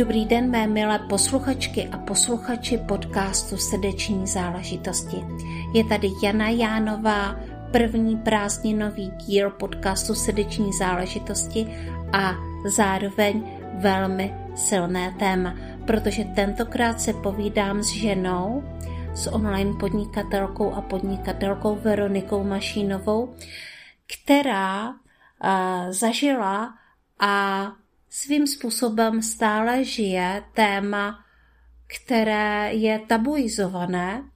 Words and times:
Dobrý 0.00 0.24
den, 0.24 0.50
mé 0.50 0.66
milé 0.66 0.98
posluchačky 0.98 1.88
a 1.92 1.98
posluchači 1.98 2.78
podcastu 2.78 3.56
Srdeční 3.56 4.26
záležitosti. 4.26 5.16
Je 5.74 5.84
tady 5.84 6.08
Jana 6.22 6.48
Jánová, 6.48 7.36
první 7.72 8.16
prázdninový 8.16 9.10
díl 9.10 9.50
podcastu 9.50 10.14
Srdeční 10.14 10.72
záležitosti 10.72 11.66
a 12.12 12.34
zároveň 12.66 13.44
velmi 13.74 14.34
silné 14.54 15.14
téma, 15.18 15.54
protože 15.86 16.24
tentokrát 16.24 17.00
se 17.00 17.12
povídám 17.12 17.82
s 17.82 17.88
ženou, 17.88 18.64
s 19.14 19.32
online 19.32 19.72
podnikatelkou 19.80 20.72
a 20.72 20.80
podnikatelkou 20.80 21.76
Veronikou 21.76 22.44
Mašínovou, 22.44 23.34
která 24.06 24.88
uh, 24.88 24.96
zažila 25.90 26.74
a 27.18 27.66
svým 28.10 28.46
způsobem 28.46 29.22
stále 29.22 29.84
žije 29.84 30.44
téma, 30.54 31.24
které 31.86 32.74
je 32.74 32.98
tabuizované, 32.98 34.30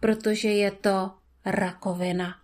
protože 0.00 0.48
je 0.48 0.70
to 0.70 1.10
rakovina. 1.44 2.34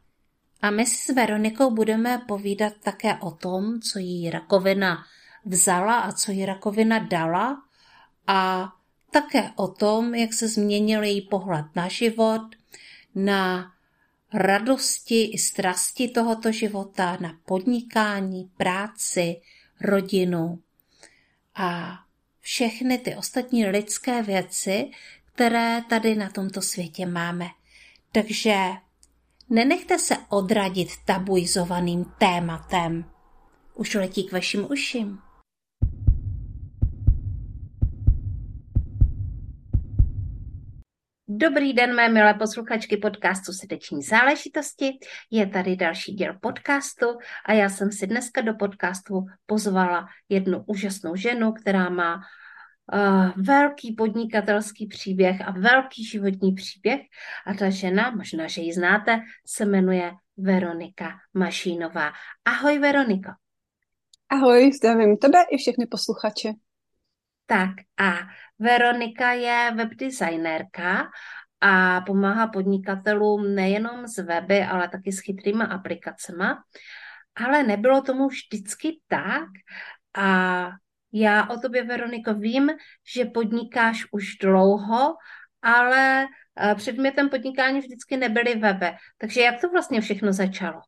A 0.63 0.71
my 0.71 0.87
s 0.87 1.09
Veronikou 1.09 1.71
budeme 1.71 2.23
povídat 2.29 2.73
také 2.83 3.15
o 3.15 3.31
tom, 3.31 3.81
co 3.81 3.99
jí 3.99 4.31
rakovina 4.31 5.05
vzala 5.45 6.01
a 6.01 6.13
co 6.13 6.33
jí 6.33 6.47
rakovina 6.47 6.99
dala 6.99 7.63
a 8.27 8.73
také 9.11 9.51
o 9.57 9.69
tom, 9.69 10.15
jak 10.15 10.33
se 10.33 10.49
změnil 10.49 11.03
její 11.03 11.21
pohled 11.21 11.67
na 11.77 11.89
život, 11.89 12.43
na 13.15 13.73
radosti 14.35 15.25
i 15.25 15.39
strasti 15.39 16.09
tohoto 16.09 16.53
života, 16.53 17.19
na 17.21 17.39
podnikání, 17.45 18.51
práci, 18.57 19.41
rodinu 19.83 20.59
a 21.55 21.99
všechny 22.41 22.99
ty 22.99 23.17
ostatní 23.17 23.67
lidské 23.67 24.23
věci, 24.23 24.91
které 25.35 25.83
tady 25.89 26.15
na 26.15 26.31
tomto 26.31 26.63
světě 26.63 27.07
máme. 27.07 27.47
Takže 28.13 28.57
nenechte 29.51 29.99
se 29.99 30.17
odradit 30.29 30.89
tabuizovaným 31.05 32.05
tématem. 32.05 33.05
Už 33.75 33.95
letí 33.95 34.25
k 34.25 34.33
vašim 34.33 34.67
uším. 34.71 35.22
Dobrý 41.35 41.73
den, 41.73 41.95
mé 41.95 42.09
milé 42.09 42.35
posluchačky 42.35 42.97
podcastu 42.97 43.53
Srdeční 43.53 44.03
záležitosti. 44.03 44.99
Je 45.31 45.47
tady 45.47 45.77
další 45.77 46.13
díl 46.13 46.35
podcastu 46.41 47.07
a 47.47 47.53
já 47.53 47.69
jsem 47.69 47.93
si 47.93 48.07
dneska 48.07 48.41
do 48.41 48.55
podcastu 48.55 49.27
pozvala 49.47 50.07
jednu 50.29 50.65
úžasnou 50.67 51.17
ženu, 51.17 51.53
která 51.53 51.89
má 51.89 52.15
uh, 52.17 53.31
velký 53.37 53.93
podnikatelský 53.93 54.87
příběh 54.87 55.49
a 55.49 55.51
velký 55.51 56.05
životní 56.05 56.53
příběh. 56.53 57.01
A 57.47 57.55
ta 57.55 57.71
žena, 57.71 58.11
možná, 58.11 58.47
že 58.47 58.63
ji 58.63 58.73
znáte, 58.73 59.21
se 59.47 59.65
jmenuje 59.65 60.13
Veronika 60.37 61.11
Mašínová. 61.35 62.13
Ahoj, 62.45 62.79
Veroniko. 62.79 63.31
Ahoj, 64.29 64.73
zdravím 64.73 65.17
tebe 65.17 65.39
i 65.51 65.57
všechny 65.57 65.87
posluchače. 65.87 66.53
Tak 67.47 67.71
a 67.99 68.13
Veronika 68.59 69.33
je 69.33 69.71
webdesignérka 69.75 71.11
a 71.61 72.01
pomáhá 72.01 72.47
podnikatelům 72.47 73.55
nejenom 73.55 74.07
s 74.07 74.19
weby, 74.23 74.63
ale 74.63 74.89
taky 74.89 75.13
s 75.13 75.21
chytrýma 75.21 75.65
aplikacemi. 75.65 76.45
Ale 77.35 77.63
nebylo 77.63 78.03
tomu 78.03 78.29
vždycky 78.29 79.01
tak 79.09 79.49
a 80.17 80.69
já 81.13 81.49
o 81.49 81.59
tobě, 81.59 81.85
Veroniko, 81.85 82.35
vím, 82.35 82.71
že 83.15 83.25
podnikáš 83.25 84.05
už 84.13 84.37
dlouho, 84.37 85.15
ale 85.63 86.27
eh, 86.57 86.75
předmětem 86.75 87.29
podnikání 87.29 87.81
vždycky 87.81 88.17
nebyly 88.17 88.55
weby. 88.55 88.87
Takže 89.19 89.41
jak 89.41 89.61
to 89.61 89.69
vlastně 89.69 90.01
všechno 90.01 90.33
začalo? 90.33 90.81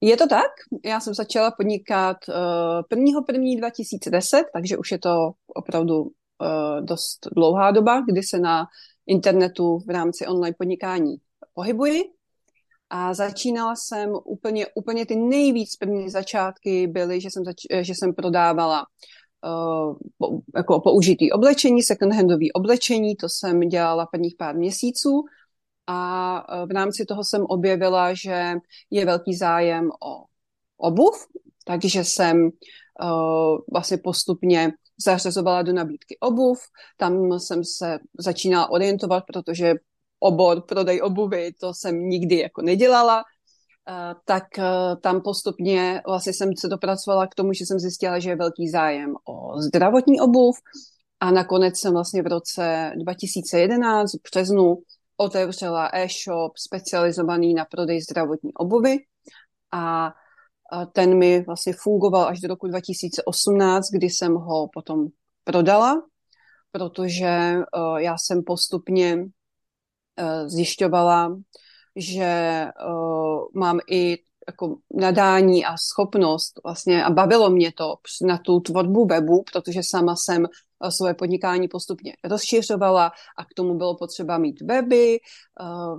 Je 0.00 0.16
to 0.16 0.26
tak? 0.26 0.50
Já 0.84 1.00
jsem 1.00 1.14
začala 1.14 1.50
podnikat 1.50 2.16
uh, 2.28 2.98
1.1.2010, 2.98 3.58
2010, 3.58 4.44
takže 4.52 4.76
už 4.76 4.92
je 4.92 4.98
to 4.98 5.32
opravdu 5.54 6.02
uh, 6.02 6.10
dost 6.80 7.28
dlouhá 7.36 7.70
doba, 7.70 8.00
kdy 8.00 8.22
se 8.22 8.38
na 8.38 8.66
internetu 9.06 9.78
v 9.78 9.90
rámci 9.90 10.26
online 10.26 10.54
podnikání 10.58 11.16
pohybuji. 11.54 12.02
A 12.90 13.14
začínala 13.14 13.76
jsem 13.76 14.10
úplně, 14.24 14.66
úplně 14.74 15.06
ty 15.06 15.16
nejvíc 15.16 15.76
první 15.76 16.10
začátky 16.10 16.86
byly, 16.86 17.20
že 17.20 17.28
jsem, 17.30 17.44
zač, 17.44 17.56
že 17.80 17.92
jsem 17.94 18.14
prodávala 18.14 18.86
uh, 19.44 19.96
po, 20.18 20.40
jako 20.56 20.80
použitý 20.80 21.32
oblečení, 21.32 21.82
second-handový 21.82 22.52
oblečení, 22.52 23.16
to 23.16 23.28
jsem 23.28 23.60
dělala 23.60 24.06
prvních 24.06 24.34
pár 24.38 24.56
měsíců 24.56 25.24
a 25.90 26.46
e, 26.48 26.66
v 26.66 26.70
rámci 26.70 27.04
toho 27.04 27.24
jsem 27.24 27.42
objevila, 27.48 28.14
že 28.14 28.54
je 28.90 29.04
velký 29.06 29.34
zájem 29.34 29.90
o 29.90 30.24
obuv, 30.76 31.26
takže 31.64 32.04
jsem 32.04 32.44
uh, 32.44 33.58
vlastně 33.72 33.96
postupně 33.96 34.72
zařazovala 35.04 35.62
do 35.62 35.72
nabídky 35.72 36.16
obuv. 36.20 36.58
Tam 36.96 37.38
jsem 37.38 37.64
se 37.64 37.98
začínala 38.18 38.70
orientovat, 38.70 39.24
protože 39.26 39.74
obor 40.18 40.60
prodej 40.60 41.02
obuvy, 41.02 41.52
to 41.60 41.74
jsem 41.74 42.08
nikdy 42.08 42.38
jako 42.38 42.62
nedělala. 42.62 43.16
Uh, 43.18 44.20
tak 44.24 44.44
tam 45.00 45.20
postupně 45.20 46.02
vlastně 46.06 46.32
jsem 46.32 46.56
se 46.58 46.68
dopracovala 46.68 47.26
k 47.26 47.34
tomu, 47.34 47.52
že 47.52 47.66
jsem 47.66 47.78
zjistila, 47.78 48.18
že 48.18 48.30
je 48.30 48.36
velký 48.36 48.68
zájem 48.68 49.14
o 49.28 49.60
zdravotní 49.60 50.20
obuv 50.20 50.56
a 51.20 51.30
nakonec 51.30 51.78
jsem 51.78 51.92
vlastně 51.92 52.22
v 52.22 52.26
roce 52.26 52.92
2011 52.96 54.12
v 54.12 54.30
březnu 54.30 54.76
otevřela 55.20 55.90
e-shop 55.92 56.58
specializovaný 56.58 57.54
na 57.54 57.64
prodej 57.64 58.00
zdravotní 58.00 58.54
obuvy 58.54 58.96
a 59.72 60.12
ten 60.92 61.18
mi 61.18 61.44
vlastně 61.44 61.72
fungoval 61.72 62.24
až 62.24 62.40
do 62.40 62.48
roku 62.48 62.66
2018, 62.66 63.90
kdy 63.92 64.06
jsem 64.06 64.34
ho 64.34 64.68
potom 64.72 65.06
prodala, 65.44 66.02
protože 66.72 67.54
uh, 67.76 67.96
já 67.96 68.18
jsem 68.18 68.42
postupně 68.42 69.16
uh, 69.16 70.48
zjišťovala, 70.48 71.36
že 71.96 72.64
uh, 72.86 73.44
mám 73.54 73.80
i 73.90 74.18
jako 74.48 74.76
nadání 74.94 75.64
a 75.64 75.74
schopnost 75.76 76.60
vlastně 76.64 77.04
a 77.04 77.10
bavilo 77.10 77.50
mě 77.50 77.72
to 77.72 77.96
na 78.26 78.38
tu 78.38 78.60
tvorbu 78.60 79.06
webu, 79.06 79.44
protože 79.52 79.80
sama 79.82 80.14
jsem 80.16 80.46
svoje 80.88 81.14
podnikání 81.14 81.68
postupně 81.68 82.12
rozšiřovala 82.24 83.12
a 83.38 83.44
k 83.44 83.54
tomu 83.56 83.74
bylo 83.74 83.96
potřeba 83.96 84.38
mít 84.38 84.60
weby, 84.62 85.18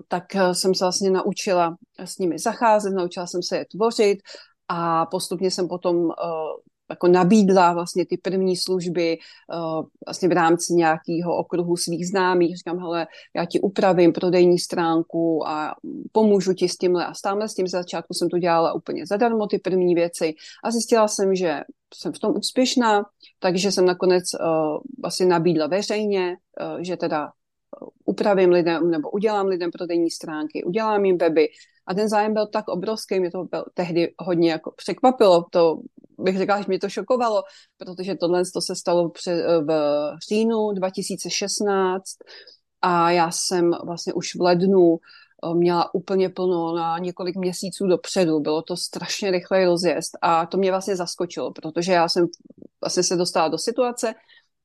tak 0.08 0.24
jsem 0.54 0.76
se 0.76 0.86
vlastně 0.86 1.12
naučila 1.12 1.76
s 2.00 2.18
nimi 2.18 2.40
zacházet, 2.40 2.94
naučila 2.94 3.28
jsem 3.28 3.44
se 3.44 3.58
je 3.58 3.66
tvořit 3.66 4.20
a 4.68 5.06
postupně 5.06 5.52
jsem 5.52 5.68
potom 5.68 6.10
jako 6.92 7.08
nabídla 7.08 7.74
vlastně 7.74 8.06
ty 8.06 8.18
první 8.18 8.58
služby 8.58 9.18
uh, 9.54 9.86
vlastně 10.06 10.30
v 10.30 10.32
rámci 10.32 10.74
nějakého 10.74 11.38
okruhu 11.38 11.78
svých 11.78 12.08
známých. 12.08 12.58
Říkám, 12.58 12.80
hele, 12.80 13.08
já 13.36 13.46
ti 13.46 13.60
upravím 13.60 14.14
prodejní 14.14 14.60
stránku 14.60 15.48
a 15.48 15.76
pomůžu 16.12 16.54
ti 16.54 16.70
s 16.70 16.78
tímhle. 16.78 17.06
A 17.06 17.14
stále 17.14 17.50
s 17.50 17.54
tím 17.54 17.68
z 17.68 17.72
začátku 17.72 18.14
jsem 18.14 18.30
to 18.30 18.38
dělala 18.38 18.74
úplně 18.74 19.06
zadarmo, 19.06 19.48
ty 19.48 19.60
první 19.60 19.96
věci. 19.96 20.34
A 20.64 20.72
zjistila 20.72 21.08
jsem, 21.08 21.36
že 21.36 21.62
jsem 21.94 22.14
v 22.14 22.20
tom 22.20 22.38
úspěšná, 22.38 23.06
takže 23.40 23.72
jsem 23.72 23.86
nakonec 23.86 24.24
uh, 24.34 24.78
vlastně 25.02 25.26
nabídla 25.26 25.68
veřejně, 25.68 26.38
uh, 26.62 26.82
že 26.82 26.98
teda 26.98 27.32
upravím 28.06 28.50
lidem 28.50 28.92
nebo 28.92 29.10
udělám 29.10 29.48
lidem 29.48 29.72
prodejní 29.72 30.12
stránky, 30.12 30.64
udělám 30.64 31.06
jim 31.06 31.18
weby 31.18 31.50
a 31.88 31.94
ten 31.94 32.10
zájem 32.10 32.34
byl 32.34 32.48
tak 32.48 32.68
obrovský, 32.68 33.20
mě 33.20 33.32
to 33.32 33.44
byl 33.44 33.66
tehdy 33.74 34.14
hodně 34.20 34.52
jako 34.52 34.72
překvapilo, 34.72 35.46
to 35.52 35.78
bych 36.20 36.38
řekla, 36.38 36.58
že 36.58 36.66
mě 36.68 36.80
to 36.80 36.90
šokovalo, 36.90 37.44
protože 37.78 38.16
tohle 38.16 38.44
to 38.54 38.62
se 38.62 38.76
stalo 38.76 39.10
před, 39.10 39.46
v 39.66 40.18
říjnu 40.30 40.72
2016 40.72 42.04
a 42.82 43.12
já 43.12 43.32
jsem 43.32 43.72
vlastně 43.86 44.14
už 44.14 44.36
v 44.36 44.42
lednu 44.42 44.98
eh, 44.98 45.56
měla 45.56 45.96
úplně 45.96 46.30
plno 46.30 46.76
na 46.76 46.98
několik 47.00 47.36
měsíců 47.36 47.88
dopředu. 47.88 48.40
Bylo 48.40 48.62
to 48.62 48.78
strašně 48.78 49.32
rychlý 49.32 49.66
rozjezd 49.66 50.18
a 50.22 50.46
to 50.46 50.58
mě 50.58 50.72
vlastně 50.72 50.96
zaskočilo, 50.96 51.52
protože 51.52 51.92
já 51.92 52.10
jsem 52.10 52.28
vlastně 52.82 53.04
se 53.04 53.16
dostala 53.16 53.48
do 53.48 53.58
situace, 53.58 54.14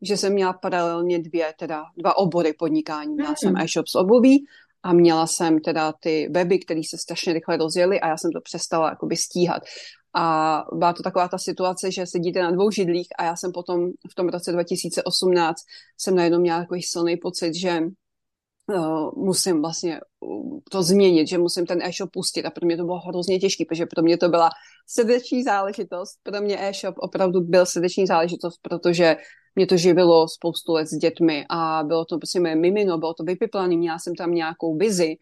že 0.02 0.16
jsem 0.16 0.32
měla 0.32 0.52
paralelně 0.52 1.18
dvě, 1.18 1.54
teda 1.58 1.84
dva 1.96 2.16
obory 2.16 2.52
podnikání. 2.52 3.14
Měla 3.14 3.30
mm. 3.30 3.36
jsem 3.36 3.56
e-shop 3.56 3.88
s 3.88 3.94
obuví 3.94 4.46
a 4.86 4.92
měla 4.92 5.26
jsem 5.26 5.60
teda 5.60 5.92
ty 6.00 6.28
weby, 6.30 6.58
které 6.58 6.80
se 6.88 6.98
strašně 6.98 7.32
rychle 7.32 7.56
rozjeli 7.56 8.00
a 8.00 8.08
já 8.08 8.16
jsem 8.16 8.32
to 8.32 8.40
přestala 8.40 8.90
jakoby 8.90 9.16
stíhat. 9.16 9.62
A 10.14 10.64
byla 10.72 10.92
to 10.92 11.02
taková 11.02 11.28
ta 11.28 11.38
situace, 11.38 11.92
že 11.92 12.06
sedíte 12.06 12.42
na 12.42 12.50
dvou 12.50 12.70
židlích 12.70 13.08
a 13.18 13.24
já 13.24 13.36
jsem 13.36 13.52
potom 13.52 13.90
v 14.10 14.14
tom 14.14 14.28
roce 14.28 14.52
2018 14.52 15.56
jsem 15.98 16.14
najednou 16.14 16.40
měla 16.40 16.58
takový 16.58 16.82
silný 16.82 17.16
pocit, 17.16 17.54
že 17.54 17.80
uh, 17.80 19.10
musím 19.16 19.62
vlastně 19.62 20.00
uh, 20.20 20.58
to 20.70 20.82
změnit, 20.82 21.28
že 21.28 21.38
musím 21.38 21.66
ten 21.66 21.82
e-shop 21.82 22.10
pustit 22.10 22.44
a 22.44 22.50
pro 22.50 22.66
mě 22.66 22.76
to 22.76 22.84
bylo 22.84 22.98
hrozně 22.98 23.38
těžké, 23.38 23.64
protože 23.64 23.86
pro 23.86 24.02
mě 24.02 24.16
to 24.18 24.28
byla 24.28 24.50
srdeční 24.86 25.42
záležitost, 25.42 26.18
pro 26.22 26.40
mě 26.40 26.68
e-shop 26.68 26.94
opravdu 26.98 27.40
byl 27.40 27.66
srdeční 27.66 28.06
záležitost, 28.06 28.58
protože 28.62 29.16
mě 29.56 29.66
to 29.66 29.76
živilo 29.76 30.28
spoustu 30.28 30.72
let 30.72 30.86
s 30.86 30.96
dětmi 30.96 31.46
a 31.50 31.82
bylo 31.86 32.04
to 32.04 32.18
prostě 32.18 32.40
mé 32.40 32.54
mimino, 32.54 32.98
bylo 32.98 33.14
to 33.14 33.24
vypiplané, 33.24 33.76
měla 33.76 33.98
jsem 33.98 34.14
tam 34.14 34.34
nějakou 34.34 34.76
vizi 34.76 35.16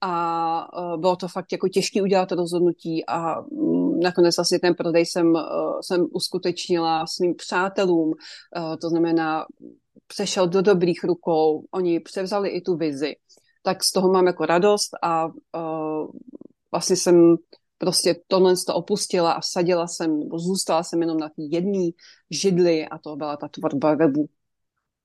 a 0.00 0.78
uh, 0.78 1.00
bylo 1.00 1.16
to 1.16 1.28
fakt 1.28 1.52
jako 1.52 1.68
těžké 1.68 2.02
udělat 2.02 2.32
rozhodnutí 2.32 3.06
a 3.06 3.40
um, 3.40 4.00
nakonec 4.00 4.38
asi 4.38 4.58
ten 4.58 4.74
prodej 4.74 5.06
jsem, 5.06 5.26
uh, 5.26 5.40
jsem 5.80 6.06
uskutečnila 6.12 7.06
svým 7.06 7.34
přátelům, 7.34 8.08
uh, 8.08 8.76
to 8.80 8.88
znamená 8.88 9.44
přešel 10.06 10.48
do 10.48 10.62
dobrých 10.62 11.04
rukou, 11.04 11.64
oni 11.70 12.00
převzali 12.00 12.48
i 12.48 12.60
tu 12.60 12.76
vizi, 12.76 13.16
tak 13.62 13.84
z 13.84 13.92
toho 13.92 14.12
mám 14.12 14.26
jako 14.26 14.46
radost 14.46 14.90
a 15.02 15.28
vlastně 16.72 16.96
jsem 16.96 17.36
prostě 17.78 18.14
tohle 18.26 18.54
to 18.66 18.74
opustila 18.74 19.32
a 19.32 19.40
vsadila 19.40 19.86
jsem, 19.86 20.20
nebo 20.20 20.38
zůstala 20.38 20.82
jsem 20.82 21.00
jenom 21.00 21.18
na 21.18 21.28
té 21.28 21.42
jedné 21.50 21.90
židli 22.30 22.88
a 22.88 22.98
to 22.98 23.16
byla 23.16 23.36
ta 23.36 23.48
tvorba 23.48 23.94
webu. 23.94 24.28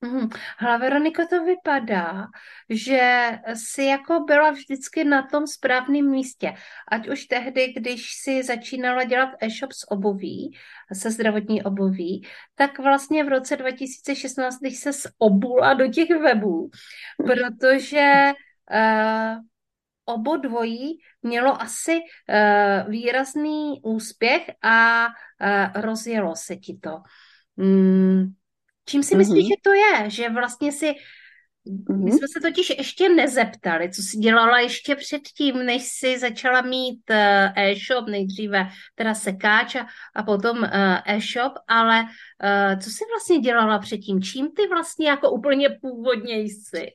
Mm. 0.05 0.29
Hle, 0.57 0.77
Veroniko, 0.77 1.25
to 1.29 1.43
vypadá, 1.43 2.27
že 2.69 3.29
jsi 3.53 3.83
jako 3.83 4.19
byla 4.19 4.51
vždycky 4.51 5.03
na 5.03 5.27
tom 5.27 5.47
správném 5.47 6.09
místě. 6.09 6.53
Ať 6.91 7.09
už 7.09 7.25
tehdy, 7.25 7.73
když 7.73 8.13
si 8.23 8.43
začínala 8.43 9.03
dělat 9.03 9.29
e-shop 9.41 9.71
s 9.71 9.91
obuví, 9.91 10.57
se 10.93 11.11
zdravotní 11.11 11.63
obuví, 11.63 12.27
tak 12.55 12.79
vlastně 12.79 13.23
v 13.23 13.27
roce 13.27 13.57
2016, 13.57 14.59
když 14.59 14.79
se 14.79 14.89
obula 15.17 15.73
do 15.73 15.87
těch 15.87 16.09
webů, 16.09 16.69
protože 17.25 18.33
uh, 18.73 19.50
obo 20.13 20.37
dvojí 20.37 20.99
mělo 21.23 21.61
asi 21.61 21.99
uh, 21.99 22.91
výrazný 22.91 23.81
úspěch 23.83 24.51
a 24.61 25.07
uh, 25.07 25.81
rozjelo 25.81 26.35
se 26.35 26.55
ti 26.55 26.77
to. 26.81 26.97
Mm, 27.57 28.25
čím 28.85 29.03
si 29.03 29.15
myslíš, 29.15 29.45
mm-hmm. 29.45 29.47
že 29.47 29.61
to 29.63 29.73
je? 29.73 30.09
Že 30.09 30.29
vlastně 30.29 30.71
si 30.71 30.93
Mm-hmm. 31.67 32.03
My 32.03 32.11
jsme 32.11 32.27
se 32.27 32.39
totiž 32.41 32.69
ještě 32.69 33.09
nezeptali, 33.09 33.89
co 33.89 34.01
jsi 34.01 34.17
dělala 34.17 34.59
ještě 34.59 34.95
předtím, 34.95 35.65
než 35.65 35.83
jsi 35.83 36.19
začala 36.19 36.61
mít 36.61 37.01
uh, 37.09 37.15
e-shop, 37.55 38.07
nejdříve 38.07 38.67
teda 38.95 39.13
sekáč 39.13 39.75
a, 39.75 39.87
a 40.15 40.23
potom 40.23 40.63
e-shop, 41.05 41.53
ale 41.67 42.03
co 42.83 42.89
jsi 42.89 43.03
vlastně 43.11 43.39
dělala 43.39 43.79
předtím? 43.79 44.21
Čím 44.21 44.51
ty 44.51 44.67
vlastně 44.67 45.09
jako 45.09 45.31
úplně 45.31 45.69
původně 45.81 46.39
jsi? 46.39 46.87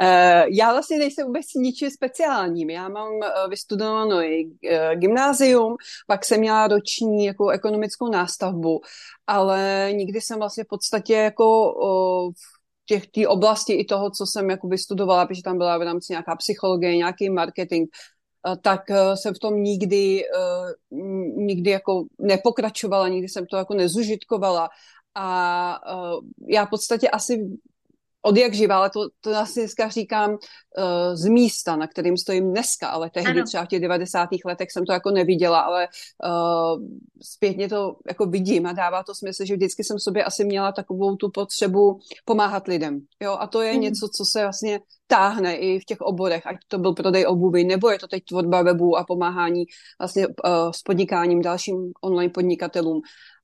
Eh, 0.00 0.44
já 0.50 0.72
vlastně 0.72 0.98
nejsem 0.98 1.26
vůbec 1.26 1.46
ničím 1.56 1.90
speciálním. 1.90 2.70
Já 2.70 2.88
mám 2.88 3.22
eh, 3.22 3.48
vystudovanou 3.48 4.20
i 4.20 4.50
eh, 4.68 4.96
gymnázium, 4.96 5.76
pak 6.06 6.24
jsem 6.24 6.40
měla 6.40 6.68
roční 6.68 7.24
jako 7.24 7.48
ekonomickou 7.48 8.08
nástavbu, 8.08 8.80
ale 9.26 9.90
nikdy 9.92 10.20
jsem 10.20 10.38
vlastně 10.38 10.64
v 10.64 10.68
podstatě 10.68 11.14
jako 11.14 11.74
v 12.32 12.86
těch 12.86 13.06
té 13.06 13.28
oblasti 13.28 13.72
i 13.72 13.84
toho, 13.84 14.10
co 14.10 14.26
jsem 14.26 14.50
jako 14.50 14.68
vystudovala, 14.68 15.26
protože 15.26 15.42
tam 15.42 15.58
byla 15.58 15.78
v 15.78 15.82
rámci 15.82 16.12
nějaká 16.12 16.36
psychologie, 16.36 16.96
nějaký 16.96 17.30
marketing, 17.30 17.88
tak 18.62 18.80
jsem 19.14 19.34
v 19.34 19.38
tom 19.38 19.62
nikdy, 19.62 20.22
nikdy 21.36 21.70
jako 21.70 22.04
nepokračovala, 22.18 23.08
nikdy 23.08 23.28
jsem 23.28 23.46
to 23.46 23.56
jako 23.56 23.74
nezužitkovala. 23.74 24.68
A 25.14 25.80
já 26.48 26.66
v 26.66 26.70
podstatě 26.70 27.10
asi 27.10 27.58
od 28.22 28.36
jak 28.36 28.54
živa, 28.54 28.76
ale 28.76 28.90
to, 28.90 29.00
to 29.20 29.36
asi 29.36 29.60
dneska 29.60 29.88
říkám 29.88 30.30
uh, 30.30 30.36
z 31.14 31.28
místa, 31.28 31.76
na 31.76 31.86
kterým 31.86 32.16
stojím 32.16 32.50
dneska, 32.50 32.88
ale 32.88 33.10
tehdy 33.10 33.30
ano. 33.30 33.46
třeba 33.46 33.64
v 33.64 33.68
těch 33.68 33.80
90. 33.80 34.28
letech 34.44 34.70
jsem 34.70 34.84
to 34.84 34.92
jako 34.92 35.10
neviděla, 35.10 35.60
ale 35.60 35.88
uh, 36.24 36.82
zpětně 37.22 37.68
to 37.68 37.96
jako 38.08 38.26
vidím 38.26 38.66
a 38.66 38.72
dává 38.72 39.02
to 39.02 39.14
smysl, 39.14 39.44
že 39.44 39.54
vždycky 39.54 39.84
jsem 39.84 39.96
v 39.96 40.02
sobě 40.02 40.24
asi 40.24 40.44
měla 40.44 40.72
takovou 40.72 41.16
tu 41.16 41.30
potřebu 41.30 41.98
pomáhat 42.24 42.66
lidem. 42.68 43.00
Jo? 43.22 43.36
A 43.40 43.46
to 43.46 43.62
je 43.62 43.72
mm. 43.74 43.80
něco, 43.80 44.08
co 44.16 44.24
se 44.24 44.42
vlastně 44.42 44.80
táhne 45.06 45.56
i 45.56 45.78
v 45.78 45.84
těch 45.84 46.00
oborech, 46.00 46.46
ať 46.46 46.56
to 46.68 46.78
byl 46.78 46.92
prodej 46.92 47.26
obuvy, 47.26 47.64
nebo 47.64 47.90
je 47.90 47.98
to 47.98 48.08
teď 48.08 48.24
tvorba 48.24 48.62
webu 48.62 48.96
a 48.96 49.04
pomáhání 49.04 49.64
vlastně 49.98 50.26
uh, 50.26 50.34
s 50.74 50.82
podnikáním 50.82 51.42
dalším 51.42 51.92
online 52.00 52.30
podnikatelům. 52.30 53.00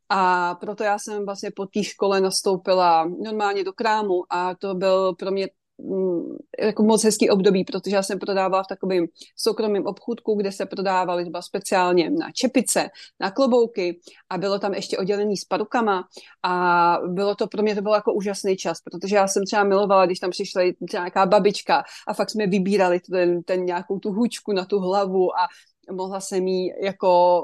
A 0.08 0.54
proto 0.54 0.84
já 0.84 0.98
jsem 0.98 1.24
vlastně 1.24 1.50
po 1.50 1.66
té 1.66 1.84
škole 1.84 2.20
nastoupila 2.20 3.10
normálně 3.22 3.64
do 3.64 3.72
krámu 3.72 4.22
a 4.30 4.54
to 4.54 4.74
byl 4.74 5.14
pro 5.14 5.30
mě 5.30 5.48
mm, 5.78 6.36
jako 6.60 6.82
moc 6.82 7.04
hezký 7.04 7.30
období, 7.30 7.64
protože 7.64 7.96
já 7.96 8.02
jsem 8.02 8.18
prodávala 8.18 8.62
v 8.62 8.66
takovém 8.66 9.06
soukromém 9.36 9.86
obchůdku, 9.86 10.34
kde 10.34 10.52
se 10.52 10.66
prodávaly 10.66 11.24
třeba 11.24 11.42
speciálně 11.42 12.10
na 12.10 12.30
čepice, 12.32 12.88
na 13.20 13.30
klobouky 13.30 14.00
a 14.30 14.38
bylo 14.38 14.58
tam 14.58 14.74
ještě 14.74 14.98
oddělený 14.98 15.36
s 15.36 15.44
parukama 15.44 16.04
a 16.42 16.96
bylo 17.06 17.34
to 17.34 17.46
pro 17.46 17.62
mě 17.62 17.74
to 17.74 17.82
bylo 17.82 17.94
jako 17.94 18.14
úžasný 18.14 18.56
čas, 18.56 18.80
protože 18.80 19.16
já 19.16 19.28
jsem 19.28 19.44
třeba 19.44 19.64
milovala, 19.64 20.06
když 20.06 20.18
tam 20.18 20.30
přišla 20.30 20.62
nějaká 20.92 21.26
babička 21.26 21.82
a 22.08 22.14
fakt 22.14 22.30
jsme 22.30 22.46
vybírali 22.46 23.00
ten, 23.00 23.42
ten 23.42 23.64
nějakou 23.64 23.98
tu 23.98 24.12
hůčku 24.12 24.52
na 24.52 24.64
tu 24.64 24.78
hlavu 24.78 25.38
a 25.38 25.46
mohla 25.92 26.20
jsem 26.20 26.46
jí 26.46 26.72
jako, 26.82 27.42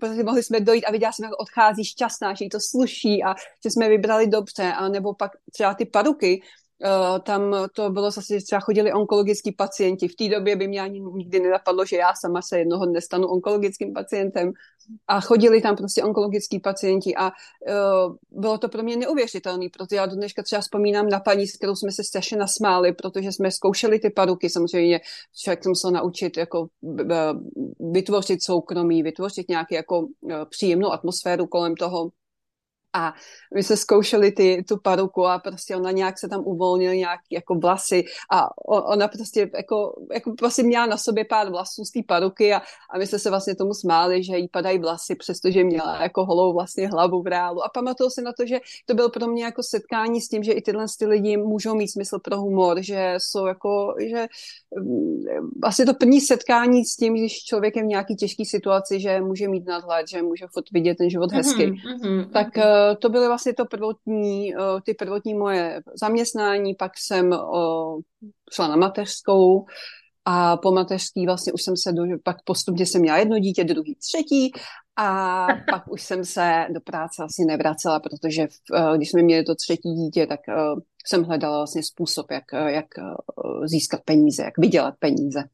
protože 0.00 0.24
mohli 0.24 0.42
jsme 0.42 0.60
dojít 0.60 0.84
a 0.84 0.92
viděla 0.92 1.12
jsem, 1.12 1.24
jak 1.24 1.40
odchází 1.40 1.84
šťastná, 1.84 2.34
že 2.34 2.44
jí 2.44 2.48
to 2.48 2.58
sluší 2.60 3.24
a 3.24 3.34
že 3.64 3.70
jsme 3.70 3.88
vybrali 3.88 4.26
dobře, 4.26 4.72
a 4.72 4.88
nebo 4.88 5.14
pak 5.14 5.30
třeba 5.52 5.74
ty 5.74 5.84
paruky, 5.84 6.42
tam 7.22 7.56
to 7.74 7.90
bylo 7.90 8.10
zase, 8.10 8.36
třeba 8.40 8.60
chodili 8.60 8.92
onkologickí 8.92 9.52
pacienti. 9.52 10.08
V 10.08 10.16
té 10.16 10.28
době 10.28 10.56
by 10.56 10.68
mě 10.68 10.80
ani 10.80 11.00
nikdy 11.00 11.40
nenapadlo, 11.40 11.84
že 11.84 11.96
já 11.96 12.12
sama 12.20 12.42
se 12.42 12.58
jednoho 12.58 12.86
dne 12.86 13.00
stanu 13.00 13.26
onkologickým 13.26 13.92
pacientem. 13.92 14.52
A 15.08 15.20
chodili 15.20 15.60
tam 15.60 15.76
prostě 15.76 16.02
onkologickí 16.02 16.60
pacienti 16.60 17.14
a 17.16 17.26
uh, 17.26 18.16
bylo 18.30 18.58
to 18.58 18.68
pro 18.68 18.82
mě 18.82 18.96
neuvěřitelné, 18.96 19.66
protože 19.72 19.96
já 19.96 20.06
do 20.06 20.16
dneška 20.16 20.42
třeba 20.42 20.60
vzpomínám 20.60 21.08
na 21.08 21.20
paní, 21.20 21.46
s 21.46 21.56
kterou 21.56 21.74
jsme 21.74 21.92
se 21.92 22.04
strašně 22.04 22.36
nasmáli, 22.36 22.92
protože 22.92 23.32
jsme 23.32 23.50
zkoušeli 23.50 23.98
ty 23.98 24.10
paruky. 24.10 24.50
Samozřejmě 24.50 25.00
člověk 25.42 25.62
se 25.62 25.68
musel 25.68 25.90
naučit 25.90 26.36
jako 26.36 26.66
vytvořit 27.92 28.42
soukromí, 28.42 29.02
vytvořit 29.02 29.48
nějaký 29.48 29.74
jako 29.74 30.00
uh, 30.00 30.32
příjemnou 30.50 30.92
atmosféru 30.92 31.46
kolem 31.46 31.74
toho 31.74 32.10
a 32.94 33.14
my 33.54 33.62
jsme 33.62 33.76
zkoušeli 33.76 34.32
ty, 34.32 34.64
tu 34.68 34.78
paruku 34.78 35.26
a 35.26 35.38
prostě 35.38 35.76
ona 35.76 35.90
nějak 35.90 36.18
se 36.18 36.28
tam 36.28 36.42
uvolnil 36.44 36.94
nějak 36.94 37.20
jako 37.30 37.54
vlasy 37.54 38.04
a 38.32 38.48
ona 38.66 39.08
prostě 39.08 39.50
jako, 39.56 40.02
jako 40.12 40.32
prostě 40.38 40.62
měla 40.62 40.86
na 40.86 40.96
sobě 40.96 41.24
pár 41.24 41.50
vlasů 41.50 41.84
z 41.84 41.90
té 41.90 42.00
paruky 42.06 42.54
a, 42.54 42.62
a 42.90 42.98
my 42.98 43.06
jsme 43.06 43.18
se 43.18 43.30
vlastně 43.30 43.54
tomu 43.54 43.74
smáli, 43.74 44.24
že 44.24 44.38
jí 44.38 44.48
padají 44.48 44.78
vlasy, 44.78 45.14
přestože 45.14 45.64
měla 45.64 46.02
jako 46.02 46.24
holou 46.24 46.52
vlastně 46.52 46.88
hlavu 46.88 47.22
v 47.22 47.26
reálu 47.26 47.64
a 47.64 47.68
pamatuju 47.68 48.10
si 48.10 48.22
na 48.22 48.32
to, 48.32 48.46
že 48.46 48.60
to 48.86 48.94
bylo 48.94 49.08
pro 49.10 49.26
mě 49.26 49.44
jako 49.44 49.62
setkání 49.62 50.20
s 50.20 50.28
tím, 50.28 50.42
že 50.42 50.52
i 50.52 50.62
tyhle 50.62 50.86
ty 50.98 51.06
lidi 51.06 51.36
můžou 51.36 51.74
mít 51.74 51.88
smysl 51.88 52.18
pro 52.18 52.40
humor, 52.40 52.82
že 52.82 53.14
jsou 53.18 53.46
jako, 53.46 53.94
že 54.08 54.26
vlastně 55.62 55.86
to 55.86 55.94
první 55.94 56.20
setkání 56.20 56.84
s 56.84 56.96
tím, 56.96 57.14
když 57.14 57.44
člověk 57.44 57.76
je 57.76 57.82
v 57.82 57.86
nějaký 57.86 58.16
těžké 58.16 58.44
situaci, 58.44 59.00
že 59.00 59.20
může 59.20 59.48
mít 59.48 59.66
nadhled, 59.66 60.08
že 60.08 60.22
může 60.22 60.46
fot 60.52 60.64
vidět 60.72 60.94
ten 60.98 61.10
život 61.10 61.32
hezky, 61.32 61.66
mm-hmm, 61.66 62.00
mm-hmm. 62.00 62.30
tak 62.30 62.56
mm-hmm. 62.56 62.83
To 62.98 63.08
byly 63.08 63.26
vlastně 63.26 63.54
to 63.54 63.64
prvotní, 63.64 64.56
uh, 64.56 64.80
ty 64.84 64.94
prvotní 64.94 65.34
moje 65.34 65.82
zaměstnání, 66.00 66.74
pak 66.74 66.92
jsem 66.98 67.32
uh, 67.32 68.00
šla 68.52 68.68
na 68.68 68.76
mateřskou 68.76 69.66
a 70.24 70.56
po 70.56 70.72
mateřský 70.72 71.26
vlastně 71.26 71.52
už 71.52 71.62
jsem 71.62 71.76
se, 71.76 71.92
do, 71.92 72.02
pak 72.22 72.36
postupně 72.44 72.86
jsem 72.86 73.00
měla 73.00 73.18
jedno 73.18 73.38
dítě, 73.38 73.64
druhý, 73.64 73.96
třetí 73.96 74.52
a 74.96 75.46
pak 75.70 75.92
už 75.92 76.02
jsem 76.02 76.24
se 76.24 76.66
do 76.70 76.80
práce 76.80 77.24
asi 77.24 77.44
nevracela, 77.44 78.00
protože 78.00 78.46
v, 78.46 78.96
když 78.96 79.10
jsme 79.10 79.22
měli 79.22 79.44
to 79.44 79.54
třetí 79.54 79.94
dítě, 79.94 80.26
tak 80.26 80.40
jsem 81.06 81.24
hledala 81.24 81.56
vlastně 81.56 81.82
způsob, 81.82 82.30
jak, 82.30 82.44
jak 82.66 82.86
získat 83.64 84.00
peníze, 84.04 84.42
jak 84.42 84.58
vydělat 84.58 84.94
peníze. 84.98 85.44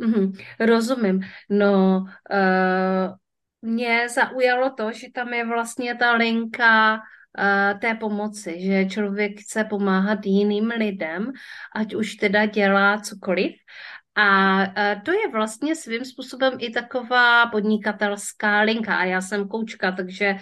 Mm-hmm, 0.00 0.32
rozumím. 0.60 1.20
No, 1.50 2.04
uh, 2.32 3.14
mě 3.62 4.08
zaujalo 4.08 4.70
to, 4.70 4.92
že 4.92 5.06
tam 5.14 5.34
je 5.34 5.46
vlastně 5.46 5.94
ta 5.94 6.12
linka 6.12 6.94
uh, 6.94 7.80
té 7.80 7.94
pomoci, 7.94 8.60
že 8.60 8.84
člověk 8.86 9.40
chce 9.40 9.64
pomáhat 9.64 10.18
jiným 10.26 10.68
lidem, 10.68 11.32
ať 11.74 11.94
už 11.94 12.14
teda 12.14 12.46
dělá 12.46 12.98
cokoliv. 13.00 13.52
A 14.14 14.58
uh, 14.58 15.02
to 15.02 15.12
je 15.12 15.28
vlastně 15.32 15.76
svým 15.76 16.04
způsobem 16.04 16.52
i 16.58 16.70
taková 16.70 17.46
podnikatelská 17.46 18.60
linka. 18.60 18.96
A 18.96 19.04
já 19.04 19.20
jsem 19.20 19.48
koučka, 19.48 19.92
takže 19.92 20.36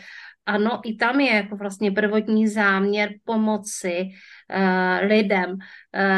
ano, 0.47 0.81
i 0.85 0.95
tam 0.95 1.21
je 1.21 1.35
jako 1.35 1.57
vlastně 1.57 1.91
prvotní 1.91 2.49
záměr 2.49 3.15
pomoci 3.25 4.09
uh, 4.57 5.09
lidem. 5.09 5.57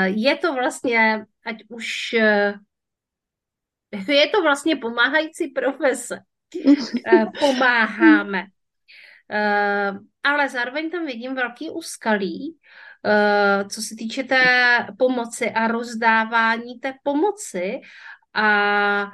Je 0.04 0.36
to 0.36 0.54
vlastně, 0.54 1.24
ať 1.46 1.56
už 1.68 2.14
uh, 2.18 2.54
je 4.08 4.28
to 4.28 4.42
vlastně 4.42 4.76
pomáhající 4.76 5.48
profese. 5.48 6.18
Uh, 6.56 7.32
pomáháme. 7.40 8.42
Uh, 8.42 9.98
ale 10.22 10.48
zároveň 10.48 10.90
tam 10.90 11.06
vidím 11.06 11.34
velký 11.34 11.70
úskalí, 11.70 12.58
uh, 13.04 13.68
co 13.68 13.82
se 13.82 13.94
týče 13.98 14.22
té 14.22 14.44
pomoci 14.98 15.50
a 15.50 15.68
rozdávání 15.68 16.78
té 16.80 16.94
pomoci 17.02 17.80
a 18.34 19.12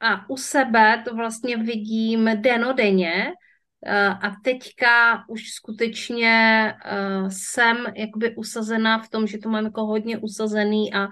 a 0.00 0.30
u 0.30 0.36
sebe 0.36 1.02
to 1.04 1.14
vlastně 1.14 1.56
vidím 1.56 2.30
denodenně, 2.34 3.32
a 4.22 4.30
teďka 4.44 5.24
už 5.28 5.50
skutečně 5.50 6.74
jsem 7.28 7.86
jakoby 7.96 8.36
usazená 8.36 8.98
v 8.98 9.08
tom, 9.08 9.26
že 9.26 9.38
to 9.38 9.48
mám 9.48 9.64
jako 9.64 9.86
hodně 9.86 10.18
usazený 10.18 10.94
a, 10.94 11.04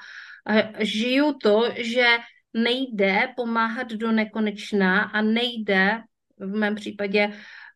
a 0.46 0.74
žiju 0.78 1.32
to, 1.42 1.62
že 1.76 2.06
nejde 2.54 3.28
pomáhat 3.36 3.92
do 3.92 4.12
nekonečna 4.12 5.02
a 5.02 5.22
nejde 5.22 6.02
v 6.38 6.56
mém 6.56 6.74
případě 6.74 7.32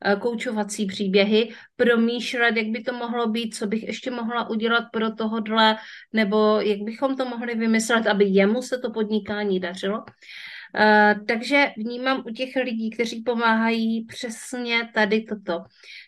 Eh, 0.06 0.16
koučovací 0.16 0.86
příběhy, 0.86 1.54
promýšlet, 1.76 2.56
jak 2.56 2.66
by 2.66 2.82
to 2.82 2.92
mohlo 2.92 3.28
být, 3.28 3.54
co 3.54 3.66
bych 3.66 3.82
ještě 3.82 4.10
mohla 4.10 4.50
udělat 4.50 4.84
pro 4.92 5.10
tohodle, 5.10 5.76
nebo 6.12 6.60
jak 6.60 6.78
bychom 6.78 7.16
to 7.16 7.24
mohli 7.24 7.54
vymyslet, 7.54 8.06
aby 8.06 8.24
jemu 8.24 8.62
se 8.62 8.78
to 8.78 8.90
podnikání 8.90 9.60
dařilo. 9.60 9.98
Uh, 9.98 11.26
takže 11.26 11.66
vnímám 11.76 12.22
u 12.26 12.30
těch 12.30 12.56
lidí, 12.56 12.90
kteří 12.90 13.22
pomáhají 13.22 14.04
přesně 14.04 14.90
tady 14.94 15.22
toto. 15.22 15.64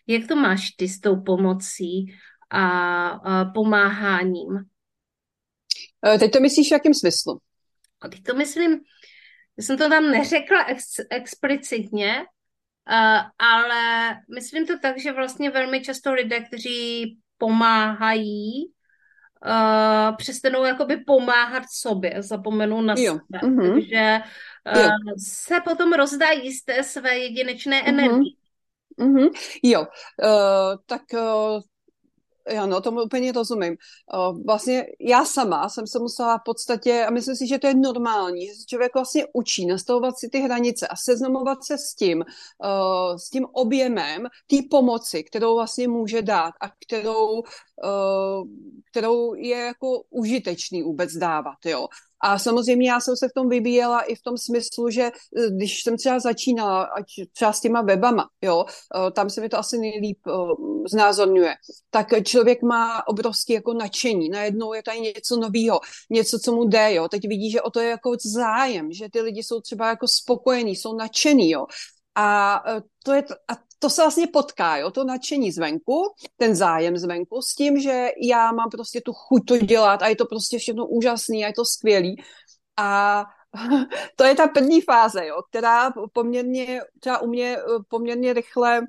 Jak 0.07 0.27
to 0.27 0.35
máš 0.35 0.71
ty 0.71 0.87
s 0.87 0.99
tou 0.99 1.21
pomocí 1.21 2.05
a, 2.49 3.07
a 3.07 3.45
pomáháním? 3.45 4.59
Eh, 6.05 6.17
teď 6.17 6.31
to 6.31 6.39
myslíš 6.39 6.69
v 6.69 6.71
jakém 6.71 6.93
smyslu? 6.93 7.39
A 8.01 8.07
teď 8.07 8.23
to 8.23 8.35
myslím, 8.35 8.71
já 9.57 9.63
jsem 9.63 9.77
to 9.77 9.89
tam 9.89 10.11
neřekla 10.11 10.65
ex, 10.65 10.85
explicitně, 11.09 12.25
Uh, 12.91 13.19
ale 13.39 14.15
myslím 14.35 14.67
to 14.67 14.79
tak, 14.79 14.99
že 14.99 15.11
vlastně 15.11 15.49
velmi 15.49 15.81
často 15.81 16.13
lidé, 16.13 16.39
kteří 16.39 17.17
pomáhají, 17.37 18.71
uh, 19.45 20.15
přestanou 20.15 20.63
jakoby 20.63 20.97
pomáhat 20.97 21.63
sobě, 21.71 22.15
zapomenou 22.17 22.81
na 22.81 22.95
jo. 22.97 23.13
sebe. 23.13 23.49
Mm-hmm. 23.49 23.73
Takže 23.73 24.19
uh, 24.75 24.81
jo. 24.81 24.89
se 25.17 25.55
potom 25.63 25.93
rozdají 25.93 26.51
z 26.53 26.63
té 26.63 26.83
své 26.83 27.17
jedinečné 27.17 27.81
mm-hmm. 27.81 27.89
energie. 27.89 28.35
Mm-hmm. 28.99 29.29
Jo, 29.63 29.81
uh, 29.81 30.77
tak 30.85 31.01
uh, 31.13 31.61
ano, 32.59 32.81
tomu 32.81 33.01
úplně 33.01 33.31
rozumím. 33.31 33.77
Vlastně 34.45 34.85
já 34.99 35.25
sama 35.25 35.69
jsem 35.69 35.87
se 35.87 35.99
musela 35.99 36.37
v 36.37 36.43
podstatě, 36.45 37.05
a 37.05 37.11
myslím 37.11 37.35
si, 37.35 37.47
že 37.47 37.59
to 37.59 37.67
je 37.67 37.75
normální, 37.75 38.47
že 38.47 38.53
se 38.53 38.65
člověk 38.65 38.93
vlastně 38.93 39.25
učí 39.33 39.65
nastavovat 39.65 40.19
si 40.19 40.29
ty 40.29 40.39
hranice 40.39 40.87
a 40.87 40.95
seznamovat 40.95 41.63
se 41.63 41.77
s 41.77 41.95
tím, 41.95 42.25
s 43.17 43.29
tím 43.29 43.45
objemem 43.51 44.23
té 44.47 44.57
pomoci, 44.69 45.23
kterou 45.23 45.55
vlastně 45.55 45.87
může 45.87 46.21
dát 46.21 46.53
a 46.61 46.69
kterou, 46.85 47.43
kterou 48.91 49.33
je 49.33 49.57
jako 49.57 50.01
užitečný 50.09 50.83
vůbec 50.83 51.13
dávat, 51.13 51.57
jo. 51.65 51.87
A 52.19 52.39
samozřejmě 52.39 52.89
já 52.89 52.99
jsem 52.99 53.15
se 53.15 53.27
v 53.27 53.33
tom 53.33 53.49
vybíjela 53.49 54.01
i 54.01 54.15
v 54.15 54.21
tom 54.21 54.37
smyslu, 54.37 54.89
že 54.89 55.01
eh, 55.03 55.49
když 55.49 55.83
jsem 55.83 55.97
třeba 55.97 56.19
začínala, 56.19 56.83
ať 56.83 57.05
třeba 57.33 57.53
s 57.53 57.61
těma 57.61 57.81
webama, 57.81 58.29
jo, 58.41 58.65
eh, 58.67 59.11
tam 59.11 59.29
se 59.29 59.41
mi 59.41 59.49
to 59.49 59.57
asi 59.57 59.77
nejlíp 59.77 60.19
eh, 60.27 60.31
znázorňuje, 60.89 61.55
tak 61.89 62.07
člověk 62.23 62.61
má 62.61 63.07
obrovský 63.07 63.53
jako 63.53 63.73
nadšení. 63.73 64.29
Najednou 64.29 64.73
je 64.73 64.83
tady 64.83 64.99
něco 64.99 65.37
nového, 65.37 65.79
něco, 66.09 66.39
co 66.39 66.51
mu 66.51 66.65
jde, 66.65 66.93
jo. 66.93 67.07
Teď 67.07 67.27
vidí, 67.27 67.51
že 67.51 67.61
o 67.61 67.69
to 67.69 67.79
je 67.79 67.89
jako 67.89 68.15
zájem, 68.25 68.91
že 68.91 69.09
ty 69.09 69.21
lidi 69.21 69.43
jsou 69.43 69.61
třeba 69.61 69.89
jako 69.89 70.07
spokojení, 70.07 70.75
jsou 70.75 70.95
nadšení, 70.95 71.49
jo. 71.49 71.65
A 72.15 72.63
to 73.03 73.13
je, 73.13 73.23
a 73.47 73.66
to 73.79 73.89
se 73.89 74.01
vlastně 74.01 74.27
potká, 74.27 74.77
jo, 74.77 74.91
to 74.91 75.03
nadšení 75.03 75.51
zvenku, 75.51 76.03
ten 76.37 76.55
zájem 76.55 76.97
zvenku 76.97 77.41
s 77.41 77.55
tím, 77.55 77.79
že 77.79 78.09
já 78.21 78.51
mám 78.51 78.69
prostě 78.69 79.01
tu 79.01 79.13
chuť 79.13 79.45
to 79.47 79.57
dělat 79.57 80.01
a 80.01 80.07
je 80.07 80.15
to 80.15 80.25
prostě 80.25 80.57
všechno 80.57 80.87
úžasný 80.87 81.43
a 81.43 81.47
je 81.47 81.53
to 81.53 81.65
skvělý. 81.65 82.23
A 82.77 83.23
to 84.15 84.23
je 84.23 84.35
ta 84.35 84.47
první 84.47 84.81
fáze, 84.81 85.27
jo, 85.27 85.41
která 85.49 85.91
poměrně, 86.13 86.81
třeba 86.99 87.21
u 87.21 87.27
mě 87.27 87.57
eh, 87.57 87.63
poměrně 87.87 88.33
rychle 88.33 88.81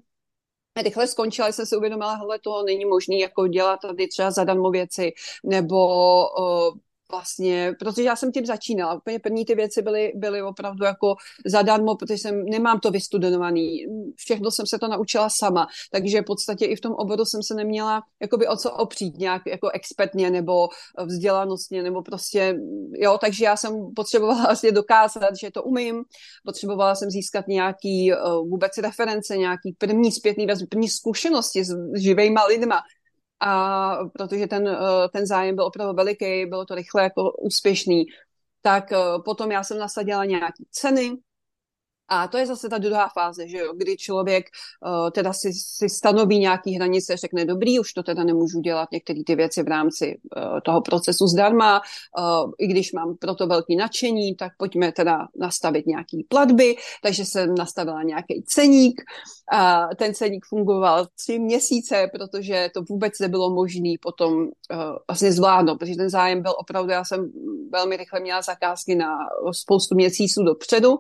rychle 0.83 1.07
skončila, 1.07 1.53
jsem 1.53 1.67
si 1.67 1.77
uvědomila, 1.77 2.15
hele, 2.15 2.39
to 2.39 2.63
není 2.63 2.85
možné 2.85 3.17
jako 3.17 3.47
dělat 3.47 3.81
tady 3.81 4.09
třeba 4.09 4.31
zadarmo 4.31 4.71
věci, 4.71 5.13
nebo 5.45 5.87
uh, 6.21 6.79
vlastně, 7.11 7.75
protože 7.79 8.03
já 8.03 8.17
jsem 8.17 8.33
tím 8.33 8.47
začínala. 8.47 8.95
Úplně 8.95 9.19
první 9.19 9.45
ty 9.45 9.55
věci 9.55 9.83
byly, 9.83 10.13
byly 10.15 10.43
opravdu 10.43 10.85
jako 10.85 11.15
zadarmo, 11.47 11.97
protože 11.97 12.15
jsem, 12.15 12.45
nemám 12.45 12.81
to 12.81 12.91
vystudovaný. 12.91 13.87
Všechno 14.17 14.51
jsem 14.51 14.67
se 14.67 14.79
to 14.79 14.89
naučila 14.89 15.29
sama, 15.31 15.67
takže 15.91 16.21
v 16.21 16.25
podstatě 16.25 16.65
i 16.65 16.77
v 16.77 16.81
tom 16.81 16.93
oboru 16.93 17.25
jsem 17.25 17.43
se 17.43 17.55
neměla 17.55 18.03
jakoby 18.21 18.49
o 18.49 18.57
co 18.57 18.71
opřít 18.71 19.19
nějak 19.19 19.43
jako 19.47 19.71
expertně 19.71 20.31
nebo 20.31 20.69
vzdělanostně, 21.07 21.83
nebo 21.83 22.03
prostě, 22.03 22.59
jo, 22.93 23.19
takže 23.21 23.45
já 23.45 23.57
jsem 23.57 23.73
potřebovala 23.97 24.43
vlastně 24.43 24.73
dokázat, 24.73 25.37
že 25.41 25.51
to 25.51 25.63
umím, 25.63 26.05
potřebovala 26.45 26.95
jsem 26.95 27.11
získat 27.11 27.49
nějaký 27.49 28.13
uh, 28.13 28.49
vůbec 28.49 28.79
reference, 28.79 29.37
nějaký 29.37 29.73
první 29.79 30.13
zpětný 30.13 30.47
vazby, 30.47 30.67
první 30.67 30.89
zkušenosti 30.89 31.65
s 31.65 31.77
živejma 31.97 32.45
lidma, 32.45 32.83
a 33.41 33.97
protože 34.13 34.47
ten, 34.47 34.69
eh, 34.69 35.09
ten 35.13 35.27
zájem 35.27 35.55
byl 35.55 35.65
opravdu 35.65 35.95
veliký, 35.97 36.47
bylo 36.47 36.65
to 36.65 36.75
rychle 36.75 37.03
jako 37.03 37.33
úspěšný, 37.33 38.07
tak 38.63 38.93
eh, 38.93 38.97
potom 39.25 39.51
já 39.51 39.63
jsem 39.65 39.79
nasadila 39.79 40.25
nějaké 40.25 40.65
ceny, 40.71 41.17
a 42.09 42.29
to 42.29 42.39
je 42.39 42.47
zase 42.47 42.69
ta 42.69 42.79
druhá 42.79 43.09
fáze, 43.09 43.49
že 43.49 43.59
jo, 43.59 43.73
kdy 43.77 43.97
člověk 43.97 44.45
uh, 44.87 45.11
teda 45.11 45.33
si, 45.33 45.53
si 45.53 45.89
stanoví 45.89 46.39
nějaký 46.39 46.75
hranice, 46.75 47.17
řekne 47.17 47.45
dobrý, 47.45 47.81
už 47.81 47.93
to 47.93 48.03
teda 48.03 48.25
nemůžu 48.25 48.61
dělat 48.61 48.89
některé 48.93 49.21
ty 49.27 49.37
věci 49.37 49.63
v 49.63 49.69
rámci 49.69 50.19
uh, 50.37 50.61
toho 50.65 50.81
procesu 50.81 51.27
zdarma, 51.27 51.81
uh, 52.19 52.53
i 52.59 52.67
když 52.67 52.93
mám 52.93 53.17
proto 53.17 53.47
velký 53.47 53.77
nadšení, 53.77 54.37
tak 54.37 54.53
pojďme 54.59 54.93
teda 54.93 55.19
nastavit 55.41 55.87
nějaký 55.87 56.27
platby, 56.29 56.77
takže 57.03 57.25
jsem 57.25 57.55
nastavila 57.55 58.03
nějaký 58.03 58.43
ceník 58.47 59.03
a 59.53 59.89
ten 59.97 60.15
ceník 60.15 60.47
fungoval 60.49 61.07
tři 61.15 61.39
měsíce, 61.39 62.11
protože 62.13 62.71
to 62.75 62.83
vůbec 62.83 63.19
nebylo 63.21 63.51
možné 63.51 63.95
potom 64.03 64.33
uh, 64.33 64.49
vlastně 65.09 65.33
zvládnout, 65.33 65.79
protože 65.79 65.97
ten 65.97 66.11
zájem 66.11 66.43
byl 66.43 66.53
opravdu, 66.59 66.91
já 66.91 67.05
jsem 67.05 67.31
velmi 67.73 67.97
rychle 67.97 68.21
měla 68.21 68.43
zakázky 68.43 68.95
na 68.95 69.17
spoustu 69.53 69.95
měsíců 69.95 70.43
dopředu, 70.43 70.99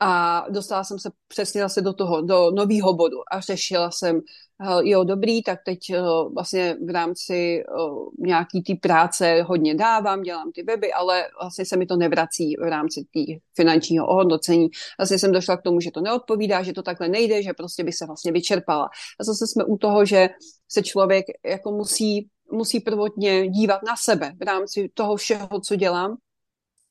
a 0.00 0.44
dostala 0.50 0.84
jsem 0.84 0.98
se 0.98 1.10
přesně 1.28 1.60
zase 1.60 1.82
do 1.82 1.92
toho, 1.92 2.22
do 2.22 2.50
nového 2.50 2.94
bodu 2.94 3.16
a 3.32 3.40
řešila 3.40 3.90
jsem, 3.90 4.20
jo, 4.82 5.04
dobrý, 5.04 5.42
tak 5.42 5.58
teď 5.64 5.78
vlastně 6.34 6.76
v 6.86 6.90
rámci 6.90 7.64
nějaký 8.18 8.62
té 8.62 8.72
práce 8.82 9.42
hodně 9.42 9.74
dávám, 9.74 10.22
dělám 10.22 10.52
ty 10.52 10.62
weby, 10.62 10.92
ale 10.92 11.24
vlastně 11.40 11.66
se 11.66 11.76
mi 11.76 11.86
to 11.86 11.96
nevrací 11.96 12.54
v 12.56 12.68
rámci 12.68 13.00
té 13.14 13.20
finančního 13.56 14.06
ohodnocení. 14.06 14.68
Vlastně 14.98 15.18
jsem 15.18 15.32
došla 15.32 15.56
k 15.56 15.62
tomu, 15.62 15.80
že 15.80 15.90
to 15.90 16.00
neodpovídá, 16.00 16.62
že 16.62 16.72
to 16.72 16.82
takhle 16.82 17.08
nejde, 17.08 17.42
že 17.42 17.52
prostě 17.52 17.84
by 17.84 17.92
se 17.92 18.06
vlastně 18.06 18.32
vyčerpala. 18.32 18.88
A 19.20 19.24
zase 19.24 19.46
jsme 19.46 19.64
u 19.64 19.76
toho, 19.76 20.04
že 20.04 20.28
se 20.68 20.82
člověk 20.82 21.26
jako 21.46 21.70
musí 21.70 22.28
musí 22.52 22.80
prvotně 22.80 23.48
dívat 23.48 23.80
na 23.86 23.96
sebe 23.96 24.32
v 24.40 24.42
rámci 24.44 24.90
toho 24.94 25.16
všeho, 25.16 25.60
co 25.62 25.76
dělám 25.76 26.16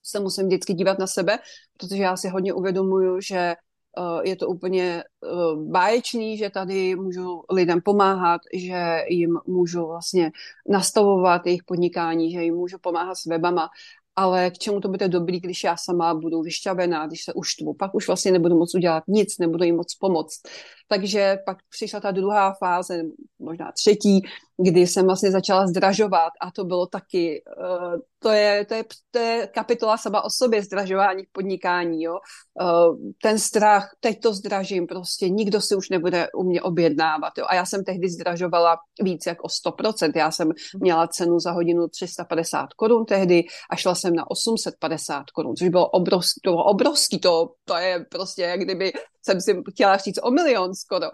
se 0.06 0.20
musím 0.20 0.46
vždycky 0.46 0.74
dívat 0.74 1.00
na 1.00 1.08
sebe, 1.08 1.40
protože 1.78 2.04
já 2.04 2.18
si 2.18 2.30
hodně 2.30 2.54
uvědomuju, 2.54 3.22
že 3.22 3.56
uh, 3.98 4.22
je 4.24 4.36
to 4.36 4.48
úplně 4.48 5.04
uh, 5.22 5.72
báječný, 5.72 6.38
že 6.38 6.50
tady 6.50 6.96
můžu 6.96 7.44
lidem 7.52 7.82
pomáhat, 7.82 8.42
že 8.54 9.04
jim 9.10 9.38
můžu 9.48 9.88
vlastně 9.88 10.32
nastavovat 10.70 11.46
jejich 11.46 11.64
podnikání, 11.64 12.32
že 12.32 12.44
jim 12.44 12.56
můžu 12.56 12.78
pomáhat 12.82 13.16
s 13.16 13.26
webama 13.26 13.70
ale 14.16 14.52
k 14.52 14.58
čemu 14.58 14.80
to 14.80 14.88
bude 14.88 15.08
dobrý, 15.08 15.40
když 15.40 15.64
já 15.64 15.78
sama 15.78 16.14
budu 16.14 16.42
vyšťavená, 16.42 17.08
když 17.08 17.24
se 17.24 17.34
uštvu, 17.34 17.74
pak 17.74 17.96
už 17.96 18.08
vlastně 18.08 18.32
nebudu 18.32 18.58
moc 18.58 18.76
udělat 18.76 19.04
nic, 19.08 19.38
nebudu 19.38 19.64
jim 19.64 19.76
moc 19.76 19.96
pomoct. 19.96 20.42
Takže 20.88 21.38
pak 21.46 21.58
přišla 21.70 22.00
ta 22.00 22.12
druhá 22.12 22.54
fáze, 22.54 23.02
možná 23.40 23.72
třetí, 23.72 24.22
kdy 24.58 24.88
jsem 24.88 25.06
vlastně 25.06 25.32
začala 25.32 25.68
zdražovat 25.68 26.32
a 26.42 26.52
to 26.52 26.64
bylo 26.64 26.88
taky, 26.88 27.44
uh, 27.60 27.96
to, 28.20 28.30
je, 28.30 28.66
to, 28.66 28.74
je, 28.74 28.84
to 29.12 29.20
je 29.20 29.48
kapitola 29.54 29.98
sama 29.98 30.22
o 30.22 30.30
sobě, 30.30 30.64
zdražování 30.64 31.26
v 31.26 31.32
podnikání, 31.32 32.04
jo. 32.04 32.14
Uh, 32.62 32.98
ten 33.22 33.40
strach, 33.40 33.90
teď 34.00 34.20
to 34.20 34.34
zdražím, 34.34 34.88
prostě 34.88 35.30
nikdo 35.30 35.62
si 35.62 35.76
už 35.76 35.90
nebude 35.90 36.28
u 36.36 36.44
mě 36.44 36.62
objednávat, 36.62 37.34
jo. 37.38 37.46
A 37.50 37.56
já 37.56 37.66
jsem 37.66 37.84
tehdy 37.84 38.10
zdražovala 38.10 38.78
víc 39.02 39.26
jak 39.26 39.44
o 39.44 39.48
100%, 39.48 40.12
já 40.16 40.32
jsem 40.32 40.52
měla 40.80 41.08
cenu 41.08 41.40
za 41.40 41.52
hodinu 41.52 41.88
350 41.88 42.74
korun 42.74 43.06
tehdy 43.06 43.44
a 43.70 43.76
šla 43.76 43.96
jsem 43.96 44.16
na 44.16 44.32
850 44.32 45.24
korun, 45.32 45.56
což 45.56 45.70
bylo 45.70 45.90
obrovský, 45.90 46.42
to 46.44 46.52
bylo 46.52 46.64
obrovský, 46.64 47.20
to, 47.20 47.50
to 47.66 47.76
je 47.76 48.06
prostě, 48.10 48.42
jak 48.42 48.60
kdyby 48.60 48.94
jsem 49.26 49.42
si 49.42 49.62
chtěla 49.72 49.98
říct 49.98 50.20
o 50.24 50.32
milion 50.32 50.75
skoro. 50.76 51.08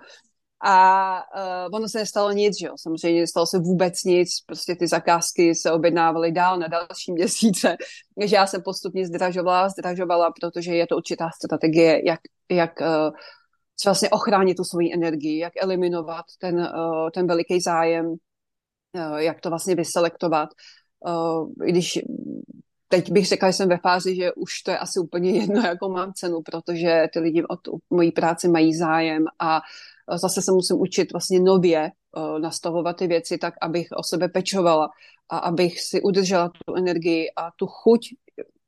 A 0.64 1.24
uh, 1.36 1.76
ono 1.76 1.90
se 1.90 1.98
nestalo 2.00 2.32
nic, 2.32 2.60
že 2.60 2.68
jo, 2.68 2.74
samozřejmě 2.78 3.22
nestalo 3.22 3.46
se 3.46 3.60
vůbec 3.60 4.04
nic, 4.04 4.30
prostě 4.46 4.76
ty 4.76 4.88
zakázky 4.88 5.56
se 5.56 5.72
objednávaly 5.72 6.32
dál 6.32 6.60
na 6.60 6.68
další 6.68 7.12
měsíce, 7.12 7.76
takže 8.20 8.36
já 8.36 8.48
jsem 8.48 8.62
postupně 8.62 9.08
zdražovala, 9.08 9.70
zdražovala, 9.70 10.32
protože 10.32 10.76
je 10.76 10.88
to 10.88 10.96
určitá 10.96 11.30
strategie, 11.36 12.02
jak, 12.06 12.20
jak 12.52 12.82
uh, 12.82 13.16
vlastně 13.86 14.10
ochránit 14.10 14.56
tu 14.56 14.64
svoji 14.64 14.94
energii, 14.94 15.40
jak 15.40 15.54
eliminovat 15.56 16.26
ten, 16.40 16.56
uh, 16.56 17.10
ten 17.14 17.28
veliký 17.28 17.62
zájem, 17.62 18.06
uh, 18.06 19.18
jak 19.18 19.42
to 19.42 19.50
vlastně 19.50 19.76
vyselektovat. 19.76 20.50
Uh, 21.08 21.50
když 21.66 22.00
teď 22.92 23.12
bych 23.12 23.28
řekla, 23.28 23.50
že 23.50 23.54
jsem 23.54 23.70
ve 23.70 23.78
fázi, 23.78 24.16
že 24.16 24.34
už 24.34 24.62
to 24.62 24.72
je 24.72 24.78
asi 24.78 25.00
úplně 25.00 25.32
jedno, 25.32 25.62
jakou 25.66 25.92
mám 25.92 26.14
cenu, 26.14 26.42
protože 26.42 27.08
ty 27.14 27.20
lidi 27.20 27.44
o 27.44 27.56
tu 27.56 27.80
mojí 27.90 28.12
práci 28.12 28.48
mají 28.48 28.76
zájem 28.76 29.26
a 29.40 29.62
zase 30.18 30.42
se 30.42 30.52
musím 30.52 30.80
učit 30.80 31.12
vlastně 31.12 31.40
nově 31.40 31.92
uh, 32.18 32.40
nastavovat 32.40 32.98
ty 32.98 33.08
věci 33.08 33.38
tak, 33.38 33.54
abych 33.62 33.88
o 33.98 34.04
sebe 34.04 34.30
pečovala 34.30 34.90
a 35.30 35.38
abych 35.38 35.82
si 35.82 36.02
udržela 36.02 36.50
tu 36.50 36.76
energii 36.76 37.26
a 37.38 37.52
tu 37.56 37.68
chuť 37.68 38.02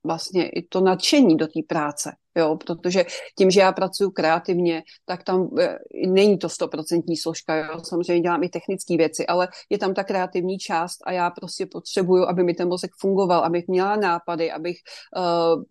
vlastně 0.03 0.49
i 0.49 0.61
to 0.61 0.81
nadšení 0.81 1.37
do 1.37 1.47
té 1.47 1.59
práce, 1.67 2.11
jo, 2.35 2.55
protože 2.65 3.05
tím, 3.37 3.51
že 3.51 3.59
já 3.59 3.71
pracuji 3.71 4.11
kreativně, 4.11 4.83
tak 5.05 5.23
tam 5.23 5.49
e, 5.59 5.77
není 6.07 6.37
to 6.37 6.49
stoprocentní 6.49 7.17
složka, 7.17 7.55
jo, 7.55 7.79
samozřejmě 7.83 8.21
dělám 8.21 8.43
i 8.43 8.49
technické 8.49 8.97
věci, 8.97 9.27
ale 9.27 9.47
je 9.69 9.77
tam 9.77 9.93
ta 9.93 10.03
kreativní 10.03 10.57
část 10.57 10.97
a 11.05 11.11
já 11.11 11.29
prostě 11.29 11.65
potřebuju, 11.65 12.23
aby 12.23 12.43
mi 12.43 12.53
ten 12.53 12.67
mozek 12.67 12.91
fungoval, 12.99 13.43
abych 13.43 13.67
měla 13.67 13.95
nápady, 13.95 14.51
abych 14.51 14.77
uh, 15.17 15.63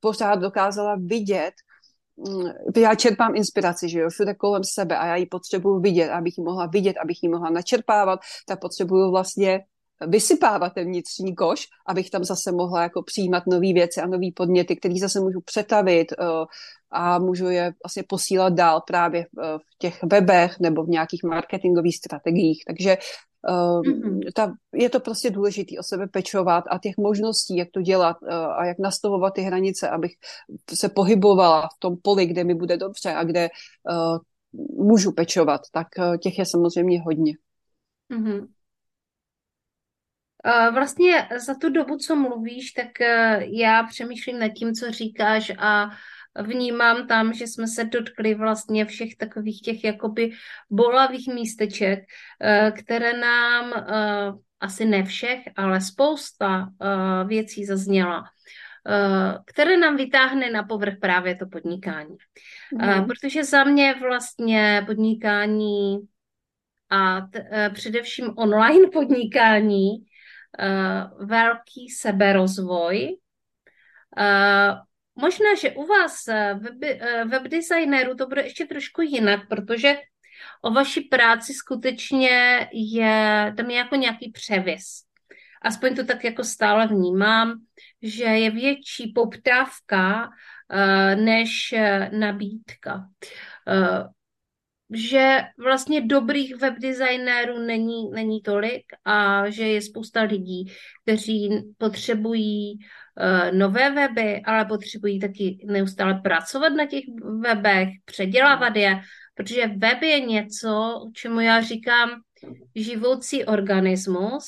pořád 0.00 0.34
dokázala 0.34 0.96
vidět, 1.00 1.52
mm, 2.16 2.50
já 2.76 2.94
čerpám 2.94 3.36
inspiraci, 3.36 3.88
že 3.88 4.00
jo, 4.00 4.10
všude 4.10 4.34
kolem 4.34 4.64
sebe 4.64 4.98
a 4.98 5.06
já 5.06 5.16
ji 5.16 5.26
potřebuju 5.26 5.80
vidět, 5.80 6.10
abych 6.10 6.38
ji 6.38 6.44
mohla 6.44 6.66
vidět, 6.66 6.96
abych 7.02 7.22
ji 7.22 7.28
mohla 7.28 7.50
načerpávat, 7.50 8.20
tak 8.46 8.60
potřebuju 8.60 9.10
vlastně 9.10 9.60
vysypávat 10.06 10.72
ten 10.74 10.86
vnitřní 10.86 11.34
koš, 11.34 11.66
abych 11.86 12.10
tam 12.10 12.24
zase 12.24 12.52
mohla 12.52 12.82
jako 12.82 13.02
přijímat 13.02 13.42
nové 13.46 13.72
věci 13.72 14.00
a 14.00 14.06
nové 14.06 14.26
podněty, 14.34 14.76
které 14.76 14.94
zase 15.00 15.20
můžu 15.20 15.40
přetavit 15.40 16.12
uh, 16.20 16.26
a 16.90 17.18
můžu 17.18 17.48
je 17.48 17.72
vlastně 17.84 18.02
posílat 18.08 18.52
dál 18.52 18.80
právě 18.86 19.26
uh, 19.36 19.44
v 19.44 19.78
těch 19.78 20.02
webech 20.02 20.60
nebo 20.60 20.84
v 20.84 20.88
nějakých 20.88 21.22
marketingových 21.22 21.96
strategiích. 21.96 22.62
Takže 22.66 22.96
mm-hmm. 23.46 24.20
ta, 24.34 24.52
je 24.74 24.90
to 24.90 25.00
prostě 25.00 25.30
důležité 25.30 25.78
o 25.78 25.82
sebe 25.82 26.06
pečovat 26.06 26.64
a 26.70 26.78
těch 26.78 26.96
možností, 26.98 27.56
jak 27.56 27.68
to 27.72 27.82
dělat 27.82 28.16
a 28.56 28.64
jak 28.64 28.78
nastavovat 28.78 29.34
ty 29.34 29.42
hranice, 29.42 29.88
abych 29.88 30.12
se 30.74 30.88
pohybovala 30.88 31.62
v 31.62 31.78
tom 31.78 31.96
poli, 32.02 32.26
kde 32.26 32.44
mi 32.44 32.54
bude 32.54 32.76
dobře 32.76 33.14
a 33.14 33.24
kde 33.24 33.48
můžu 34.76 35.12
pečovat, 35.12 35.60
tak 35.72 35.86
těch 36.22 36.38
je 36.38 36.46
samozřejmě 36.46 37.02
hodně. 37.02 37.32
Mm-hmm. 38.12 38.46
Vlastně 40.72 41.28
za 41.36 41.54
tu 41.54 41.70
dobu, 41.70 41.96
co 41.96 42.16
mluvíš, 42.16 42.72
tak 42.72 43.00
e, 43.00 43.40
já 43.46 43.82
přemýšlím 43.82 44.38
nad 44.38 44.48
tím, 44.48 44.74
co 44.74 44.90
říkáš 44.90 45.52
a 45.58 45.90
vnímám 46.42 47.06
tam, 47.06 47.32
že 47.32 47.46
jsme 47.46 47.66
se 47.66 47.84
dotkli 47.84 48.34
vlastně 48.34 48.84
všech 48.84 49.16
takových 49.16 49.60
těch 49.60 49.84
jakoby 49.84 50.30
bolavých 50.70 51.28
místeček, 51.34 51.98
e, 52.40 52.70
které 52.70 53.12
nám, 53.18 53.72
asi 54.60 54.84
ne 54.84 55.04
všech, 55.04 55.40
ale 55.56 55.80
spousta 55.80 56.68
věcí 57.26 57.64
zazněla 57.64 58.24
které 59.44 59.76
nám 59.76 59.96
vytáhne 59.96 60.50
na 60.50 60.62
povrch 60.62 60.94
právě 61.00 61.34
to 61.34 61.46
podnikání. 61.46 62.16
Mm. 62.72 63.04
Protože 63.04 63.44
za 63.44 63.64
mě 63.64 63.94
vlastně 64.00 64.82
podnikání 64.86 65.98
a 66.90 67.20
t- 67.20 67.70
především 67.74 68.34
online 68.36 68.90
podnikání 68.92 70.07
uh, 70.58 71.26
velký 71.26 71.88
seberozvoj. 71.88 73.16
Uh, 74.18 74.78
možná, 75.20 75.54
že 75.60 75.70
u 75.70 75.86
vás 75.86 76.28
eh, 76.28 76.54
web, 76.54 77.00
webdesignerů 77.28 78.14
to 78.14 78.26
bude 78.26 78.42
ještě 78.42 78.66
trošku 78.66 79.02
jinak, 79.02 79.48
protože 79.48 79.96
o 80.62 80.70
vaší 80.70 81.00
práci 81.00 81.54
skutečně 81.54 82.68
je, 82.72 83.54
tam 83.56 83.70
je 83.70 83.76
jako 83.76 83.96
nějaký 83.96 84.30
převis. 84.30 84.84
Aspoň 85.62 85.96
to 85.96 86.04
tak 86.04 86.24
jako 86.24 86.44
stále 86.44 86.86
vnímám, 86.86 87.54
že 88.02 88.24
je 88.24 88.50
větší 88.50 89.12
poptávka 89.14 90.24
uh, 90.26 91.24
než 91.24 91.74
nabídka. 92.12 92.94
Uh, 92.94 94.06
že 94.94 95.38
vlastně 95.58 96.00
dobrých 96.00 96.56
webdesignérů 96.56 97.58
není, 97.58 98.10
není 98.10 98.42
tolik 98.42 98.84
a 99.04 99.50
že 99.50 99.66
je 99.68 99.82
spousta 99.82 100.22
lidí, 100.22 100.72
kteří 101.02 101.50
potřebují 101.78 102.78
uh, 102.78 103.58
nové 103.58 103.90
weby, 103.90 104.42
ale 104.44 104.64
potřebují 104.64 105.20
taky 105.20 105.58
neustále 105.64 106.14
pracovat 106.14 106.68
na 106.68 106.86
těch 106.86 107.04
webech, 107.40 107.88
předělávat 108.04 108.76
je, 108.76 109.00
protože 109.34 109.66
web 109.66 110.02
je 110.02 110.20
něco, 110.20 111.00
čemu 111.14 111.40
já 111.40 111.60
říkám 111.60 112.10
živoucí 112.74 113.44
organismus. 113.44 114.44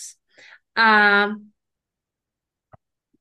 A 0.76 1.26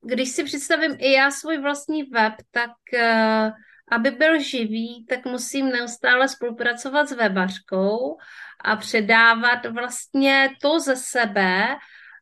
když 0.01 0.29
si 0.29 0.43
představím 0.43 0.95
i 0.99 1.11
já 1.11 1.31
svůj 1.31 1.57
vlastní 1.57 2.03
web, 2.03 2.33
tak 2.51 2.71
uh, 2.93 3.51
aby 3.91 4.11
byl 4.11 4.39
živý, 4.39 5.05
tak 5.09 5.25
musím 5.25 5.69
neustále 5.69 6.27
spolupracovat 6.27 7.09
s 7.09 7.11
webařkou 7.11 8.17
a 8.63 8.75
předávat 8.75 9.65
vlastně 9.65 10.49
to 10.61 10.79
ze 10.79 10.95
sebe, 10.95 11.67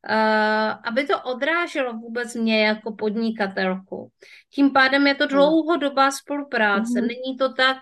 uh, 0.10 0.74
aby 0.84 1.06
to 1.06 1.22
odráželo 1.22 1.94
vůbec 1.94 2.36
mě 2.36 2.66
jako 2.66 2.96
podnikatelku. 2.96 4.12
Tím 4.54 4.72
pádem 4.72 5.08
je 5.08 5.16
to 5.16 5.28
dlouhodobá 5.28 6.12
spolupráce. 6.12 7.02
Mm. 7.02 7.08
Není 7.08 7.38
to 7.38 7.54
tak, 7.54 7.78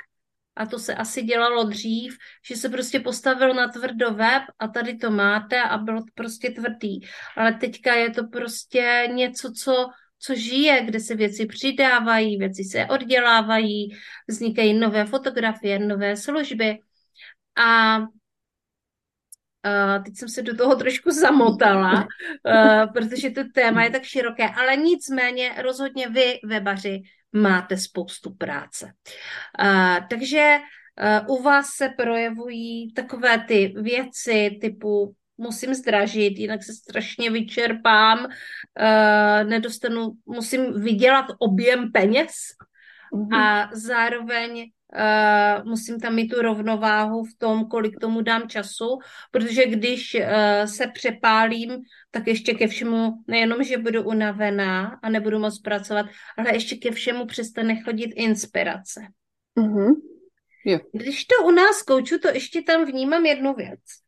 a 0.55 0.65
to 0.65 0.79
se 0.79 0.95
asi 0.95 1.21
dělalo 1.21 1.63
dřív, 1.63 2.17
že 2.47 2.55
se 2.55 2.69
prostě 2.69 2.99
postavil 2.99 3.53
na 3.53 3.67
tvrdo 3.67 4.11
web 4.11 4.43
a 4.59 4.67
tady 4.67 4.97
to 4.97 5.11
máte 5.11 5.61
a 5.61 5.77
bylo 5.77 5.99
to 5.99 6.11
prostě 6.13 6.49
tvrdý. 6.49 6.99
Ale 7.37 7.53
teďka 7.53 7.93
je 7.93 8.09
to 8.09 8.27
prostě 8.27 9.07
něco, 9.11 9.51
co 9.51 9.89
co 10.19 10.35
žije, 10.35 10.81
kde 10.85 10.99
se 10.99 11.15
věci 11.15 11.45
přidávají, 11.45 12.37
věci 12.37 12.63
se 12.63 12.85
oddělávají, 12.85 13.97
vznikají 14.27 14.73
nové 14.73 15.05
fotografie, 15.05 15.79
nové 15.79 16.17
služby. 16.17 16.79
A 17.57 17.99
Uh, 19.65 20.03
teď 20.03 20.17
jsem 20.17 20.29
se 20.29 20.41
do 20.41 20.55
toho 20.57 20.75
trošku 20.75 21.11
zamotala, 21.11 21.93
uh, 21.93 22.85
protože 22.93 23.29
to 23.29 23.41
téma 23.53 23.83
je 23.83 23.89
tak 23.89 24.03
široké, 24.03 24.49
ale 24.49 24.75
nicméně 24.75 25.55
rozhodně 25.61 26.09
vy, 26.09 26.39
webaři, 26.43 27.01
máte 27.31 27.77
spoustu 27.77 28.35
práce. 28.35 28.93
Uh, 29.61 30.07
takže 30.09 30.57
uh, 31.27 31.37
u 31.37 31.43
vás 31.43 31.69
se 31.69 31.89
projevují 31.97 32.93
takové 32.93 33.39
ty 33.47 33.73
věci 33.77 34.57
typu 34.61 35.15
musím 35.37 35.73
zdražit, 35.73 36.37
jinak 36.37 36.63
se 36.63 36.73
strašně 36.73 37.31
vyčerpám, 37.31 38.25
uh, 38.25 39.49
nedostanu, 39.49 40.11
musím 40.25 40.81
vydělat 40.81 41.25
objem 41.39 41.91
peněz 41.91 42.31
a 43.37 43.69
zároveň 43.73 44.57
uh, 44.59 45.65
musím 45.65 45.99
tam 45.99 46.15
mít 46.15 46.27
tu 46.27 46.41
rovnováhu 46.41 47.23
v 47.23 47.37
tom, 47.37 47.65
kolik 47.65 47.99
tomu 47.99 48.21
dám 48.21 48.49
času, 48.49 48.99
protože 49.31 49.65
když 49.65 50.15
uh, 50.15 50.21
se 50.65 50.87
přepálím, 50.87 51.77
tak 52.11 52.27
ještě 52.27 52.53
ke 52.53 52.67
všemu, 52.67 53.13
nejenom, 53.27 53.63
že 53.63 53.77
budu 53.77 54.03
unavená 54.03 54.99
a 55.03 55.09
nebudu 55.09 55.39
moc 55.39 55.59
pracovat, 55.59 56.05
ale 56.37 56.53
ještě 56.53 56.75
ke 56.75 56.91
všemu 56.91 57.25
přestane 57.25 57.81
chodit 57.81 58.11
inspirace. 58.15 59.01
Mm-hmm. 59.57 59.93
Když 60.93 61.25
to 61.25 61.45
u 61.45 61.51
nás 61.51 61.81
kouču, 61.81 62.19
to 62.19 62.27
ještě 62.27 62.61
tam 62.61 62.85
vnímám 62.85 63.25
jednu 63.25 63.53
věc 63.53 64.04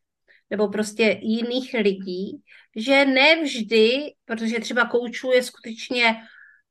nebo 0.50 0.68
prostě 0.68 1.20
jiných 1.22 1.74
lidí, 1.74 2.42
že 2.76 3.06
nevždy, 3.06 4.14
protože 4.26 4.60
třeba 4.60 4.86
koučuje 4.86 5.44
skutečně, 5.44 6.16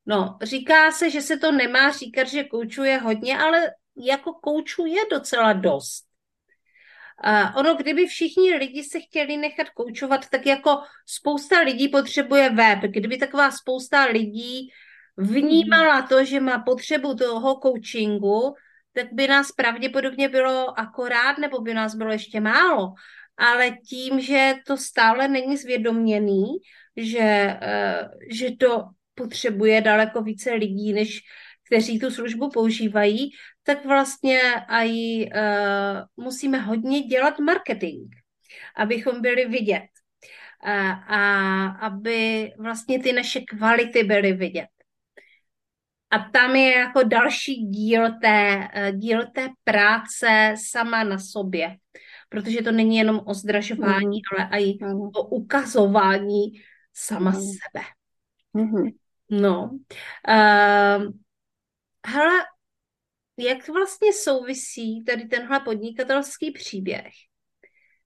no, 0.06 0.38
říká 0.42 0.92
se, 0.92 1.10
že 1.10 1.20
se 1.20 1.36
to 1.36 1.52
nemá 1.52 1.90
říkat, 1.90 2.24
že 2.28 2.44
koučuje 2.44 2.98
hodně, 2.98 3.38
ale 3.38 3.70
jako 3.96 4.32
koučuje 4.32 5.02
docela 5.10 5.52
dost. 5.52 6.06
A 7.18 7.56
ono, 7.56 7.74
kdyby 7.74 8.06
všichni 8.06 8.54
lidi 8.54 8.84
se 8.84 9.00
chtěli 9.00 9.36
nechat 9.36 9.70
koučovat, 9.70 10.28
tak 10.28 10.46
jako 10.46 10.80
spousta 11.06 11.60
lidí 11.60 11.88
potřebuje 11.88 12.50
web. 12.50 12.78
Kdyby 12.78 13.16
taková 13.18 13.50
spousta 13.50 14.04
lidí 14.04 14.68
vnímala 15.16 16.02
to, 16.02 16.24
že 16.24 16.40
má 16.40 16.58
potřebu 16.58 17.14
toho 17.14 17.60
coachingu, 17.62 18.54
tak 18.92 19.06
by 19.12 19.28
nás 19.28 19.52
pravděpodobně 19.52 20.28
bylo 20.28 20.80
akorát, 20.80 21.38
nebo 21.38 21.60
by 21.60 21.74
nás 21.74 21.94
bylo 21.94 22.12
ještě 22.12 22.40
málo 22.40 22.94
ale 23.36 23.70
tím, 23.70 24.20
že 24.20 24.54
to 24.66 24.76
stále 24.76 25.28
není 25.28 25.56
zvědoměný, 25.56 26.44
že, 26.96 27.58
eh, 27.62 28.08
že 28.30 28.50
to 28.56 28.84
potřebuje 29.14 29.80
daleko 29.80 30.22
více 30.22 30.52
lidí, 30.52 30.92
než 30.92 31.20
kteří 31.66 31.98
tu 31.98 32.10
službu 32.10 32.50
používají, 32.50 33.30
tak 33.62 33.84
vlastně 33.84 34.40
i 34.68 35.24
uh, 35.26 36.24
musíme 36.24 36.58
hodně 36.58 37.00
dělat 37.00 37.38
marketing, 37.38 38.14
abychom 38.76 39.20
byli 39.20 39.44
vidět 39.44 39.86
a, 40.64 40.90
a 40.90 41.66
aby 41.66 42.52
vlastně 42.58 43.02
ty 43.02 43.12
naše 43.12 43.40
kvality 43.40 44.04
byly 44.04 44.32
vidět. 44.32 44.68
A 46.10 46.18
tam 46.18 46.56
je 46.56 46.72
jako 46.72 47.02
další 47.02 47.54
díl 47.54 48.20
té, 48.20 48.68
eh, 48.72 48.92
díl 48.92 49.26
té 49.34 49.48
práce 49.64 50.54
sama 50.56 51.04
na 51.04 51.18
sobě 51.18 51.76
protože 52.28 52.62
to 52.62 52.72
není 52.72 52.96
jenom 52.96 53.20
o 53.26 53.34
zdražování, 53.34 54.18
mm. 54.18 54.46
ale 54.48 54.62
i 54.62 54.78
o 55.14 55.26
ukazování 55.26 56.44
sama 56.92 57.30
mm. 57.30 57.40
sebe. 57.40 57.84
Mm-hmm. 58.54 58.94
No. 59.30 59.70
Uh, 60.28 61.12
hele, 62.06 62.44
jak 63.36 63.68
vlastně 63.68 64.12
souvisí 64.12 65.04
tady 65.04 65.24
tenhle 65.24 65.60
podnikatelský 65.60 66.50
příběh 66.50 67.12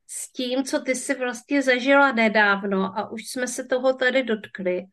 s 0.06 0.32
tím, 0.32 0.64
co 0.64 0.80
ty 0.80 0.94
si 0.94 1.14
vlastně 1.14 1.62
zažila 1.62 2.12
nedávno 2.12 2.98
a 2.98 3.10
už 3.10 3.28
jsme 3.28 3.48
se 3.48 3.64
toho 3.64 3.92
tady 3.92 4.22
dotkli, 4.22 4.84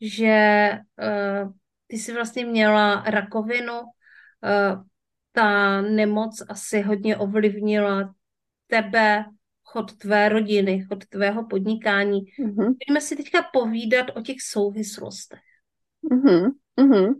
že 0.00 0.70
uh, 0.72 1.52
ty 1.86 1.98
jsi 1.98 2.14
vlastně 2.14 2.44
měla 2.44 3.04
rakovinu, 3.06 3.80
uh, 3.80 4.84
ta 5.32 5.80
nemoc 5.80 6.42
asi 6.48 6.80
hodně 6.80 7.16
ovlivnila 7.16 8.14
tebe, 8.72 9.24
chod 9.64 9.92
tvé 9.98 10.28
rodiny, 10.28 10.84
chod 10.88 11.04
tvého 11.06 11.46
podnikání. 11.46 12.20
Mm-hmm. 12.20 12.74
Pojďme 12.80 13.00
si 13.00 13.16
teďka 13.16 13.42
povídat 13.52 14.06
o 14.16 14.20
těch 14.20 14.36
souvislostech. 14.40 15.40
Mm-hmm. 16.10 16.50
Mm-hmm. 16.80 17.14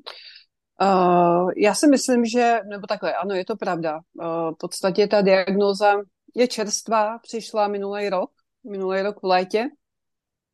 Uh, 0.82 1.50
já 1.56 1.74
si 1.74 1.86
myslím, 1.86 2.24
že, 2.24 2.58
nebo 2.70 2.86
takhle, 2.86 3.14
ano, 3.14 3.34
je 3.34 3.44
to 3.44 3.56
pravda. 3.56 4.00
Uh, 4.14 4.54
v 4.54 4.56
podstatě 4.58 5.06
ta 5.06 5.22
diagnóza 5.22 5.92
je 6.34 6.48
čerstvá, 6.48 7.18
přišla 7.18 7.68
minulý 7.68 8.08
rok, 8.08 8.30
minulý 8.70 9.02
rok 9.02 9.22
v 9.22 9.26
létě. 9.26 9.68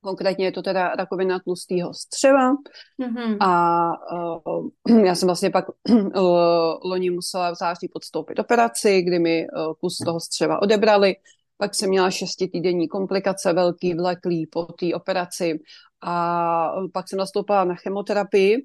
Konkrétně 0.00 0.44
je 0.44 0.52
to 0.52 0.62
teda 0.62 0.88
rakovina 0.88 1.38
tlustého 1.38 1.94
střeva 1.94 2.52
mm-hmm. 2.52 3.37
a 3.40 3.90
uh, 4.46 4.68
já 5.04 5.14
jsem 5.14 5.26
vlastně 5.26 5.50
pak 5.50 5.64
uh, 5.90 6.02
loni 6.84 7.11
musela 7.11 7.50
v 7.50 7.54
září 7.54 7.88
podstoupit 7.92 8.38
operaci, 8.38 9.02
kdy 9.02 9.18
mi 9.18 9.46
uh, 9.46 9.74
kus 9.80 9.98
toho 9.98 10.20
střeva 10.20 10.62
odebrali. 10.62 11.16
Pak 11.56 11.74
jsem 11.74 11.88
měla 11.88 12.11
šestitýdenní 12.11 12.88
komplikace, 12.88 13.52
velký 13.52 13.94
vleklý 13.94 14.46
po 14.46 14.64
té 14.64 14.94
operaci 14.94 15.58
a 16.02 16.72
pak 16.92 17.08
jsem 17.08 17.18
nastoupila 17.18 17.64
na 17.64 17.74
chemoterapii, 17.74 18.56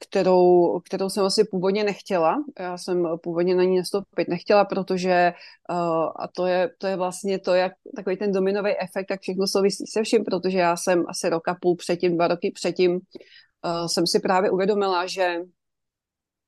kterou, 0.00 0.80
kterou 0.80 1.08
jsem 1.08 1.24
asi 1.24 1.44
původně 1.44 1.84
nechtěla. 1.84 2.44
Já 2.58 2.78
jsem 2.78 3.08
původně 3.22 3.54
na 3.54 3.62
ní 3.62 3.76
nastoupit 3.76 4.28
nechtěla, 4.28 4.64
protože 4.64 5.32
uh, 5.70 5.76
a 6.16 6.28
to 6.36 6.46
je, 6.46 6.70
to 6.78 6.86
je 6.86 6.96
vlastně 6.96 7.38
to, 7.38 7.54
jak 7.54 7.72
takový 7.96 8.16
ten 8.16 8.32
dominový 8.32 8.70
efekt, 8.70 9.06
tak 9.08 9.20
všechno 9.20 9.46
souvisí 9.46 9.84
se 9.86 10.02
vším, 10.02 10.24
protože 10.24 10.58
já 10.58 10.76
jsem 10.76 11.04
asi 11.08 11.28
roka 11.28 11.56
půl 11.60 11.76
předtím, 11.76 12.16
dva 12.16 12.28
roky 12.28 12.52
předtím 12.54 12.92
uh, 12.92 13.86
jsem 13.86 14.06
si 14.06 14.20
právě 14.20 14.50
uvědomila, 14.50 15.06
že 15.06 15.36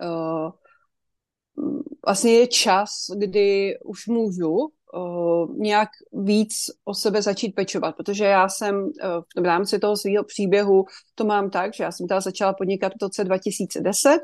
uh, 0.03 0.51
vlastně 2.07 2.33
je 2.33 2.47
čas, 2.47 2.91
kdy 3.19 3.79
už 3.85 4.07
můžu 4.07 4.57
uh, 4.93 5.57
nějak 5.57 5.89
víc 6.13 6.53
o 6.85 6.95
sebe 6.95 7.23
začít 7.23 7.55
pečovat, 7.55 7.97
protože 7.97 8.25
já 8.25 8.49
jsem 8.49 8.77
uh, 8.77 8.91
v 9.43 9.45
rámci 9.45 9.79
toho 9.79 9.97
svého 9.97 10.25
příběhu 10.25 10.85
to 11.15 11.25
mám 11.25 11.51
tak, 11.51 11.75
že 11.75 11.85
já 11.85 11.93
jsem 11.93 12.09
teda 12.09 12.21
začala 12.21 12.53
podnikat 12.53 12.93
v 12.93 13.03
roce 13.03 13.25
2010 13.25 14.21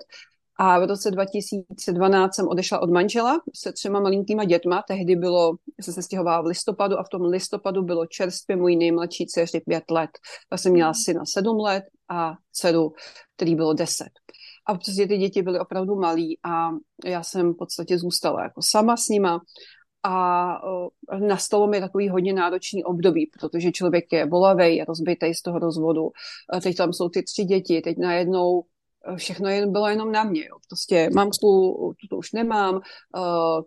a 0.61 0.79
v 0.79 0.87
roce 0.87 1.11
2012 1.11 2.35
jsem 2.35 2.49
odešla 2.49 2.79
od 2.79 2.91
manžela 2.91 3.41
se 3.57 3.73
třema 3.73 4.01
malinkýma 4.01 4.45
dětma. 4.45 4.83
Tehdy 4.89 5.17
bylo, 5.17 5.53
jsem 5.81 5.95
se 5.95 6.03
stěhovala 6.03 6.43
v 6.43 6.47
listopadu 6.47 6.99
a 6.99 7.03
v 7.03 7.09
tom 7.09 7.23
listopadu 7.23 7.83
bylo 7.83 8.07
čerstvě 8.07 8.57
můj 8.57 8.77
nejmladší 8.77 9.27
dceři 9.27 9.61
pět 9.61 9.91
let. 9.91 10.11
Já 10.53 10.59
jsem 10.59 10.73
měla 10.73 10.95
syna 10.95 11.23
sedm 11.25 11.57
let 11.57 11.85
a 12.09 12.33
dceru, 12.53 12.93
který 13.37 13.55
bylo 13.55 13.73
deset. 13.73 14.11
A 14.67 14.75
prostě 14.75 15.07
ty 15.07 15.19
děti 15.19 15.43
byly 15.43 15.59
opravdu 15.59 15.95
malí 15.95 16.39
a 16.45 16.71
já 17.05 17.23
jsem 17.23 17.53
v 17.53 17.57
podstatě 17.57 17.99
zůstala 17.99 18.43
jako 18.43 18.61
sama 18.63 18.97
s 18.97 19.09
nima 19.09 19.41
a 20.09 20.61
nastalo 21.19 21.67
mi 21.67 21.81
takový 21.81 22.09
hodně 22.09 22.33
náročný 22.33 22.85
období, 22.85 23.31
protože 23.41 23.73
člověk 23.73 24.05
je 24.13 24.27
bolavý, 24.27 24.77
je 24.77 24.85
rozbitý 24.85 25.35
z 25.35 25.43
toho 25.43 25.59
rozvodu. 25.59 26.11
Teď 26.63 26.77
tam 26.77 26.93
jsou 26.93 27.09
ty 27.09 27.23
tři 27.23 27.45
děti, 27.45 27.81
teď 27.81 27.99
najednou 27.99 28.63
e, 29.13 29.17
všechno 29.17 29.49
jen, 29.49 29.73
bylo 29.73 29.89
jenom 29.89 30.13
na 30.13 30.25
mě. 30.25 30.41
Jo. 30.41 30.57
Prostě 30.69 31.11
mamku, 31.15 31.95
to 32.11 32.17
už 32.17 32.33
nemám, 32.33 32.75
uh, 32.75 33.61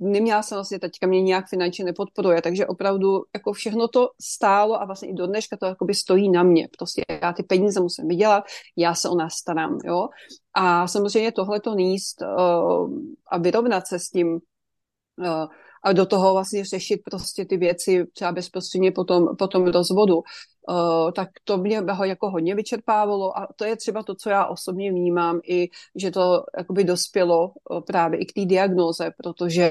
neměla 0.00 0.42
jsem 0.42 0.56
vlastně, 0.56 0.78
teďka 0.78 1.06
mě 1.06 1.22
nějak 1.22 1.48
finančně 1.48 1.84
nepodporuje, 1.84 2.42
takže 2.42 2.66
opravdu 2.66 3.22
jako 3.34 3.52
všechno 3.52 3.88
to 3.88 4.08
stálo 4.20 4.82
a 4.82 4.84
vlastně 4.84 5.08
i 5.08 5.14
do 5.14 5.26
dneška 5.26 5.56
to 5.56 5.66
jakoby 5.66 5.94
stojí 5.94 6.30
na 6.30 6.42
mě. 6.42 6.68
Prostě 6.78 7.02
já 7.22 7.32
ty 7.32 7.42
peníze 7.42 7.80
musím 7.80 8.08
vydělat, 8.08 8.44
já 8.76 8.94
se 8.94 9.08
o 9.08 9.14
nás 9.14 9.32
starám, 9.32 9.78
jo. 9.84 10.08
A 10.54 10.86
samozřejmě 10.86 11.32
tohle 11.32 11.60
to 11.60 11.74
níst 11.74 12.22
uh, 12.22 12.90
a 13.30 13.38
vyrovnat 13.38 13.86
se 13.86 13.98
s 13.98 14.08
tím 14.08 14.28
uh, 14.34 15.46
a 15.82 15.92
do 15.92 16.06
toho 16.06 16.32
vlastně 16.32 16.64
řešit 16.64 17.00
prostě 17.04 17.44
ty 17.44 17.56
věci 17.56 18.06
třeba 18.12 18.32
bezprostředně 18.32 18.92
po 18.92 19.04
tom, 19.04 19.36
po 19.36 19.48
tom 19.48 19.66
rozvodu, 19.66 20.16
uh, 20.16 21.10
tak 21.12 21.28
to 21.44 21.58
mě 21.58 21.80
ho 21.80 22.04
jako 22.04 22.30
hodně 22.30 22.54
vyčerpávalo 22.54 23.38
a 23.38 23.48
to 23.56 23.64
je 23.64 23.76
třeba 23.76 24.02
to, 24.02 24.14
co 24.14 24.30
já 24.30 24.46
osobně 24.46 24.90
vnímám 24.90 25.40
i, 25.44 25.68
že 25.96 26.10
to 26.10 26.44
jakoby 26.58 26.84
dospělo 26.84 27.48
uh, 27.48 27.80
právě 27.80 28.20
i 28.20 28.26
k 28.26 28.32
té 28.32 28.44
diagnóze, 28.44 29.10
protože 29.16 29.70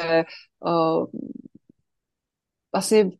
uh, 0.65 1.05
vlastně 2.73 3.11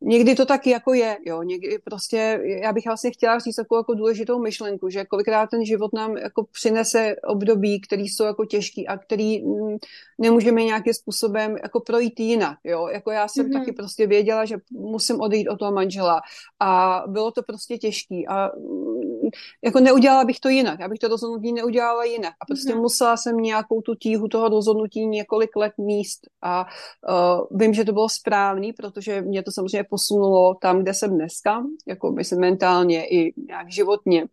Někdy 0.00 0.34
to 0.34 0.46
taky 0.46 0.70
jako 0.70 0.94
je, 0.94 1.16
jo, 1.26 1.42
někdy 1.42 1.78
prostě, 1.84 2.40
já 2.62 2.72
bych 2.72 2.86
vlastně 2.86 3.10
chtěla 3.10 3.38
říct 3.38 3.56
takovou 3.56 3.78
jako 3.78 3.94
důležitou 3.94 4.38
myšlenku, 4.38 4.90
že 4.90 5.04
kolikrát 5.04 5.50
ten 5.50 5.64
život 5.64 5.92
nám 5.94 6.16
jako 6.16 6.46
přinese 6.52 7.16
období, 7.28 7.80
které 7.80 8.02
jsou 8.02 8.24
jako 8.24 8.44
těžký 8.44 8.88
a 8.88 8.98
který 8.98 9.44
mm, 9.44 9.76
nemůžeme 10.18 10.64
nějakým 10.64 10.94
způsobem 10.94 11.56
jako 11.62 11.80
projít 11.80 12.20
jinak, 12.20 12.58
jo, 12.64 12.88
jako 12.88 13.10
já 13.10 13.28
jsem 13.28 13.46
mm-hmm. 13.46 13.58
taky 13.58 13.72
prostě 13.72 14.06
věděla, 14.06 14.44
že 14.44 14.56
musím 14.70 15.20
odejít 15.20 15.48
od 15.48 15.58
toho 15.58 15.72
manžela 15.72 16.20
a 16.60 17.02
bylo 17.06 17.30
to 17.30 17.42
prostě 17.42 17.78
těžký 17.78 18.28
a 18.28 18.50
mm, 18.56 19.30
jako 19.64 19.80
neudělala 19.80 20.24
bych 20.24 20.40
to 20.40 20.48
jinak, 20.48 20.80
já 20.80 20.88
bych 20.88 20.98
to 20.98 21.08
rozhodnutí 21.08 21.52
neudělala 21.52 22.04
jinak 22.04 22.34
a 22.40 22.46
prostě 22.46 22.72
mm-hmm. 22.72 22.80
musela 22.80 23.16
jsem 23.16 23.36
nějakou 23.36 23.80
tu 23.80 23.94
tíhu 23.94 24.28
toho 24.28 24.48
rozhodnutí 24.48 25.06
několik 25.06 25.56
let 25.56 25.72
míst 25.78 26.20
a 26.42 26.66
uh, 27.08 27.58
vím, 27.58 27.74
že 27.74 27.84
to 27.84 27.92
bylo 27.92 28.08
správný, 28.08 28.72
protože 28.72 29.20
mě 29.20 29.42
to 29.42 29.52
samozřejmě 29.52 29.87
posunulo 29.90 30.54
tam, 30.54 30.82
kde 30.82 30.94
jsem 30.94 31.14
dneska, 31.14 31.62
jako 31.86 32.12
myslím 32.12 32.40
mentálně 32.40 33.06
i 33.06 33.34
nějak 33.46 33.72
životně, 33.72 34.26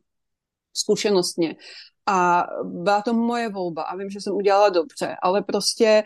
zkušenostně. 0.74 1.56
A 2.08 2.48
byla 2.64 3.02
to 3.02 3.14
moje 3.14 3.50
volba 3.50 3.84
a 3.84 3.96
vím, 3.96 4.10
že 4.10 4.22
jsem 4.22 4.34
udělala 4.34 4.70
dobře, 4.70 5.16
ale 5.22 5.42
prostě 5.42 6.04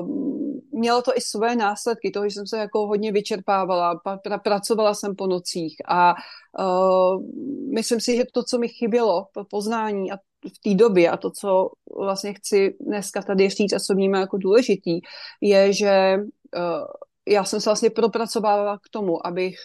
um, 0.00 0.60
mělo 0.72 1.02
to 1.02 1.16
i 1.16 1.20
své 1.20 1.56
následky, 1.56 2.10
toho, 2.10 2.28
že 2.28 2.34
jsem 2.34 2.46
se 2.46 2.58
jako 2.58 2.86
hodně 2.86 3.12
vyčerpávala, 3.12 4.00
pra, 4.22 4.38
pracovala 4.38 4.94
jsem 4.94 5.16
po 5.16 5.26
nocích 5.26 5.76
a 5.88 6.14
uh, 6.58 7.22
myslím 7.74 8.00
si, 8.00 8.16
že 8.16 8.24
to, 8.32 8.42
co 8.42 8.58
mi 8.58 8.68
chybělo, 8.68 9.26
to 9.34 9.44
poznání 9.44 10.12
a 10.12 10.16
v 10.46 10.58
té 10.64 10.74
době 10.74 11.10
a 11.10 11.16
to, 11.16 11.30
co 11.30 11.70
vlastně 11.96 12.34
chci 12.34 12.76
dneska 12.80 13.22
tady 13.22 13.48
říct 13.48 13.72
a 13.72 13.78
co 13.78 13.94
vnímám 13.94 14.20
jako 14.20 14.36
důležitý, 14.36 15.00
je, 15.40 15.72
že 15.72 16.16
uh, 16.56 16.86
já 17.28 17.44
jsem 17.44 17.60
se 17.60 17.70
vlastně 17.70 17.90
propracovala 17.90 18.78
k 18.78 18.88
tomu, 18.90 19.26
abych 19.26 19.56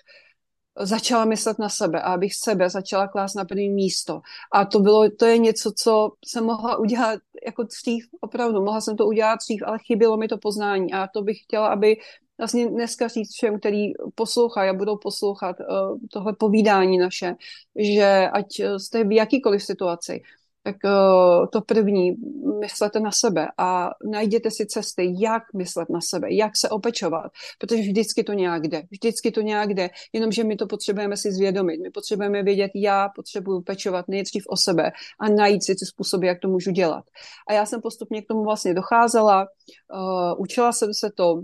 začala 0.79 1.25
myslet 1.25 1.59
na 1.59 1.69
sebe 1.69 2.01
a 2.01 2.13
abych 2.13 2.35
sebe 2.35 2.69
začala 2.69 3.07
klást 3.07 3.35
na 3.35 3.45
první 3.45 3.69
místo. 3.69 4.21
A 4.53 4.65
to 4.65 4.79
bylo, 4.79 5.09
to 5.09 5.25
je 5.25 5.37
něco, 5.37 5.71
co 5.77 6.11
jsem 6.25 6.43
mohla 6.43 6.77
udělat 6.77 7.19
jako 7.45 7.63
dřív, 7.63 8.05
opravdu, 8.21 8.61
mohla 8.61 8.81
jsem 8.81 8.97
to 8.97 9.05
udělat 9.05 9.35
dřív, 9.35 9.63
ale 9.65 9.79
chybělo 9.79 10.17
mi 10.17 10.27
to 10.27 10.37
poznání 10.37 10.93
a 10.93 11.07
to 11.07 11.21
bych 11.21 11.37
chtěla, 11.43 11.67
aby 11.67 11.95
vlastně 12.37 12.69
dneska 12.69 13.07
říct 13.07 13.33
všem, 13.33 13.59
který 13.59 13.93
poslouchají 14.15 14.69
a 14.69 14.73
budou 14.73 14.97
poslouchat 14.97 15.55
uh, 15.59 15.97
tohle 16.11 16.33
povídání 16.33 16.97
naše, 16.97 17.35
že 17.75 18.29
ať 18.33 18.45
jste 18.77 19.03
v 19.03 19.11
jakýkoliv 19.11 19.63
situaci, 19.63 20.21
tak 20.63 20.75
uh, 20.85 21.45
to 21.51 21.61
první, 21.61 22.15
myslete 22.59 22.99
na 22.99 23.11
sebe 23.11 23.47
a 23.57 23.89
najděte 24.11 24.51
si 24.51 24.65
cesty, 24.65 25.13
jak 25.19 25.43
myslet 25.55 25.89
na 25.89 26.01
sebe, 26.01 26.33
jak 26.33 26.51
se 26.57 26.69
opečovat, 26.69 27.31
protože 27.59 27.81
vždycky 27.81 28.23
to 28.23 28.33
nějak 28.33 28.67
jde, 28.67 28.83
vždycky 28.91 29.31
to 29.31 29.41
nějak 29.41 29.73
jde, 29.73 29.89
jenomže 30.13 30.43
my 30.43 30.55
to 30.55 30.67
potřebujeme 30.67 31.17
si 31.17 31.31
zvědomit, 31.31 31.81
my 31.83 31.89
potřebujeme 31.89 32.43
vědět, 32.43 32.71
já 32.75 33.09
potřebuju 33.15 33.61
pečovat 33.61 34.05
nejdřív 34.07 34.43
o 34.47 34.57
sebe 34.57 34.91
a 35.19 35.29
najít 35.29 35.63
si 35.63 35.75
ty 35.75 35.85
způsoby, 35.85 36.27
jak 36.27 36.39
to 36.39 36.47
můžu 36.47 36.71
dělat. 36.71 37.03
A 37.47 37.53
já 37.53 37.65
jsem 37.65 37.81
postupně 37.81 38.21
k 38.21 38.27
tomu 38.27 38.43
vlastně 38.43 38.73
docházela, 38.73 39.45
uh, 39.93 40.41
učila 40.41 40.71
jsem 40.71 40.93
se 40.93 41.09
to, 41.17 41.41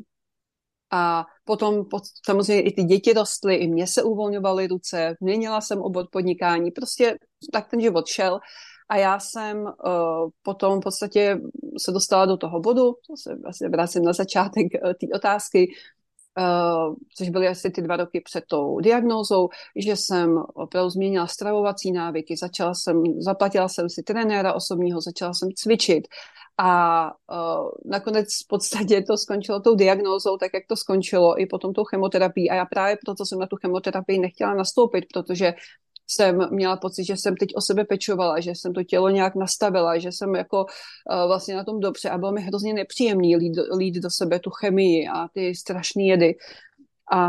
a 0.92 1.26
potom 1.44 1.86
samozřejmě 2.26 2.64
i 2.64 2.74
ty 2.74 2.84
děti 2.84 3.14
rostly, 3.14 3.56
i 3.56 3.68
mě 3.68 3.88
se 3.88 4.04
uvolňovaly 4.04 4.68
ruce, 4.68 5.16
měnila 5.20 5.62
jsem 5.62 5.82
obod 5.82 6.10
podnikání, 6.12 6.72
prostě 6.72 7.18
tak 7.54 7.70
ten 7.70 7.82
život 7.82 8.08
šel 8.08 8.40
a 8.90 8.98
já 8.98 9.20
jsem 9.20 9.62
uh, 9.62 9.72
potom 10.44 10.80
v 10.80 10.84
podstatě 10.84 11.42
se 11.78 11.92
dostala 11.92 12.26
do 12.26 12.38
toho 12.38 12.60
bodu, 12.60 12.94
to 13.08 13.18
se 13.18 13.36
vlastně 13.36 13.70
vracím 13.70 14.04
na 14.04 14.14
začátek 14.14 14.68
uh, 14.84 14.94
té 14.94 15.08
otázky, 15.16 15.68
uh, 16.38 16.96
což 17.18 17.30
byly 17.30 17.48
asi 17.48 17.72
ty 17.72 17.82
dva 17.82 17.96
roky 17.96 18.22
před 18.22 18.44
tou 18.48 18.80
diagnózou, 18.80 19.50
že 19.76 19.96
jsem 19.96 20.38
opravdu 20.54 20.90
změnila 20.90 21.28
stravovací 21.28 21.92
návyky, 21.92 22.38
začala 22.38 22.74
jsem, 22.74 23.04
zaplatila 23.18 23.68
jsem 23.68 23.90
si 23.90 24.04
trenéra 24.04 24.54
osobního, 24.54 25.02
začala 25.02 25.34
jsem 25.34 25.50
cvičit 25.56 26.08
a 26.62 27.06
uh, 27.08 27.70
nakonec 27.86 28.28
v 28.44 28.48
podstatě 28.48 29.02
to 29.02 29.18
skončilo 29.18 29.60
tou 29.60 29.76
diagnózou, 29.76 30.38
tak 30.38 30.52
jak 30.54 30.64
to 30.68 30.76
skončilo, 30.76 31.42
i 31.42 31.46
potom 31.46 31.74
tou 31.74 31.84
chemoterapií. 31.84 32.50
A 32.50 32.56
já 32.56 32.66
právě 32.66 32.98
proto 33.06 33.26
jsem 33.26 33.40
na 33.40 33.48
tu 33.48 33.56
chemoterapii 33.56 34.20
nechtěla 34.20 34.54
nastoupit, 34.54 35.06
protože 35.14 35.54
jsem 36.10 36.48
měla 36.52 36.78
pocit, 36.78 37.04
že 37.04 37.18
jsem 37.18 37.36
teď 37.36 37.50
o 37.56 37.62
sebe 37.62 37.86
pečovala, 37.86 38.40
že 38.40 38.52
jsem 38.52 38.74
to 38.74 38.84
tělo 38.84 39.10
nějak 39.10 39.36
nastavila, 39.36 39.98
že 39.98 40.12
jsem 40.12 40.36
jako 40.36 40.66
uh, 40.66 41.28
vlastně 41.28 41.56
na 41.56 41.64
tom 41.64 41.80
dobře 41.80 42.10
a 42.10 42.18
bylo 42.18 42.32
mi 42.32 42.42
hrozně 42.42 42.74
nepříjemný 42.74 43.36
lít, 43.36 43.58
lít 43.78 43.96
do 43.96 44.10
sebe 44.10 44.40
tu 44.40 44.50
chemii 44.50 45.08
a 45.08 45.28
ty 45.34 45.56
strašné 45.56 46.04
jedy. 46.04 46.36
A 47.12 47.20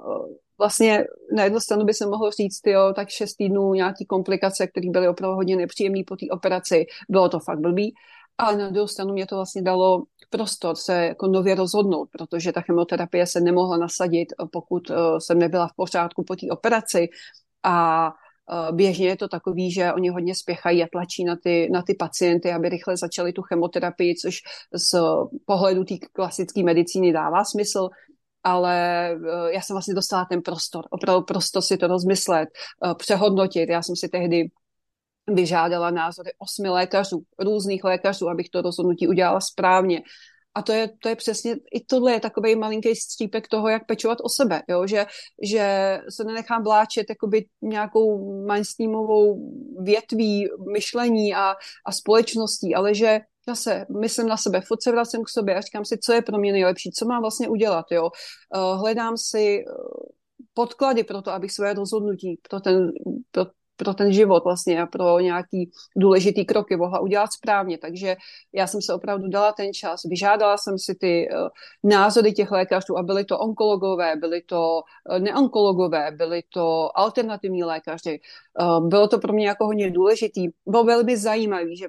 uh, 0.00 0.26
vlastně 0.58 1.04
na 1.36 1.44
jednu 1.44 1.60
stranu 1.60 1.84
by 1.84 1.94
se 1.94 2.06
mohlo 2.06 2.30
říct, 2.30 2.66
jo, 2.66 2.92
tak 2.96 3.08
šest 3.08 3.34
týdnů 3.34 3.74
nějaký 3.74 4.06
komplikace, 4.06 4.66
které 4.66 4.90
byly 4.90 5.08
opravdu 5.08 5.36
hodně 5.36 5.56
nepříjemné 5.56 6.00
po 6.06 6.16
té 6.16 6.26
operaci, 6.30 6.86
bylo 7.08 7.28
to 7.28 7.38
fakt 7.38 7.60
blbý, 7.60 7.94
ale 8.38 8.56
na 8.56 8.70
druhou 8.70 8.86
stranu 8.86 9.12
mě 9.12 9.26
to 9.26 9.36
vlastně 9.36 9.62
dalo 9.62 10.02
prostor 10.30 10.76
se 10.76 11.04
jako 11.04 11.26
nově 11.26 11.54
rozhodnout, 11.54 12.08
protože 12.12 12.52
ta 12.52 12.60
chemoterapie 12.60 13.26
se 13.26 13.40
nemohla 13.40 13.76
nasadit, 13.76 14.28
pokud 14.52 14.90
uh, 14.90 14.96
jsem 15.18 15.38
nebyla 15.38 15.68
v 15.68 15.76
pořádku 15.76 16.24
po 16.24 16.36
té 16.36 16.46
operaci 16.50 17.08
a 17.62 18.10
běžně 18.72 19.06
je 19.06 19.16
to 19.16 19.28
takový, 19.28 19.72
že 19.72 19.92
oni 19.92 20.08
hodně 20.08 20.34
spěchají 20.34 20.82
a 20.82 20.88
tlačí 20.92 21.24
na 21.24 21.36
ty, 21.36 21.68
na 21.72 21.82
ty 21.82 21.94
pacienty, 21.94 22.52
aby 22.52 22.68
rychle 22.68 22.96
začali 22.96 23.32
tu 23.32 23.42
chemoterapii, 23.42 24.14
což 24.14 24.38
z 24.74 25.00
pohledu 25.46 25.84
té 25.84 25.94
klasické 26.12 26.62
medicíny 26.62 27.12
dává 27.12 27.44
smysl, 27.44 27.88
ale 28.42 29.10
uh, 29.16 29.46
já 29.46 29.60
jsem 29.60 29.74
vlastně 29.74 29.94
dostala 29.94 30.24
ten 30.24 30.42
prostor, 30.42 30.84
opravdu 30.90 31.24
prostor 31.24 31.62
si 31.62 31.76
to 31.76 31.86
rozmyslet, 31.86 32.48
přehodnotit. 32.98 33.68
Já 33.68 33.82
jsem 33.82 33.96
si 33.96 34.08
tehdy 34.08 34.48
vyžádala 35.26 35.90
názory 35.90 36.30
osmi 36.38 36.68
lékařů, 36.68 37.22
různých 37.38 37.84
lékařů, 37.84 38.28
abych 38.28 38.48
to 38.50 38.62
rozhodnutí 38.62 39.08
udělala 39.08 39.40
správně. 39.40 40.02
A 40.54 40.62
to 40.62 40.72
je, 40.72 40.88
to 41.02 41.08
je 41.08 41.16
přesně, 41.16 41.56
i 41.72 41.84
tohle 41.84 42.12
je 42.12 42.20
takový 42.20 42.56
malinký 42.56 42.96
střípek 42.96 43.48
toho, 43.48 43.68
jak 43.68 43.86
pečovat 43.86 44.18
o 44.22 44.28
sebe, 44.28 44.62
jo? 44.68 44.86
Že, 44.86 45.06
že 45.42 45.98
se 46.08 46.24
nenechám 46.24 46.64
vláčet 46.64 47.06
jakoby 47.08 47.44
nějakou 47.62 48.34
mainstreamovou 48.46 49.52
větví 49.82 50.48
myšlení 50.72 51.34
a, 51.34 51.54
a 51.86 51.92
společností, 51.92 52.74
ale 52.74 52.94
že 52.94 53.20
zase 53.48 53.86
myslím 54.00 54.26
na 54.26 54.36
sebe, 54.36 54.60
furt 54.60 54.82
se 54.82 54.92
vracím 54.92 55.24
k 55.24 55.28
sobě 55.28 55.54
a 55.54 55.60
říkám 55.60 55.84
si, 55.84 55.98
co 55.98 56.12
je 56.12 56.22
pro 56.22 56.38
mě 56.38 56.52
nejlepší, 56.52 56.90
co 56.90 57.06
mám 57.06 57.20
vlastně 57.20 57.48
udělat, 57.48 57.86
jo. 57.90 58.10
Uh, 58.56 58.80
hledám 58.80 59.16
si 59.16 59.58
eh, 59.60 59.72
podklady 60.54 61.04
pro 61.04 61.22
to, 61.22 61.30
abych 61.30 61.52
své 61.52 61.74
rozhodnutí 61.74 62.40
pro 62.50 62.60
ten, 62.60 62.92
pro 63.30 63.46
pro 63.80 63.94
ten 63.94 64.12
život 64.12 64.44
vlastně 64.44 64.82
a 64.82 64.86
pro 64.86 65.20
nějaký 65.20 65.70
důležitý 65.96 66.44
kroky 66.44 66.76
mohla 66.76 67.00
udělat 67.00 67.32
správně. 67.32 67.78
Takže 67.78 68.16
já 68.52 68.66
jsem 68.66 68.82
se 68.82 68.94
opravdu 68.94 69.28
dala 69.28 69.52
ten 69.52 69.72
čas, 69.72 70.00
vyžádala 70.04 70.56
jsem 70.56 70.78
si 70.78 70.94
ty 70.94 71.28
uh, 71.28 71.48
názory 71.84 72.32
těch 72.32 72.50
lékařů 72.50 72.98
a 72.98 73.02
byly 73.02 73.24
to 73.24 73.38
onkologové, 73.38 74.16
byly 74.16 74.42
to 74.42 74.60
uh, 74.60 75.18
neonkologové, 75.18 76.10
byly 76.12 76.42
to 76.52 76.98
alternativní 76.98 77.64
lékaři. 77.64 78.20
Uh, 78.60 78.88
bylo 78.88 79.08
to 79.08 79.18
pro 79.18 79.32
mě 79.32 79.46
jako 79.46 79.66
hodně 79.66 79.90
důležitý. 79.90 80.48
Bylo 80.66 80.84
velmi 80.84 81.16
zajímavé, 81.16 81.76
že 81.76 81.88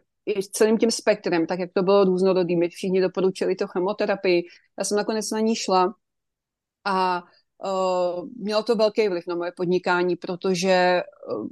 celým 0.52 0.78
tím 0.78 0.92
spektrem, 0.92 1.48
tak 1.48 1.60
jak 1.60 1.70
to 1.74 1.84
bylo 1.84 2.04
různorodý, 2.04 2.56
my 2.56 2.70
všichni 2.70 3.02
doporučili 3.02 3.56
to 3.56 3.68
chemoterapii. 3.68 4.44
Já 4.80 4.84
jsem 4.84 4.98
nakonec 4.98 5.32
na 5.32 5.40
ní 5.40 5.56
šla 5.56 5.94
a 6.86 7.24
uh, 7.66 8.26
mělo 8.38 8.64
to 8.64 8.76
velký 8.76 9.10
vliv 9.10 9.28
na 9.28 9.36
moje 9.36 9.52
podnikání, 9.58 10.16
protože 10.16 11.02
uh, 11.34 11.48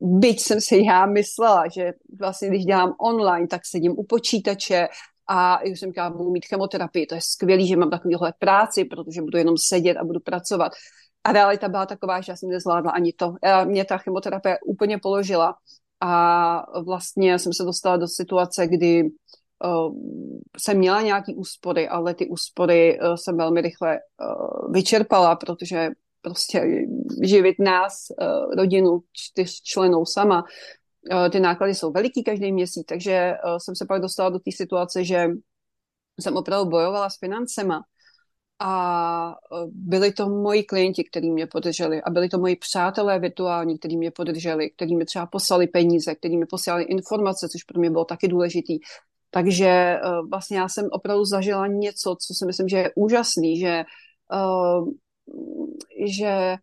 byť 0.00 0.40
jsem 0.40 0.60
si 0.60 0.84
já 0.84 1.06
myslela, 1.06 1.68
že 1.68 1.92
vlastně 2.20 2.48
když 2.48 2.64
dělám 2.64 2.94
online, 3.00 3.46
tak 3.46 3.60
sedím 3.66 3.94
u 3.96 4.04
počítače 4.04 4.88
a 5.28 5.62
už 5.72 5.80
jsem 5.80 5.90
říkala, 5.90 6.10
budu 6.10 6.30
mít 6.30 6.46
chemoterapii, 6.46 7.06
to 7.06 7.14
je 7.14 7.20
skvělý, 7.24 7.68
že 7.68 7.76
mám 7.76 7.90
takovýhle 7.90 8.32
práci, 8.38 8.84
protože 8.84 9.22
budu 9.22 9.38
jenom 9.38 9.54
sedět 9.58 9.96
a 9.96 10.04
budu 10.04 10.20
pracovat. 10.20 10.72
A 11.24 11.32
realita 11.32 11.68
byla 11.68 11.86
taková, 11.86 12.20
že 12.20 12.32
já 12.32 12.36
jsem 12.36 12.48
nezvládla 12.48 12.90
ani 12.90 13.12
to. 13.12 13.34
Mě 13.64 13.84
ta 13.84 13.98
chemoterapie 13.98 14.58
úplně 14.66 14.98
položila 14.98 15.54
a 16.00 16.82
vlastně 16.82 17.38
jsem 17.38 17.52
se 17.52 17.64
dostala 17.64 17.96
do 17.96 18.08
situace, 18.08 18.66
kdy 18.66 19.02
uh, 19.04 19.94
jsem 20.58 20.78
měla 20.78 21.02
nějaký 21.02 21.34
úspory, 21.34 21.88
ale 21.88 22.14
ty 22.14 22.28
úspory 22.28 23.00
uh, 23.00 23.14
jsem 23.14 23.36
velmi 23.36 23.60
rychle 23.60 23.98
uh, 23.98 24.72
vyčerpala, 24.72 25.36
protože 25.36 25.88
prostě 26.22 26.86
živit 27.22 27.56
nás, 27.58 28.06
eh, 28.10 28.56
rodinu 28.56 29.00
čtyř 29.12 29.62
členů 29.62 30.06
sama, 30.06 30.44
eh, 31.12 31.30
ty 31.30 31.40
náklady 31.40 31.74
jsou 31.74 31.92
veliký 31.92 32.24
každý 32.24 32.52
měsíc, 32.52 32.86
takže 32.86 33.12
eh, 33.12 33.38
jsem 33.58 33.76
se 33.76 33.86
pak 33.88 34.02
dostala 34.02 34.30
do 34.30 34.38
té 34.38 34.50
situace, 34.52 35.04
že 35.04 35.28
jsem 36.20 36.36
opravdu 36.36 36.70
bojovala 36.70 37.10
s 37.10 37.18
financema 37.18 37.82
a 38.62 39.34
byli 39.66 40.12
to 40.12 40.28
moji 40.28 40.62
klienti, 40.62 41.04
kteří 41.04 41.30
mě 41.30 41.46
podrželi 41.46 42.02
a 42.02 42.10
byli 42.10 42.28
to 42.28 42.38
moji 42.38 42.56
přátelé 42.56 43.18
virtuální, 43.18 43.78
kteří 43.78 43.96
mě 43.96 44.10
podrželi, 44.10 44.70
kteří 44.70 44.96
mi 44.96 45.04
třeba 45.04 45.26
poslali 45.26 45.66
peníze, 45.66 46.14
kteří 46.14 46.36
mi 46.36 46.46
posílali 46.46 46.84
informace, 46.84 47.48
což 47.48 47.64
pro 47.64 47.80
mě 47.80 47.90
bylo 47.90 48.04
taky 48.04 48.28
důležitý. 48.28 48.78
Takže 49.30 49.98
vlastně 50.30 50.58
já 50.58 50.68
jsem 50.68 50.88
opravdu 50.92 51.24
zažila 51.24 51.66
něco, 51.66 52.16
co 52.26 52.34
si 52.34 52.46
myslím, 52.46 52.68
že 52.68 52.76
je 52.76 52.92
úžasný, 52.96 53.58
že 53.58 53.84
že 56.06 56.56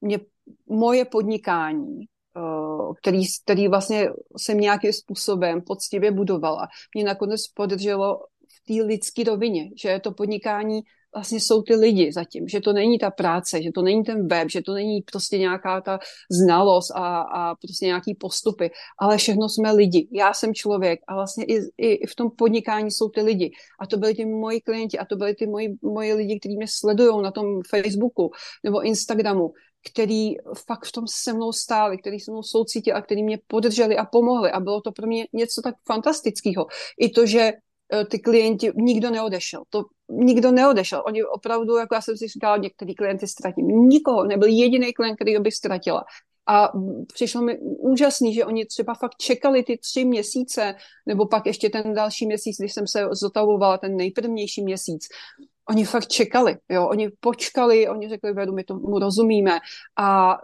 mě 0.00 0.18
moje 0.66 1.04
podnikání, 1.04 2.00
eh, 2.36 2.94
který, 2.98 3.22
který 3.44 3.68
vlastně 3.68 4.08
jsem 4.36 4.60
nějakým 4.60 4.92
způsobem 4.92 5.62
poctivě 5.62 6.12
budovala, 6.12 6.68
mě 6.94 7.04
nakonec 7.04 7.48
podrželo 7.48 8.20
v 8.48 8.66
té 8.66 8.84
lidské 8.86 9.24
rovině, 9.24 9.70
že 9.82 10.00
to 10.00 10.12
podnikání 10.12 10.80
vlastně 11.14 11.40
jsou 11.40 11.62
ty 11.62 11.74
lidi 11.74 12.12
zatím, 12.12 12.48
že 12.48 12.60
to 12.60 12.72
není 12.72 12.98
ta 12.98 13.10
práce, 13.10 13.62
že 13.62 13.70
to 13.74 13.82
není 13.82 14.04
ten 14.04 14.28
web, 14.28 14.50
že 14.50 14.62
to 14.62 14.74
není 14.74 15.02
prostě 15.02 15.38
nějaká 15.38 15.80
ta 15.80 15.98
znalost 16.30 16.90
a, 16.90 17.20
a 17.20 17.54
prostě 17.54 17.86
nějaký 17.86 18.14
postupy, 18.14 18.70
ale 18.98 19.16
všechno 19.16 19.48
jsme 19.48 19.72
lidi. 19.72 20.08
Já 20.12 20.34
jsem 20.34 20.54
člověk 20.54 21.00
a 21.08 21.14
vlastně 21.14 21.44
i, 21.44 21.60
i 21.78 22.06
v 22.06 22.14
tom 22.14 22.30
podnikání 22.30 22.90
jsou 22.90 23.08
ty 23.08 23.22
lidi. 23.22 23.50
A 23.80 23.86
to 23.86 23.96
byli 23.96 24.14
ty 24.14 24.26
moji 24.26 24.60
klienti 24.60 24.98
a 24.98 25.04
to 25.04 25.16
byli 25.16 25.34
ty 25.34 25.46
moji, 25.46 25.68
moji 25.82 26.14
lidi, 26.14 26.40
kteří 26.40 26.56
mě 26.56 26.66
sledují 26.68 27.22
na 27.22 27.30
tom 27.30 27.46
Facebooku 27.70 28.30
nebo 28.64 28.82
Instagramu, 28.82 29.52
který 29.92 30.34
fakt 30.66 30.86
v 30.86 30.92
tom 30.92 31.04
se 31.08 31.32
mnou 31.32 31.52
stáli, 31.52 31.98
který 31.98 32.20
se 32.20 32.30
mnou 32.30 32.42
soucítili 32.42 32.94
a 32.94 33.02
který 33.02 33.22
mě 33.22 33.38
podrželi 33.46 33.96
a 33.96 34.04
pomohli. 34.04 34.50
A 34.50 34.60
bylo 34.60 34.80
to 34.80 34.92
pro 34.92 35.06
mě 35.06 35.26
něco 35.32 35.62
tak 35.62 35.74
fantastického. 35.86 36.66
I 36.98 37.08
to, 37.08 37.26
že 37.26 37.52
Eh, 37.92 38.04
ty 38.04 38.18
klienti, 38.18 38.70
nikdo 38.76 39.10
neodešel. 39.10 39.62
To 39.70 39.84
nikdo 40.08 40.50
neodešel. 40.50 41.02
Oni 41.06 41.24
opravdu, 41.24 41.76
jako 41.76 41.94
já 41.94 42.00
jsem 42.00 42.16
si 42.16 42.28
říkala, 42.28 42.56
některý 42.56 42.94
klienty 42.94 43.26
ztratím. 43.26 43.66
Nikoho, 43.66 44.24
nebyl 44.24 44.48
jediný 44.48 44.92
klient, 44.92 45.14
který 45.14 45.38
bych 45.38 45.54
ztratila. 45.54 46.04
A 46.46 46.72
přišlo 47.12 47.42
mi 47.42 47.58
úžasný, 47.58 48.34
že 48.34 48.44
oni 48.44 48.66
třeba 48.66 48.94
fakt 48.94 49.16
čekali 49.18 49.62
ty 49.62 49.78
tři 49.78 50.04
měsíce, 50.04 50.74
nebo 51.06 51.26
pak 51.26 51.46
ještě 51.46 51.70
ten 51.70 51.94
další 51.94 52.26
měsíc, 52.26 52.56
když 52.58 52.72
jsem 52.72 52.86
se 52.86 53.08
zotavovala, 53.10 53.78
ten 53.78 53.96
nejprvnější 53.96 54.62
měsíc. 54.62 55.08
Oni 55.68 55.84
fakt 55.84 56.08
čekali, 56.08 56.56
jo, 56.68 56.88
oni 56.88 57.10
počkali, 57.20 57.88
oni 57.88 58.08
řekli, 58.08 58.32
vedu, 58.32 58.52
my 58.52 58.64
tomu 58.64 58.98
rozumíme. 58.98 59.58
A 59.96 60.38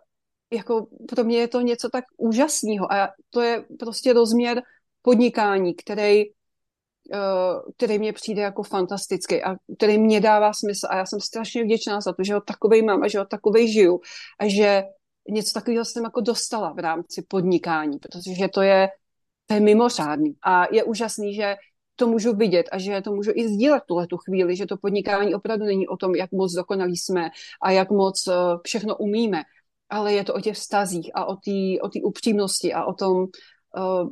jako 0.52 0.86
pro 1.08 1.24
mě 1.24 1.38
je 1.38 1.48
to 1.48 1.60
něco 1.60 1.88
tak 1.88 2.04
úžasného 2.16 2.92
a 2.92 3.08
to 3.30 3.40
je 3.40 3.64
prostě 3.78 4.12
rozměr 4.12 4.62
podnikání, 5.02 5.74
který 5.74 6.24
který 7.76 7.98
mě 7.98 8.12
přijde 8.12 8.42
jako 8.42 8.62
fantastický 8.62 9.42
a 9.42 9.56
který 9.76 9.98
mě 9.98 10.20
dává 10.20 10.52
smysl 10.52 10.86
a 10.90 10.96
já 10.96 11.06
jsem 11.06 11.20
strašně 11.20 11.64
vděčná 11.64 12.00
za 12.00 12.12
to, 12.12 12.22
že 12.24 12.34
ho 12.34 12.40
takovej 12.40 12.82
mám 12.82 13.02
a 13.02 13.08
že 13.08 13.18
ho 13.18 13.24
takovej 13.24 13.72
žiju 13.72 14.00
a 14.40 14.48
že 14.48 14.82
něco 15.28 15.52
takového 15.52 15.84
jsem 15.84 16.04
jako 16.04 16.20
dostala 16.20 16.72
v 16.72 16.78
rámci 16.78 17.22
podnikání, 17.28 17.98
protože 17.98 18.48
to 18.48 18.62
je, 18.62 18.88
to 19.46 19.54
je 19.54 19.60
mimořádný 19.60 20.34
a 20.42 20.74
je 20.74 20.84
úžasný, 20.84 21.34
že 21.34 21.56
to 21.96 22.06
můžu 22.06 22.36
vidět 22.36 22.68
a 22.72 22.78
že 22.78 23.00
to 23.00 23.12
můžu 23.12 23.30
i 23.34 23.48
sdílet 23.48 23.82
tuhle 23.86 24.06
tu 24.06 24.16
chvíli, 24.16 24.56
že 24.56 24.66
to 24.66 24.76
podnikání 24.76 25.34
opravdu 25.34 25.64
není 25.64 25.88
o 25.88 25.96
tom, 25.96 26.14
jak 26.14 26.32
moc 26.32 26.52
dokonalí 26.52 26.96
jsme 26.96 27.30
a 27.62 27.70
jak 27.70 27.90
moc 27.90 28.26
eh, 28.26 28.32
všechno 28.64 28.96
umíme, 28.96 29.42
ale 29.90 30.12
je 30.12 30.24
to 30.24 30.34
o 30.34 30.40
těch 30.40 30.56
vztazích 30.56 31.10
a 31.14 31.24
o 31.24 31.36
té 31.36 31.82
o 31.82 32.08
upřímnosti 32.08 32.72
a 32.72 32.84
o 32.84 32.94
tom 32.94 33.16
uh, 33.16 34.08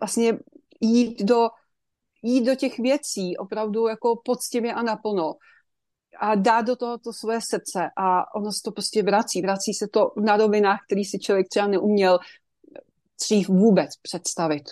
vlastně 0.00 0.38
jít 0.80 1.22
do 1.22 1.48
jít 2.22 2.44
do 2.44 2.54
těch 2.54 2.78
věcí 2.78 3.36
opravdu 3.36 3.86
jako 3.86 4.20
poctivě 4.24 4.74
a 4.74 4.82
naplno 4.82 5.34
a 6.20 6.34
dát 6.34 6.62
do 6.62 6.76
toho 6.76 6.98
to 6.98 7.12
svoje 7.12 7.38
srdce 7.50 7.90
a 7.96 8.34
ono 8.34 8.52
se 8.52 8.60
to 8.64 8.72
prostě 8.72 9.02
vrací. 9.02 9.42
Vrací 9.42 9.74
se 9.74 9.88
to 9.92 10.12
na 10.24 10.36
rovinách, 10.36 10.80
který 10.86 11.04
si 11.04 11.18
člověk 11.18 11.48
třeba 11.48 11.66
neuměl 11.66 12.18
dřív 13.20 13.48
vůbec 13.48 13.90
představit. 14.02 14.62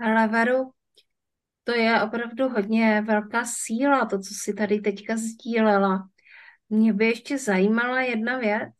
Ale 0.00 0.28
Varu, 0.28 0.70
to 1.64 1.72
je 1.72 2.02
opravdu 2.02 2.48
hodně 2.48 3.02
velká 3.06 3.44
síla, 3.46 4.06
to, 4.06 4.18
co 4.18 4.34
si 4.44 4.54
tady 4.54 4.80
teďka 4.80 5.16
sdílela. 5.16 6.08
Mě 6.68 6.92
by 6.92 7.06
ještě 7.06 7.38
zajímala 7.38 8.00
jedna 8.00 8.38
věc 8.38 8.74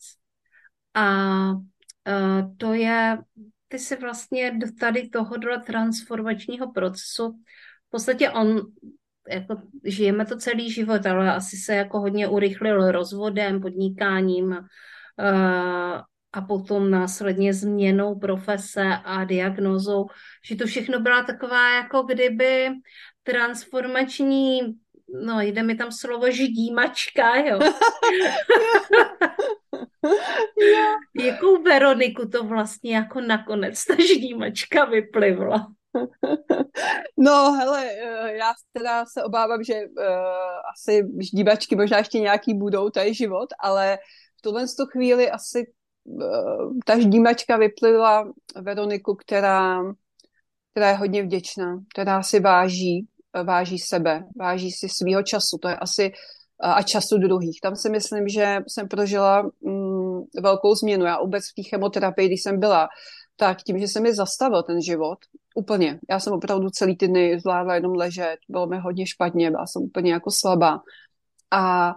a 0.95 1.05
uh, 1.51 2.57
to 2.57 2.75
je 2.75 3.19
ty 3.69 3.79
si 3.79 3.97
vlastně 3.97 4.51
do 4.51 4.67
tady 4.81 5.09
tohohle 5.09 5.61
transformačního 5.61 6.73
procesu, 6.73 7.29
v 7.89 7.91
podstatě 7.91 8.31
on, 8.31 8.61
jako 9.29 9.63
žijeme 9.85 10.27
to 10.27 10.37
celý 10.37 10.73
život, 10.73 11.07
ale 11.07 11.35
asi 11.35 11.57
se 11.57 11.75
jako 11.75 12.01
hodně 12.01 12.29
urychlil 12.29 12.93
rozvodem, 12.93 13.61
podnikáním, 13.61 14.47
uh, 14.49 16.01
a 16.33 16.41
potom 16.41 16.91
následně 16.91 17.55
změnou 17.55 18.19
profese 18.19 18.85
a 19.05 19.25
diagnózou, 19.25 20.07
že 20.45 20.57
to 20.57 20.67
všechno 20.67 21.01
byla 21.01 21.23
taková 21.23 21.75
jako 21.75 22.03
kdyby 22.03 22.69
transformační, 23.23 24.61
no 25.25 25.41
jde 25.41 25.63
mi 25.63 25.75
tam 25.75 25.93
slovo 25.93 26.31
ždímačka, 26.31 27.37
jo. 27.37 27.59
Jakou 31.25 31.63
Veroniku 31.63 32.29
to 32.29 32.45
vlastně 32.45 32.97
jako 32.97 33.21
nakonec 33.21 33.85
ta 33.85 33.95
ždímačka 33.95 34.85
vyplivla? 34.85 35.67
No, 37.19 37.53
hele, 37.53 37.91
eh, 37.91 38.37
já 38.37 38.55
teda 38.73 39.05
se 39.07 39.25
obávám, 39.25 39.65
že 39.65 39.75
uh, 39.75 40.05
asi 40.75 41.03
ždíbačky 41.21 41.77
možná 41.77 41.99
ještě 41.99 42.21
nějaký 42.21 42.55
budou, 42.55 42.91
to 42.91 43.01
je 43.01 43.15
život, 43.15 43.49
ale 43.61 43.99
v 44.39 44.43
tuhle 44.43 44.65
chvíli 44.93 45.31
asi 45.31 45.73
uh, 46.05 46.73
ta 46.87 46.99
ždímačka 46.99 47.57
vyplivla 47.57 48.33
Veroniku, 48.61 49.15
která, 49.15 49.83
která 50.71 50.89
je 50.89 50.97
hodně 50.97 51.23
vděčná, 51.23 51.81
která 51.95 52.23
si 52.23 52.41
váží, 52.41 53.09
váží 53.45 53.79
sebe, 53.79 54.25
váží 54.37 54.71
si 54.71 54.89
svýho 54.89 55.23
času, 55.23 55.59
to 55.63 55.69
je 55.69 55.77
asi 55.77 56.13
a 56.61 56.83
času 56.83 57.19
druhých. 57.19 57.61
Tam 57.63 57.77
si 57.77 57.91
myslím, 57.91 58.29
že 58.29 58.59
jsem 58.67 58.89
prožila 58.89 59.43
mm, 59.43 60.21
velkou 60.43 60.75
změnu. 60.75 61.05
Já 61.05 61.21
vůbec 61.21 61.45
v 61.45 61.55
té 61.55 61.63
chemoterapii, 61.63 62.29
když 62.29 62.43
jsem 62.43 62.61
byla, 62.61 62.89
tak 63.37 63.63
tím, 63.63 63.79
že 63.79 63.89
se 63.89 64.01
mi 64.01 64.15
zastavil 64.15 64.63
ten 64.63 64.83
život, 64.83 65.19
úplně. 65.55 65.99
Já 66.11 66.21
jsem 66.21 66.33
opravdu 66.33 66.71
celý 66.71 66.97
ty 66.97 67.09
dny 67.09 67.41
zvládla 67.41 67.75
jenom 67.75 67.93
ležet, 67.93 68.37
bylo 68.49 68.67
mi 68.67 68.79
hodně 68.79 69.07
špatně, 69.07 69.51
byla 69.51 69.67
jsem 69.67 69.83
úplně 69.83 70.13
jako 70.13 70.31
slabá. 70.31 70.81
A 71.51 71.95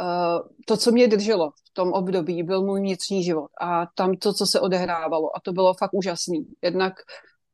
uh, 0.00 0.48
to, 0.66 0.76
co 0.76 0.92
mě 0.92 1.08
drželo 1.08 1.50
v 1.50 1.74
tom 1.74 1.92
období, 1.92 2.42
byl 2.42 2.62
můj 2.62 2.80
vnitřní 2.80 3.24
život 3.24 3.50
a 3.60 3.86
tam 3.94 4.16
to, 4.16 4.32
co 4.32 4.46
se 4.46 4.60
odehrávalo 4.60 5.36
a 5.36 5.40
to 5.40 5.52
bylo 5.52 5.74
fakt 5.74 5.94
úžasný. 5.94 6.46
Jednak 6.62 6.94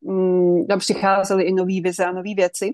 um, 0.00 0.66
tam 0.66 0.78
přicházely 0.78 1.44
i 1.44 1.52
nové 1.52 1.80
vize 1.82 2.04
a 2.04 2.12
nové 2.12 2.34
věci 2.36 2.72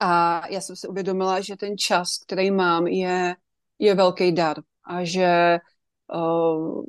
a 0.00 0.42
já 0.48 0.60
jsem 0.60 0.76
si 0.76 0.88
uvědomila, 0.88 1.40
že 1.40 1.56
ten 1.56 1.78
čas, 1.78 2.18
který 2.18 2.50
mám, 2.50 2.86
je, 2.86 3.36
je 3.78 3.94
velký 3.94 4.32
dar 4.32 4.56
a 4.84 5.04
že 5.04 5.58
uh, 6.14 6.84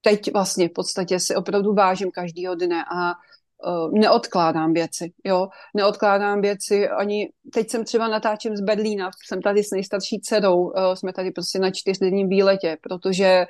teď 0.00 0.32
vlastně 0.32 0.68
v 0.68 0.72
podstatě 0.72 1.20
si 1.20 1.36
opravdu 1.36 1.74
vážím 1.74 2.10
každýho 2.10 2.54
dne 2.54 2.84
a 2.84 3.10
uh, 3.10 3.92
neodkládám 3.92 4.72
věci, 4.72 5.12
jo, 5.24 5.48
neodkládám 5.74 6.40
věci 6.40 6.88
ani, 6.88 7.32
teď 7.52 7.70
jsem 7.70 7.84
třeba 7.84 8.08
natáčím 8.08 8.56
z 8.56 8.60
Berlína, 8.60 9.10
jsem 9.26 9.42
tady 9.42 9.64
s 9.64 9.70
nejstarší 9.70 10.20
dcerou, 10.20 10.62
uh, 10.62 10.72
jsme 10.94 11.12
tady 11.12 11.30
prostě 11.30 11.58
na 11.58 11.70
čtyřdenním 11.70 12.28
výletě, 12.28 12.76
protože 12.82 13.46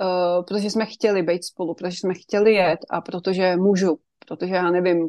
uh, 0.00 0.44
protože 0.44 0.70
jsme 0.70 0.86
chtěli 0.86 1.22
být 1.22 1.44
spolu, 1.44 1.74
protože 1.74 1.96
jsme 1.96 2.14
chtěli 2.14 2.54
jet 2.54 2.80
a 2.90 3.00
protože 3.00 3.56
můžu, 3.56 3.98
protože 4.26 4.54
já 4.54 4.70
nevím, 4.70 5.08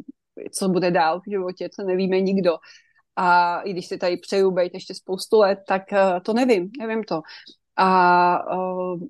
co 0.52 0.68
bude 0.68 0.90
dál 0.90 1.20
v 1.20 1.30
životě, 1.30 1.68
co 1.68 1.82
nevíme 1.82 2.20
nikdo. 2.20 2.56
A 3.16 3.60
i 3.60 3.72
když 3.72 3.86
si 3.86 3.98
tady 3.98 4.16
přeju 4.16 4.50
být 4.50 4.74
ještě 4.74 4.94
spoustu 4.94 5.38
let, 5.38 5.58
tak 5.68 5.82
uh, 5.92 5.98
to 6.22 6.32
nevím, 6.32 6.70
nevím 6.78 7.04
to. 7.04 7.20
A 7.76 8.56
uh, 8.56 9.00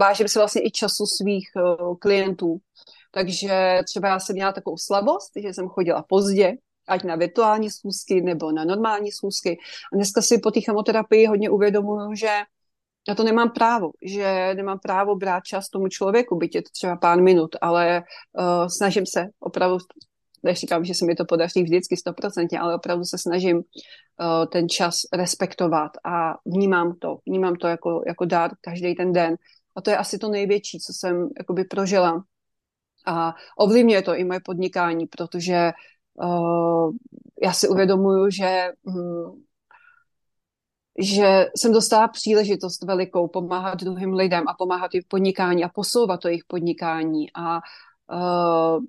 vážím 0.00 0.28
si 0.28 0.38
vlastně 0.38 0.62
i 0.64 0.70
času 0.70 1.04
svých 1.06 1.50
uh, 1.56 1.96
klientů. 1.96 2.58
Takže 3.10 3.80
třeba 3.84 4.08
já 4.08 4.20
jsem 4.20 4.34
měla 4.34 4.52
takovou 4.52 4.76
slabost, 4.76 5.32
že 5.36 5.48
jsem 5.48 5.68
chodila 5.68 6.04
pozdě, 6.08 6.56
ať 6.88 7.04
na 7.04 7.16
virtuální 7.16 7.70
schůzky 7.70 8.20
nebo 8.20 8.52
na 8.52 8.64
normální 8.64 9.12
schůzky. 9.12 9.58
A 9.92 9.96
dneska 9.96 10.22
si 10.22 10.38
po 10.38 10.50
té 10.50 10.60
chemoterapii 10.60 11.26
hodně 11.26 11.50
uvědomuju, 11.50 12.14
že 12.14 12.30
já 13.08 13.14
to 13.14 13.24
nemám 13.24 13.50
právo, 13.50 13.90
že 14.02 14.54
nemám 14.54 14.78
právo 14.78 15.16
brát 15.16 15.44
čas 15.44 15.68
tomu 15.68 15.88
člověku, 15.88 16.36
byť 16.36 16.54
je 16.54 16.62
to 16.62 16.68
třeba 16.72 16.96
pár 16.96 17.22
minut, 17.22 17.56
ale 17.60 18.02
uh, 18.38 18.66
snažím 18.66 19.06
se 19.06 19.26
opravdu 19.40 19.78
neříkám, 20.42 20.84
že 20.84 20.94
se 20.94 21.04
mi 21.06 21.14
to 21.14 21.24
podaří 21.24 21.62
vždycky 21.62 21.96
stoprocentně, 21.96 22.58
ale 22.58 22.74
opravdu 22.74 23.04
se 23.04 23.18
snažím 23.18 23.56
uh, 23.56 23.62
ten 24.52 24.68
čas 24.68 24.94
respektovat 25.12 25.92
a 26.04 26.34
vnímám 26.46 26.96
to, 26.98 27.18
vnímám 27.26 27.54
to 27.54 27.66
jako, 27.66 28.02
jako 28.06 28.24
dár 28.24 28.50
každý 28.60 28.94
ten 28.94 29.12
den. 29.12 29.36
A 29.76 29.80
to 29.80 29.90
je 29.90 29.96
asi 29.96 30.18
to 30.18 30.28
největší, 30.28 30.78
co 30.78 30.92
jsem 30.92 31.28
jakoby 31.38 31.64
prožila. 31.64 32.24
A 33.06 33.34
ovlivňuje 33.58 34.02
to 34.02 34.14
i 34.14 34.24
moje 34.24 34.40
podnikání, 34.44 35.06
protože 35.06 35.70
uh, 36.14 36.90
já 37.42 37.52
si 37.52 37.68
uvědomuju, 37.68 38.30
že 38.30 38.68
hm, 38.88 39.42
že 40.98 41.46
jsem 41.56 41.72
dostala 41.72 42.08
příležitost 42.08 42.82
velikou 42.82 43.28
pomáhat 43.28 43.80
druhým 43.82 44.12
lidem 44.12 44.44
a 44.48 44.54
pomáhat 44.58 44.94
jejich 44.94 45.06
podnikání 45.08 45.64
a 45.64 45.68
posouvat 45.68 46.20
to 46.20 46.28
jejich 46.28 46.44
podnikání 46.46 47.26
a 47.34 47.60
uh, 48.12 48.84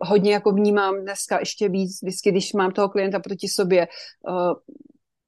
hodně 0.00 0.32
jako 0.32 0.52
vnímám 0.52 1.00
dneska 1.00 1.38
ještě 1.38 1.68
víc, 1.68 2.02
vždycky, 2.02 2.30
když 2.30 2.52
mám 2.52 2.70
toho 2.70 2.88
klienta 2.88 3.18
proti 3.20 3.48
sobě, 3.48 3.88
uh, 4.28 4.52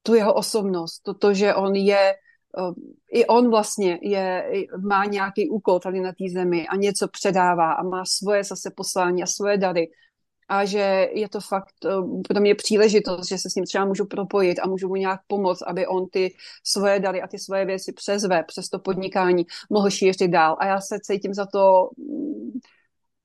tu 0.02 0.14
jeho 0.14 0.34
osobnost, 0.34 1.00
to, 1.00 1.14
to 1.14 1.34
že 1.34 1.54
on 1.54 1.74
je, 1.74 2.14
uh, 2.58 2.74
i 3.12 3.26
on 3.26 3.50
vlastně 3.50 3.98
je, 4.02 4.50
má 4.88 5.04
nějaký 5.04 5.50
úkol 5.50 5.80
tady 5.80 6.00
na 6.00 6.12
té 6.12 6.24
zemi 6.32 6.66
a 6.68 6.76
něco 6.76 7.08
předává 7.08 7.72
a 7.72 7.82
má 7.82 8.04
svoje 8.04 8.44
zase 8.44 8.70
poslání 8.76 9.22
a 9.22 9.26
svoje 9.26 9.58
dary 9.58 9.90
a 10.48 10.64
že 10.64 11.08
je 11.12 11.28
to 11.28 11.40
fakt 11.40 11.84
uh, 11.84 12.22
pro 12.28 12.40
mě 12.40 12.54
příležitost, 12.54 13.28
že 13.28 13.38
se 13.38 13.50
s 13.50 13.54
ním 13.54 13.64
třeba 13.64 13.84
můžu 13.84 14.06
propojit 14.06 14.58
a 14.62 14.68
můžu 14.68 14.88
mu 14.88 14.96
nějak 14.96 15.20
pomoct, 15.26 15.62
aby 15.66 15.86
on 15.86 16.08
ty 16.08 16.34
svoje 16.64 17.00
dary 17.00 17.22
a 17.22 17.26
ty 17.26 17.38
svoje 17.38 17.64
věci 17.64 17.92
přezve 17.92 18.44
přes 18.46 18.68
to 18.68 18.78
podnikání 18.78 19.46
mohl 19.70 19.90
šířit 19.90 20.30
dál. 20.30 20.56
A 20.60 20.66
já 20.66 20.80
se 20.80 20.98
cítím 21.02 21.34
za 21.34 21.46
to 21.46 21.90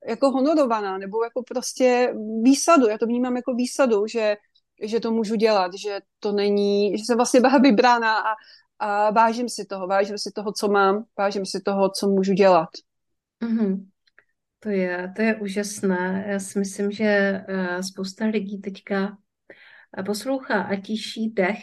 jako 0.08 0.32
honorovaná, 0.32 0.98
nebo 0.98 1.24
jako 1.24 1.44
prostě 1.44 2.14
výsadu. 2.42 2.88
Já 2.88 2.98
to 2.98 3.06
vnímám 3.06 3.36
jako 3.36 3.54
výsadu, 3.54 4.08
že, 4.08 4.36
že 4.84 5.00
to 5.00 5.12
můžu 5.12 5.36
dělat, 5.36 5.74
že 5.74 6.00
to 6.20 6.32
není, 6.32 6.98
že 6.98 7.04
jsem 7.06 7.18
vlastně 7.18 7.40
byla 7.42 7.58
vybrána 7.58 8.20
a, 8.20 8.34
a 8.80 9.12
vážím 9.12 9.50
si 9.50 9.66
toho, 9.66 9.88
vážím 9.88 10.18
si 10.18 10.32
toho, 10.32 10.54
co 10.54 10.68
mám, 10.68 11.06
vážím 11.18 11.46
si 11.46 11.62
toho, 11.62 11.90
co 11.90 12.08
můžu 12.08 12.34
dělat. 12.34 12.70
Mm-hmm. 13.44 13.86
To 14.60 14.70
je, 14.70 15.14
to 15.16 15.22
je 15.22 15.36
úžasné. 15.36 16.26
Já 16.28 16.40
si 16.40 16.60
myslím, 16.60 16.92
že 16.92 17.42
uh, 17.50 17.80
spousta 17.82 18.26
lidí 18.26 18.62
teďka 18.62 19.18
eh, 19.98 20.04
poslouchá 20.04 20.62
a 20.62 20.76
tiší 20.76 21.30
dech. 21.30 21.60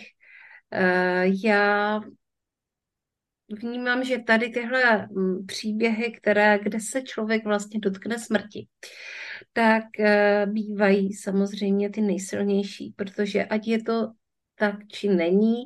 Uh, 0.73 1.35
já 1.45 2.01
vnímám, 3.53 4.05
že 4.05 4.19
tady 4.19 4.49
tyhle 4.49 5.09
mm, 5.11 5.47
příběhy, 5.47 6.13
které, 6.13 6.59
kde 6.63 6.81
se 6.81 7.03
člověk 7.03 7.45
vlastně 7.45 7.81
dotkne 7.81 8.19
smrti, 8.19 8.67
tak 9.53 9.85
eh, 9.99 10.47
bývají 10.47 11.13
samozřejmě 11.13 11.91
ty 11.91 12.01
nejsilnější, 12.01 12.95
protože 12.97 13.45
ať 13.45 13.69
je 13.69 13.83
to 13.83 14.13
tak, 14.55 14.75
či 14.89 15.09
není, 15.09 15.57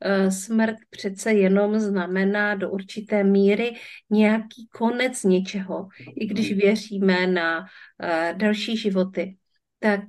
eh, 0.00 0.30
smrt 0.30 0.76
přece 0.90 1.32
jenom 1.32 1.80
znamená 1.80 2.54
do 2.54 2.70
určité 2.70 3.24
míry 3.24 3.74
nějaký 4.10 4.68
konec 4.72 5.22
něčeho, 5.22 5.88
i 6.16 6.26
když 6.26 6.52
věříme 6.52 7.26
na 7.26 7.66
eh, 8.02 8.34
další 8.36 8.76
životy 8.76 9.36
tak 9.84 10.00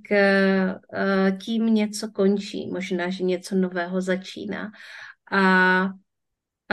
tím 1.42 1.66
něco 1.66 2.12
končí, 2.12 2.68
možná, 2.68 3.10
že 3.10 3.24
něco 3.24 3.56
nového 3.56 4.02
začíná. 4.02 4.72
A 5.32 5.90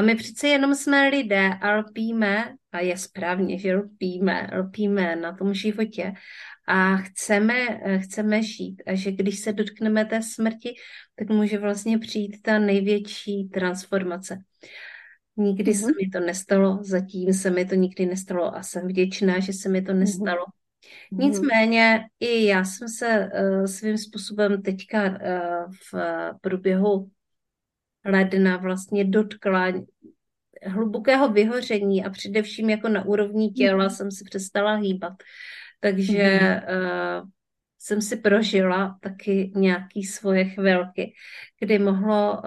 a 0.00 0.02
my 0.02 0.14
přece 0.14 0.48
jenom 0.48 0.74
jsme 0.74 1.08
lidé 1.08 1.50
a 1.60 1.76
lpíme, 1.76 2.54
a 2.72 2.80
je 2.80 2.96
správně, 2.96 3.58
že 3.58 3.74
lpíme, 3.74 4.50
lpíme 4.58 5.16
na 5.16 5.36
tom 5.36 5.54
životě 5.54 6.12
a 6.68 6.96
chceme, 6.96 7.80
chceme 7.98 8.42
žít. 8.42 8.82
A 8.86 8.94
že 8.94 9.12
když 9.12 9.40
se 9.40 9.52
dotkneme 9.52 10.04
té 10.04 10.22
smrti, 10.22 10.74
tak 11.16 11.28
může 11.28 11.58
vlastně 11.58 11.98
přijít 11.98 12.42
ta 12.42 12.58
největší 12.58 13.48
transformace. 13.48 14.38
Nikdy 15.36 15.72
mm-hmm. 15.72 15.86
se 15.86 15.86
mi 15.86 16.08
to 16.12 16.20
nestalo, 16.20 16.78
zatím 16.82 17.32
se 17.32 17.50
mi 17.50 17.64
to 17.64 17.74
nikdy 17.74 18.06
nestalo 18.06 18.56
a 18.56 18.62
jsem 18.62 18.88
vděčná, 18.88 19.38
že 19.38 19.52
se 19.52 19.68
mi 19.68 19.82
to 19.82 19.92
mhm. 19.92 20.00
nestalo. 20.00 20.44
Mm-hmm. 20.44 21.18
Nicméně 21.18 22.00
i 22.20 22.44
já 22.44 22.64
jsem 22.64 22.88
se 22.88 23.30
uh, 23.34 23.64
svým 23.64 23.98
způsobem 23.98 24.62
teďka 24.62 25.04
uh, 25.04 25.72
v 25.92 25.94
průběhu 26.40 27.10
ledna 28.04 28.56
vlastně 28.56 29.04
dotkla 29.04 29.72
hlubokého 30.66 31.28
vyhoření 31.28 32.04
a 32.04 32.10
především 32.10 32.70
jako 32.70 32.88
na 32.88 33.04
úrovni 33.04 33.50
těla 33.50 33.84
mm. 33.84 33.90
jsem 33.90 34.10
si 34.10 34.24
přestala 34.24 34.74
hýbat. 34.74 35.12
Takže 35.80 36.38
mm. 36.38 36.76
uh, 36.76 37.28
jsem 37.78 38.02
si 38.02 38.16
prožila 38.16 38.98
taky 39.00 39.52
nějaký 39.54 40.02
svoje 40.02 40.44
chvilky, 40.44 41.14
kdy 41.60 41.78
mohlo 41.78 42.32
uh, 42.32 42.40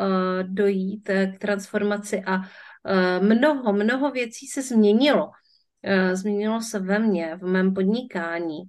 dojít 0.44 1.10
k 1.36 1.40
transformaci 1.40 2.24
a 2.26 2.38
uh, 2.38 3.28
mnoho, 3.28 3.74
mnoho 3.74 4.12
věcí 4.12 4.48
se 4.48 4.62
změnilo. 4.62 5.26
Uh, 5.28 6.14
změnilo 6.14 6.62
se 6.62 6.80
ve 6.80 7.00
mně, 7.00 7.36
v 7.36 7.46
mém 7.46 7.74
podnikání. 7.74 8.60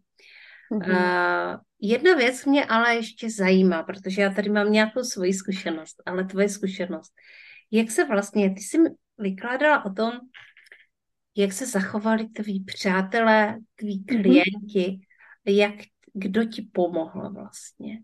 Mm-hmm. 0.73 1.55
Uh, 1.55 1.61
jedna 1.81 2.15
věc 2.15 2.45
mě 2.45 2.65
ale 2.65 2.95
ještě 2.95 3.31
zajímá, 3.31 3.83
protože 3.83 4.23
já 4.23 4.31
tady 4.31 4.51
mám 4.51 4.73
nějakou 4.73 5.03
svoji 5.03 5.35
zkušenost, 5.35 6.03
ale 6.07 6.25
tvoje 6.25 6.49
zkušenost. 6.49 7.13
Jak 7.71 7.91
se 7.91 8.05
vlastně, 8.05 8.51
ty 8.51 8.61
jsi 8.61 8.79
vykládala 9.19 9.85
o 9.85 9.93
tom, 9.93 10.12
jak 11.37 11.53
se 11.53 11.67
zachovali 11.67 12.29
tví 12.29 12.65
přátelé, 12.65 13.59
tví 13.77 14.05
mhm. 14.11 14.23
klienti, 14.23 14.99
mm-hmm. 14.99 15.01
jak, 15.47 15.75
kdo 16.15 16.45
ti 16.45 16.62
pomohl 16.73 17.33
vlastně? 17.33 17.99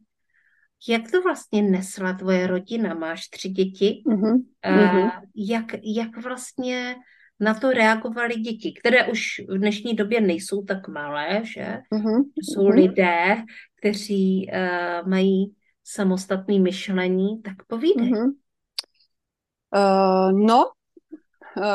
Jak 0.89 1.11
to 1.11 1.23
vlastně 1.23 1.63
nesla 1.63 2.13
tvoje 2.13 2.47
rodina? 2.47 2.95
Máš 2.95 3.29
tři 3.29 3.49
děti. 3.49 4.03
Mm-hmm. 4.07 4.35
Uh, 4.69 5.11
jak, 5.35 5.65
jak 5.83 6.23
vlastně 6.23 6.97
na 7.41 7.55
to 7.55 7.71
reagovaly 7.71 8.35
děti, 8.35 8.75
které 8.81 9.07
už 9.07 9.21
v 9.49 9.59
dnešní 9.59 9.95
době 9.95 10.21
nejsou 10.21 10.65
tak 10.65 10.89
malé, 10.89 11.41
že? 11.45 11.79
Mm-hmm. 11.95 12.23
Jsou 12.43 12.63
mm-hmm. 12.63 12.75
lidé, 12.75 13.45
kteří 13.81 14.51
uh, 14.53 15.09
mají 15.09 15.55
samostatné 15.85 16.59
myšlení, 16.59 17.43
tak 17.43 17.55
povídej. 17.67 18.13
Mm-hmm. 18.13 18.31
Uh, 19.77 20.47
no, 20.47 20.71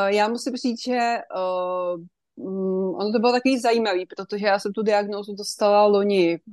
já 0.06 0.28
musím 0.28 0.56
říct, 0.56 0.82
že 0.82 1.18
uh, 1.36 2.00
um, 2.36 2.94
ono 2.94 3.12
to 3.12 3.18
bylo 3.18 3.32
takový 3.32 3.58
zajímavý, 3.58 4.06
protože 4.06 4.46
já 4.46 4.58
jsem 4.58 4.72
tu 4.72 4.82
diagnózu 4.82 5.34
dostala 5.34 5.86
loni 5.86 6.38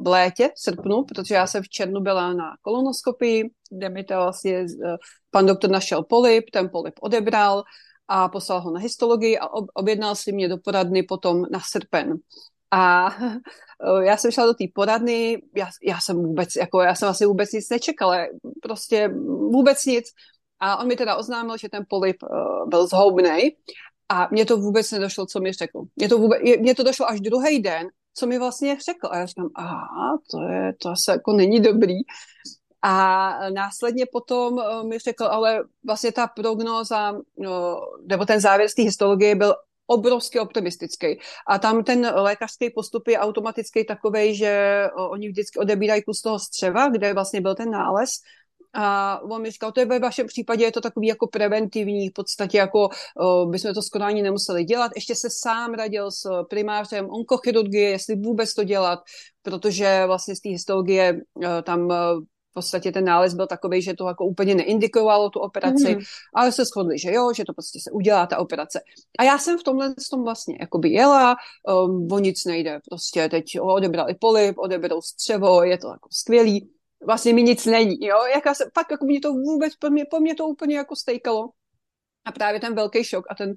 v 0.00 0.06
létě, 0.06 0.50
v 0.54 0.60
srpnu, 0.60 1.04
protože 1.04 1.34
já 1.34 1.46
jsem 1.46 1.62
v 1.62 1.68
červnu 1.68 2.00
byla 2.00 2.32
na 2.32 2.56
kolonoskopii, 2.62 3.50
kde 3.70 3.88
mi 3.88 4.04
to 4.04 4.14
vlastně 4.14 4.60
uh, 4.60 4.96
pan 5.30 5.46
doktor 5.46 5.70
našel 5.70 6.02
polip, 6.02 6.50
ten 6.50 6.68
polip 6.72 6.94
odebral 7.00 7.62
a 8.08 8.28
poslal 8.28 8.60
ho 8.60 8.70
na 8.70 8.80
histologii 8.80 9.38
a 9.38 9.48
ob, 9.48 9.66
objednal 9.74 10.14
si 10.14 10.32
mě 10.32 10.48
do 10.48 10.58
poradny 10.58 11.02
potom 11.02 11.44
na 11.50 11.60
srpen. 11.60 12.14
A 12.70 13.10
já 14.00 14.16
jsem 14.16 14.30
šla 14.30 14.46
do 14.46 14.54
té 14.54 14.64
poradny, 14.74 15.42
já, 15.56 15.68
já 15.82 16.00
jsem 16.00 16.16
vůbec, 16.16 16.56
jako 16.56 16.80
já 16.80 16.94
jsem 16.94 17.08
asi 17.08 17.26
vůbec 17.26 17.52
nic 17.52 17.70
nečekala, 17.70 18.16
prostě 18.62 19.08
vůbec 19.52 19.84
nic. 19.86 20.04
A 20.60 20.76
on 20.76 20.86
mi 20.86 20.96
teda 20.96 21.16
oznámil, 21.16 21.56
že 21.56 21.68
ten 21.68 21.84
polip 21.88 22.16
uh, 22.22 22.68
byl 22.68 22.86
zhoubný 22.86 23.56
a 24.08 24.28
mně 24.30 24.44
to 24.44 24.56
vůbec 24.56 24.90
nedošlo, 24.90 25.26
co 25.26 25.40
mi 25.40 25.52
řekl. 25.52 25.82
Mně 25.96 26.08
to, 26.08 26.18
vůbec, 26.18 26.38
mně 26.60 26.74
to 26.74 26.82
došlo 26.82 27.08
až 27.08 27.20
druhý 27.20 27.62
den, 27.62 27.88
co 28.14 28.26
mi 28.26 28.38
vlastně 28.38 28.76
řekl. 28.80 29.08
A 29.10 29.18
já 29.18 29.26
říkám, 29.26 29.48
aha, 29.54 30.18
to, 30.30 30.42
je, 30.42 30.72
to 30.82 30.88
asi 30.88 31.10
jako 31.10 31.32
není 31.32 31.60
dobrý. 31.60 31.94
A 32.82 33.32
následně 33.50 34.06
potom 34.12 34.54
uh, 34.54 34.88
mi 34.88 34.98
řekl, 34.98 35.24
ale 35.24 35.64
vlastně 35.86 36.12
ta 36.12 36.26
prognóza, 36.26 37.12
no, 37.38 37.80
nebo 38.06 38.24
ten 38.24 38.40
závěr 38.40 38.68
z 38.68 38.74
té 38.74 38.82
histologie 38.82 39.34
byl 39.34 39.54
obrovsky 39.86 40.40
optimistický. 40.40 41.18
A 41.46 41.58
tam 41.58 41.84
ten 41.84 42.12
lékařský 42.14 42.70
postup 42.70 43.08
je 43.08 43.18
automaticky 43.18 43.84
takový, 43.84 44.34
že 44.34 44.84
uh, 44.98 45.10
oni 45.10 45.28
vždycky 45.28 45.58
odebírají 45.58 46.02
kus 46.02 46.22
toho 46.22 46.38
střeva, 46.38 46.88
kde 46.88 47.14
vlastně 47.14 47.40
byl 47.40 47.54
ten 47.54 47.70
nález 47.70 48.10
a 48.74 49.18
on 49.22 49.42
mi 49.42 49.50
říkal, 49.50 49.72
to 49.72 49.80
je 49.80 49.86
ve 49.86 49.98
vašem 49.98 50.26
případě 50.26 50.64
je 50.64 50.72
to 50.72 50.80
takový 50.80 51.06
jako 51.06 51.26
preventivní, 51.26 52.08
v 52.08 52.12
podstatě 52.12 52.58
jako 52.58 52.88
uh, 52.88 53.50
bychom 53.50 53.74
to 53.74 53.82
skoro 53.82 54.04
ani 54.04 54.22
nemuseli 54.22 54.64
dělat. 54.64 54.92
Ještě 54.94 55.14
se 55.14 55.28
sám 55.30 55.74
radil 55.74 56.10
s 56.10 56.44
primářem 56.50 57.10
onkochirurgie, 57.10 57.90
jestli 57.90 58.16
vůbec 58.16 58.54
to 58.54 58.64
dělat, 58.64 58.98
protože 59.42 60.02
vlastně 60.06 60.36
z 60.36 60.40
té 60.40 60.48
histologie 60.48 61.20
uh, 61.34 61.44
tam 61.62 61.80
uh, 61.80 61.94
v 62.50 62.54
podstatě 62.54 62.92
ten 62.92 63.04
nález 63.04 63.34
byl 63.34 63.46
takový, 63.46 63.82
že 63.82 63.94
to 63.94 64.06
jako 64.06 64.24
úplně 64.24 64.54
neindikovalo 64.54 65.30
tu 65.30 65.40
operaci, 65.40 65.94
mm. 65.94 66.00
ale 66.34 66.52
se 66.52 66.64
shodli, 66.64 66.98
že 66.98 67.12
jo, 67.12 67.32
že 67.32 67.44
to 67.44 67.52
prostě 67.52 67.78
se 67.82 67.90
udělá 67.90 68.26
ta 68.26 68.38
operace. 68.38 68.80
A 69.18 69.24
já 69.24 69.38
jsem 69.38 69.58
v 69.58 69.62
tomhle 69.62 69.94
tom 70.10 70.24
vlastně 70.24 70.56
jakoby 70.60 70.90
jela, 70.90 71.36
um, 71.86 72.08
o 72.12 72.18
nic 72.18 72.44
nejde, 72.44 72.80
prostě 72.90 73.28
teď 73.28 73.44
odebrali 73.60 74.14
polip, 74.14 74.58
odeberou 74.58 75.00
střevo, 75.00 75.62
je 75.62 75.78
to 75.78 75.88
jako 75.88 76.08
skvělý 76.12 76.70
vlastně 77.06 77.34
mi 77.34 77.42
nic 77.42 77.66
není, 77.66 77.96
jo, 78.00 78.16
jaká 78.34 78.54
se, 78.54 78.64
pak 78.74 78.86
jako 78.90 79.04
mě 79.04 79.20
to 79.20 79.32
vůbec, 79.32 79.76
po 79.76 79.90
mě, 79.90 80.04
po 80.10 80.20
mě 80.20 80.34
to 80.34 80.46
úplně 80.46 80.76
jako 80.76 80.96
stejkalo. 80.96 81.48
A 82.24 82.32
právě 82.32 82.60
ten 82.60 82.74
velký 82.74 83.04
šok 83.04 83.24
a 83.30 83.34
ten, 83.34 83.54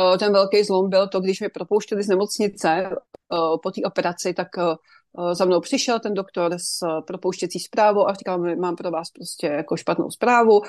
uh, 0.00 0.16
ten 0.16 0.32
velký 0.32 0.64
zlom 0.64 0.90
byl 0.90 1.08
to, 1.08 1.20
když 1.20 1.40
mi 1.40 1.48
propouštěli 1.48 2.02
z 2.02 2.08
nemocnice 2.08 2.90
uh, 2.90 3.56
po 3.62 3.70
té 3.70 3.80
operaci, 3.86 4.34
tak 4.34 4.48
uh, 4.56 5.32
za 5.32 5.44
mnou 5.44 5.60
přišel 5.60 6.00
ten 6.00 6.14
doktor 6.14 6.54
s 6.58 6.78
propouštěcí 7.06 7.58
zprávou 7.60 8.08
a 8.08 8.14
říkal, 8.14 8.56
mám 8.56 8.76
pro 8.76 8.90
vás 8.90 9.10
prostě 9.10 9.46
jako 9.46 9.76
špatnou 9.76 10.10
zprávu, 10.10 10.60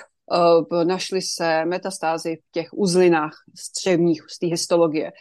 našli 0.84 1.22
se 1.22 1.66
metastázy 1.66 2.36
v 2.36 2.52
těch 2.52 2.68
uzlinách 2.74 3.34
střevních 3.58 4.22
z 4.30 4.40
té 4.40 4.48
histologie. 4.48 5.12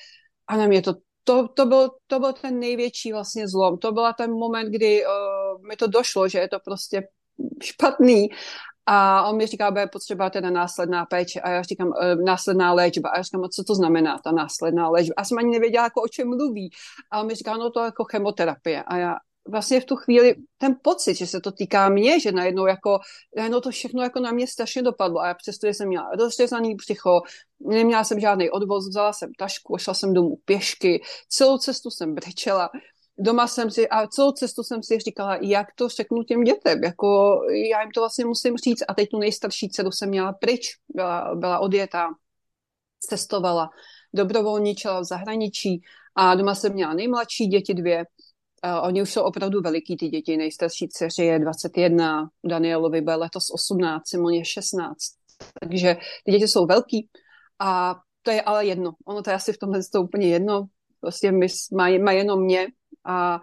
A 0.46 0.56
na 0.56 0.66
mě 0.66 0.82
to 0.82 0.94
to, 1.28 1.48
to, 1.48 1.66
byl, 1.66 1.90
to 2.06 2.20
byl 2.20 2.32
ten 2.32 2.58
největší 2.58 3.12
vlastně 3.12 3.48
zlom. 3.48 3.78
To 3.78 3.92
byl 3.92 4.12
ten 4.18 4.30
moment, 4.30 4.70
kdy 4.70 5.04
uh, 5.06 5.66
mi 5.68 5.76
to 5.76 5.86
došlo, 5.86 6.28
že 6.28 6.38
je 6.38 6.48
to 6.48 6.58
prostě 6.64 7.08
špatný 7.62 8.28
a 8.86 9.22
on 9.28 9.36
mi 9.36 9.46
říká, 9.46 9.70
bude 9.70 9.86
potřeba 9.86 10.30
teda 10.30 10.50
následná 10.50 11.06
péče 11.06 11.40
a 11.40 11.50
já 11.50 11.62
říkám, 11.62 11.88
uh, 11.88 12.24
následná 12.24 12.72
léčba. 12.72 13.08
A 13.08 13.16
já 13.16 13.22
říkám, 13.22 13.48
co 13.48 13.64
to 13.64 13.74
znamená 13.74 14.18
ta 14.24 14.32
následná 14.32 14.88
léčba? 14.88 15.14
A 15.16 15.24
jsem 15.24 15.38
ani 15.38 15.50
nevěděla, 15.50 15.84
jako 15.84 16.02
o 16.02 16.08
čem 16.08 16.28
mluví. 16.28 16.70
A 17.10 17.20
on 17.20 17.26
mi 17.26 17.34
říká, 17.34 17.56
no 17.56 17.70
to 17.70 17.80
jako 17.80 18.04
chemoterapie. 18.04 18.82
A 18.82 18.96
já, 18.96 19.14
vlastně 19.48 19.80
v 19.80 19.84
tu 19.84 19.96
chvíli 19.96 20.34
ten 20.58 20.76
pocit, 20.82 21.14
že 21.14 21.26
se 21.26 21.40
to 21.40 21.52
týká 21.52 21.88
mě, 21.88 22.20
že 22.20 22.32
najednou 22.32 22.66
jako, 22.66 22.98
najednou 23.36 23.60
to 23.60 23.70
všechno 23.70 24.02
jako 24.02 24.20
na 24.20 24.32
mě 24.32 24.46
strašně 24.46 24.82
dopadlo 24.82 25.20
a 25.20 25.26
já 25.28 25.34
přesto, 25.34 25.66
jsem 25.66 25.88
měla 25.88 26.10
rozřezaný 26.18 26.74
břicho, 26.74 27.20
neměla 27.60 28.04
jsem 28.04 28.20
žádný 28.20 28.50
odvoz, 28.50 28.88
vzala 28.88 29.12
jsem 29.12 29.30
tašku, 29.38 29.78
šla 29.78 29.94
jsem 29.94 30.14
domů 30.14 30.36
pěšky, 30.44 31.02
celou 31.28 31.58
cestu 31.58 31.90
jsem 31.90 32.14
brečela, 32.14 32.70
doma 33.18 33.46
jsem 33.46 33.70
si, 33.70 33.88
a 33.88 34.06
celou 34.06 34.32
cestu 34.32 34.62
jsem 34.62 34.82
si 34.82 34.98
říkala, 34.98 35.38
jak 35.42 35.66
to 35.74 35.88
řeknu 35.88 36.22
těm 36.22 36.44
dětem, 36.44 36.84
jako 36.84 37.40
já 37.70 37.80
jim 37.80 37.90
to 37.94 38.00
vlastně 38.00 38.24
musím 38.24 38.56
říct 38.56 38.82
a 38.88 38.94
teď 38.94 39.08
tu 39.10 39.18
nejstarší 39.18 39.68
dceru 39.68 39.90
jsem 39.90 40.08
měla 40.08 40.32
pryč, 40.32 40.68
byla, 40.88 41.34
byla 41.34 41.58
odjetá, 41.58 42.08
cestovala, 43.00 43.70
dobrovolničila 44.14 45.00
v 45.00 45.04
zahraničí 45.04 45.82
a 46.14 46.34
doma 46.34 46.54
jsem 46.54 46.72
měla 46.72 46.94
nejmladší 46.94 47.46
děti 47.46 47.74
dvě 47.74 48.04
Uh, 48.64 48.86
oni 48.86 49.02
už 49.02 49.12
jsou 49.12 49.22
opravdu 49.22 49.60
veliký, 49.60 49.96
ty 49.96 50.08
děti. 50.08 50.36
Nejstarší 50.36 50.88
dceři 50.88 51.24
je 51.24 51.38
21, 51.38 52.28
Danielovi 52.44 53.00
bude 53.00 53.16
letos 53.16 53.44
18, 53.54 54.08
Simoně 54.08 54.44
16. 54.44 54.96
Takže 55.60 55.96
ty 56.24 56.32
děti 56.32 56.48
jsou 56.48 56.66
velký 56.66 57.08
a 57.58 57.94
to 58.22 58.30
je 58.30 58.42
ale 58.42 58.66
jedno. 58.66 58.92
Ono 59.06 59.22
to 59.22 59.30
je 59.30 59.36
asi 59.36 59.52
v 59.52 59.58
tomhle 59.58 59.80
to 59.92 60.02
úplně 60.02 60.28
jedno. 60.28 60.66
Prostě 61.00 61.32
má, 61.32 61.88
má 62.04 62.12
jenom 62.12 62.44
mě 62.44 62.66
a 63.04 63.40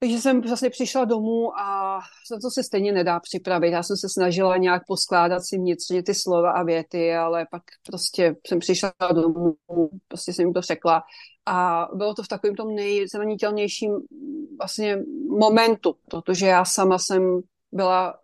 takže 0.00 0.18
jsem 0.18 0.40
vlastně 0.40 0.70
přišla 0.70 1.04
domů 1.04 1.58
a 1.58 1.98
za 2.30 2.38
to 2.42 2.50
se 2.50 2.62
stejně 2.62 2.92
nedá 2.92 3.20
připravit. 3.20 3.70
Já 3.70 3.82
jsem 3.82 3.96
se 3.96 4.08
snažila 4.08 4.56
nějak 4.56 4.82
poskládat 4.86 5.40
si 5.44 5.58
vnitřně 5.58 6.02
ty 6.02 6.14
slova 6.14 6.50
a 6.52 6.62
věty, 6.62 7.14
ale 7.14 7.46
pak 7.50 7.62
prostě 7.86 8.36
jsem 8.46 8.58
přišla 8.58 8.92
domů, 9.12 9.56
prostě 10.08 10.32
jsem 10.32 10.44
jim 10.44 10.54
to 10.54 10.60
řekla 10.60 11.02
a 11.46 11.88
bylo 11.94 12.14
to 12.14 12.22
v 12.22 12.28
takovém 12.28 12.56
tom 12.56 12.74
nejzranitelnějším 12.74 13.90
vlastně 14.58 14.98
momentu, 15.38 15.96
protože 16.10 16.46
já 16.46 16.64
sama 16.64 16.98
jsem 16.98 17.40
byla 17.72 18.14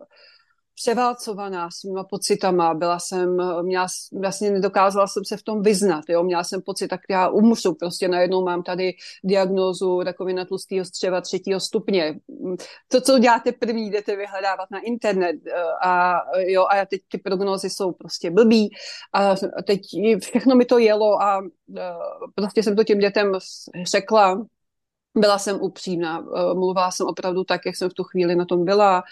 převálcovaná 0.81 1.69
svýma 1.71 2.03
pocitama, 2.03 2.73
byla 2.73 2.99
jsem, 2.99 3.37
měla, 3.61 3.87
vlastně 4.19 4.51
nedokázala 4.51 5.07
jsem 5.07 5.25
se 5.25 5.37
v 5.37 5.43
tom 5.43 5.61
vyznat, 5.61 6.03
jo, 6.09 6.23
měla 6.23 6.43
jsem 6.43 6.61
pocit, 6.61 6.87
tak 6.87 7.01
já 7.09 7.29
umřu, 7.29 7.73
prostě 7.73 8.07
najednou 8.07 8.45
mám 8.45 8.63
tady 8.63 8.93
diagnózu 9.23 10.01
rakovina 10.01 10.45
tlustého 10.45 10.85
střeva 10.85 11.21
třetího 11.21 11.59
stupně. 11.59 12.19
To, 12.87 13.01
co 13.01 13.19
děláte 13.19 13.51
první, 13.51 13.89
jdete 13.89 14.15
vyhledávat 14.15 14.71
na 14.71 14.79
internet 14.79 15.35
a, 15.83 16.15
jo, 16.37 16.65
a 16.71 16.85
teď 16.85 17.01
ty 17.07 17.17
prognózy 17.17 17.69
jsou 17.69 17.91
prostě 17.91 18.31
blbý. 18.31 18.69
A 19.13 19.35
teď 19.63 19.81
všechno 20.21 20.55
mi 20.55 20.65
to 20.65 20.77
jelo 20.77 21.21
a 21.21 21.41
prostě 22.35 22.63
jsem 22.63 22.75
to 22.75 22.83
těm 22.83 22.99
dětem 22.99 23.31
řekla, 23.91 24.45
byla 25.17 25.37
jsem 25.37 25.61
upřímná, 25.61 26.25
mluvila 26.53 26.91
jsem 26.91 27.07
opravdu 27.07 27.43
tak, 27.43 27.61
jak 27.65 27.75
jsem 27.75 27.89
v 27.89 27.93
tu 27.93 28.03
chvíli 28.03 28.35
na 28.35 28.45
tom 28.45 28.65
byla, 28.65 29.03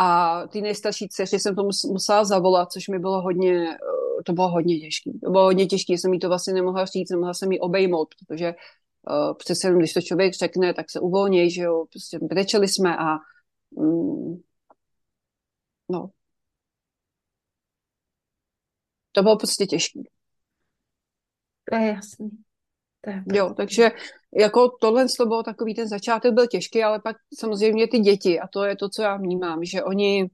a 0.00 0.46
ty 0.46 0.60
nejstarší 0.60 1.08
dceři 1.08 1.38
jsem 1.38 1.54
to 1.54 1.62
musela 1.92 2.24
zavolat, 2.24 2.72
což 2.72 2.88
mi 2.88 2.98
bylo 2.98 3.22
hodně, 3.22 3.68
eh, 3.70 4.22
to 4.26 4.32
bylo 4.32 4.48
hodně 4.48 4.80
těžké. 4.80 5.10
To 5.24 5.30
bylo 5.30 5.44
hodně 5.44 5.66
těžké, 5.66 5.92
jsem 5.92 6.12
jí 6.12 6.20
to 6.20 6.28
vlastně 6.28 6.52
nemohla 6.54 6.84
říct, 6.84 7.10
nemohla 7.10 7.34
jsem 7.34 7.52
jí 7.52 7.60
obejmout, 7.60 8.14
protože 8.14 8.54
uh, 9.10 9.34
přece 9.36 9.66
jenom, 9.68 9.78
když 9.78 9.92
to 9.92 10.00
člověk 10.00 10.34
řekne, 10.34 10.74
tak 10.74 10.90
se 10.90 11.00
uvolní, 11.00 11.50
že 11.50 11.62
jo, 11.62 11.84
prostě 11.92 12.18
brečeli 12.22 12.68
jsme 12.68 12.96
a 12.96 13.18
mm, 13.70 14.40
no. 15.88 16.10
To 19.12 19.22
bylo 19.22 19.36
prostě 19.36 19.66
těžké. 19.66 20.00
To 21.64 21.76
je 21.76 21.86
jasný. 21.86 22.49
Jo, 23.32 23.54
takže 23.56 23.90
jako 24.38 24.70
tohle 24.80 25.06
bylo 25.18 25.42
takový, 25.42 25.74
ten 25.74 25.88
začátek 25.88 26.32
byl 26.32 26.46
těžký, 26.46 26.82
ale 26.82 27.00
pak 27.00 27.16
samozřejmě 27.38 27.88
ty 27.88 27.98
děti, 27.98 28.40
a 28.40 28.48
to 28.48 28.64
je 28.64 28.76
to, 28.76 28.88
co 28.88 29.02
já 29.02 29.16
vnímám, 29.16 29.64
že 29.64 29.82
oni 29.82 30.30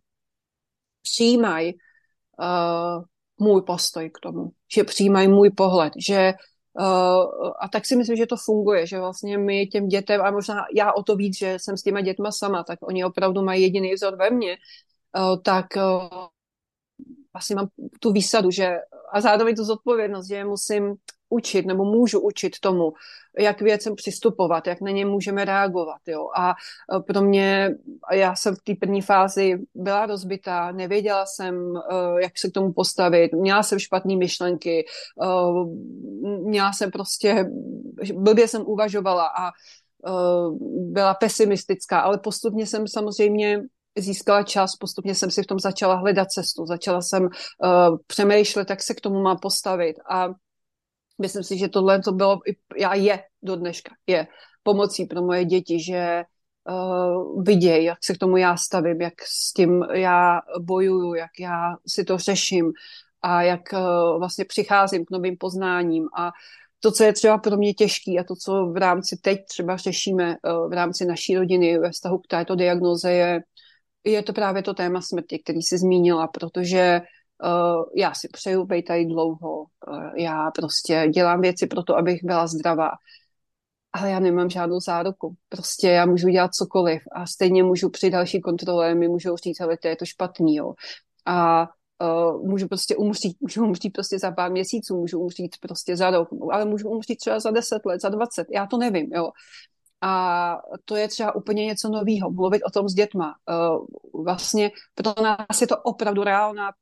přijímají 1.03 1.75
uh, 1.75 3.05
můj 3.39 3.63
postoj 3.63 4.11
k 4.11 4.19
tomu, 4.23 4.51
že 4.75 4.85
přijímají 4.85 5.29
můj 5.29 5.51
pohled, 5.51 5.93
že 5.99 6.33
uh, 6.79 7.51
a 7.61 7.69
tak 7.73 7.87
si 7.87 7.97
myslím, 7.97 8.17
že 8.17 8.27
to 8.27 8.37
funguje, 8.37 8.87
že 8.87 8.99
vlastně 8.99 9.39
my 9.39 9.67
těm 9.67 9.89
dětem, 9.89 10.23
a 10.23 10.31
možná 10.31 10.65
já 10.77 10.93
o 10.93 11.03
to 11.03 11.17
víc, 11.17 11.39
že 11.39 11.57
jsem 11.61 11.77
s 11.77 11.83
těma 11.83 12.01
dětma 12.01 12.33
sama, 12.33 12.65
tak 12.65 12.79
oni 12.83 13.05
opravdu 13.05 13.43
mají 13.43 13.63
jediný 13.63 13.95
vzor 13.95 14.17
ve 14.17 14.31
mně, 14.31 14.57
uh, 15.19 15.43
tak 15.43 15.67
uh, 15.77 16.27
vlastně 17.33 17.57
mám 17.57 17.69
tu 18.01 18.13
výsadu, 18.13 18.51
že 18.51 18.77
a 19.13 19.21
zároveň 19.21 19.57
tu 19.57 19.65
zodpovědnost, 19.65 20.29
že 20.29 20.45
musím 20.45 20.95
učit 21.29 21.67
nebo 21.67 21.85
můžu 21.85 22.21
učit 22.21 22.61
tomu, 22.61 22.93
jak 23.39 23.61
věcem 23.61 23.95
přistupovat, 23.95 24.67
jak 24.67 24.81
na 24.81 24.91
ně 24.91 25.07
můžeme 25.07 25.45
reagovat. 25.45 26.01
Jo. 26.07 26.29
A 26.37 26.51
e, 26.51 27.01
pro 27.01 27.23
mě, 27.23 27.75
já 28.13 28.37
jsem 28.37 28.55
v 28.55 28.63
té 28.63 28.75
první 28.81 29.03
fázi 29.03 29.59
byla 29.75 30.07
rozbitá, 30.07 30.73
nevěděla 30.73 31.27
jsem, 31.27 31.77
e, 31.77 32.23
jak 32.23 32.39
se 32.39 32.51
k 32.51 32.53
tomu 32.53 32.73
postavit, 32.73 33.33
měla 33.33 33.63
jsem 33.63 33.79
špatné 33.79 34.17
myšlenky, 34.17 34.81
e, 34.81 35.27
měla 36.25 36.73
jsem 36.73 36.91
prostě, 36.91 37.47
blbě 38.15 38.49
jsem 38.49 38.63
uvažovala 38.67 39.27
a 39.39 39.51
byla 40.69 41.15
pesimistická, 41.15 42.01
ale 42.01 42.19
postupně 42.19 42.67
jsem 42.67 42.89
samozřejmě 42.89 43.63
získala 43.99 44.43
čas, 44.43 44.77
postupně 44.77 45.15
jsem 45.15 45.31
si 45.31 45.43
v 45.43 45.47
tom 45.47 45.59
začala 45.59 45.95
hledat 45.95 46.31
cestu, 46.31 46.67
začala 46.67 47.03
jsem 47.03 47.23
uh, 47.25 47.31
přemýšlet, 48.07 48.71
jak 48.71 48.83
se 48.83 48.95
k 48.95 49.01
tomu 49.01 49.23
má 49.23 49.37
postavit 49.37 49.97
a 50.11 50.29
myslím 51.19 51.43
si, 51.43 51.59
že 51.59 51.69
tohle 51.69 52.03
to 52.03 52.13
bylo, 52.13 52.41
já 52.77 52.95
je 52.95 53.23
do 53.43 53.57
dneška, 53.57 53.95
je 54.07 54.27
pomocí 54.63 55.05
pro 55.05 55.23
moje 55.23 55.45
děti, 55.45 55.83
že 55.83 56.25
uh, 56.69 57.43
vidějí, 57.43 57.85
jak 57.85 57.99
se 58.05 58.15
k 58.15 58.19
tomu 58.19 58.37
já 58.37 58.57
stavím, 58.57 59.01
jak 59.01 59.15
s 59.23 59.53
tím 59.53 59.83
já 59.93 60.41
bojuju, 60.61 61.15
jak 61.15 61.31
já 61.41 61.77
si 61.87 62.05
to 62.05 62.19
řeším 62.19 62.73
a 63.23 63.43
jak 63.43 63.61
uh, 63.73 64.19
vlastně 64.19 64.45
přicházím 64.45 65.05
k 65.05 65.11
novým 65.11 65.37
poznáním. 65.37 66.09
A 66.19 66.33
to, 66.81 66.93
co 66.93 67.05
je 67.05 67.13
třeba 67.13 67.39
pro 67.39 67.57
mě 67.57 67.75
těžký 67.75 68.19
a 68.19 68.25
to, 68.25 68.37
co 68.37 68.67
v 68.67 68.77
rámci 68.77 69.17
teď 69.17 69.39
třeba 69.49 69.77
řešíme 69.77 70.37
uh, 70.43 70.71
v 70.71 70.73
rámci 70.73 71.05
naší 71.05 71.37
rodiny 71.37 71.79
ve 71.79 71.91
vztahu 71.91 72.19
k 72.19 72.27
této 72.27 72.57
diagnoze 72.57 73.13
je 73.13 73.41
je 74.07 74.23
to 74.23 74.33
právě 74.33 74.63
to 74.63 74.75
téma 74.75 75.01
smrti, 75.01 75.39
který 75.39 75.63
jsi 75.63 75.79
zmínila, 75.79 76.29
protože 76.29 77.01
uh, 77.45 77.85
já 77.97 78.15
si 78.15 78.29
přeju 78.29 78.65
být 78.65 78.83
tady 78.83 79.05
dlouho, 79.05 79.61
uh, 79.63 80.11
já 80.17 80.51
prostě 80.51 81.09
dělám 81.15 81.41
věci 81.41 81.67
pro 81.67 81.83
to, 81.83 81.97
abych 81.97 82.25
byla 82.25 82.47
zdravá, 82.47 82.91
ale 83.93 84.11
já 84.11 84.21
nemám 84.21 84.51
žádnou 84.51 84.81
záruku. 84.81 85.35
Prostě 85.49 85.89
já 85.89 86.07
můžu 86.07 86.29
dělat 86.29 86.55
cokoliv 86.55 87.03
a 87.13 87.27
stejně 87.27 87.63
můžu 87.63 87.91
při 87.91 88.11
další 88.11 88.41
kontrole 88.41 88.95
mi 88.95 89.09
můžou 89.09 89.37
říct, 89.37 89.61
ale 89.61 89.77
to 89.77 89.89
je 89.89 89.97
to 89.97 90.05
špatný, 90.05 90.57
jo. 90.57 90.75
A 91.27 91.69
uh, 92.03 92.49
můžu 92.49 92.69
prostě 92.69 92.97
umřít, 92.97 93.37
můžu 93.41 93.65
umřít 93.65 93.93
prostě 93.93 94.19
za 94.19 94.31
pár 94.31 94.51
měsíců, 94.51 94.97
můžu 94.97 95.21
umřít 95.21 95.57
prostě 95.61 95.97
za 95.97 96.11
rok, 96.11 96.29
ale 96.53 96.65
můžu 96.65 96.89
umřít 96.89 97.19
třeba 97.19 97.41
za 97.41 97.51
deset 97.51 97.87
let, 97.87 98.01
za 98.01 98.09
dvacet, 98.09 98.47
já 98.51 98.67
to 98.67 98.79
nevím, 98.79 99.11
jo. 99.15 99.31
A 100.01 100.57
to 100.85 100.97
je 100.97 101.09
třeba 101.09 101.35
úplně 101.35 101.67
něco 101.67 101.89
nového, 101.89 102.31
mluvit 102.31 102.63
o 102.63 102.71
tom 102.71 102.89
s 102.89 102.95
dětma. 102.95 103.35
Uh, 103.49 103.87
vlastně 104.25 104.71
pro 104.95 105.23
nás 105.23 105.61
je 105.61 105.67
to 105.67 105.77
opravdu 105.77 106.25
reálná 106.25 106.73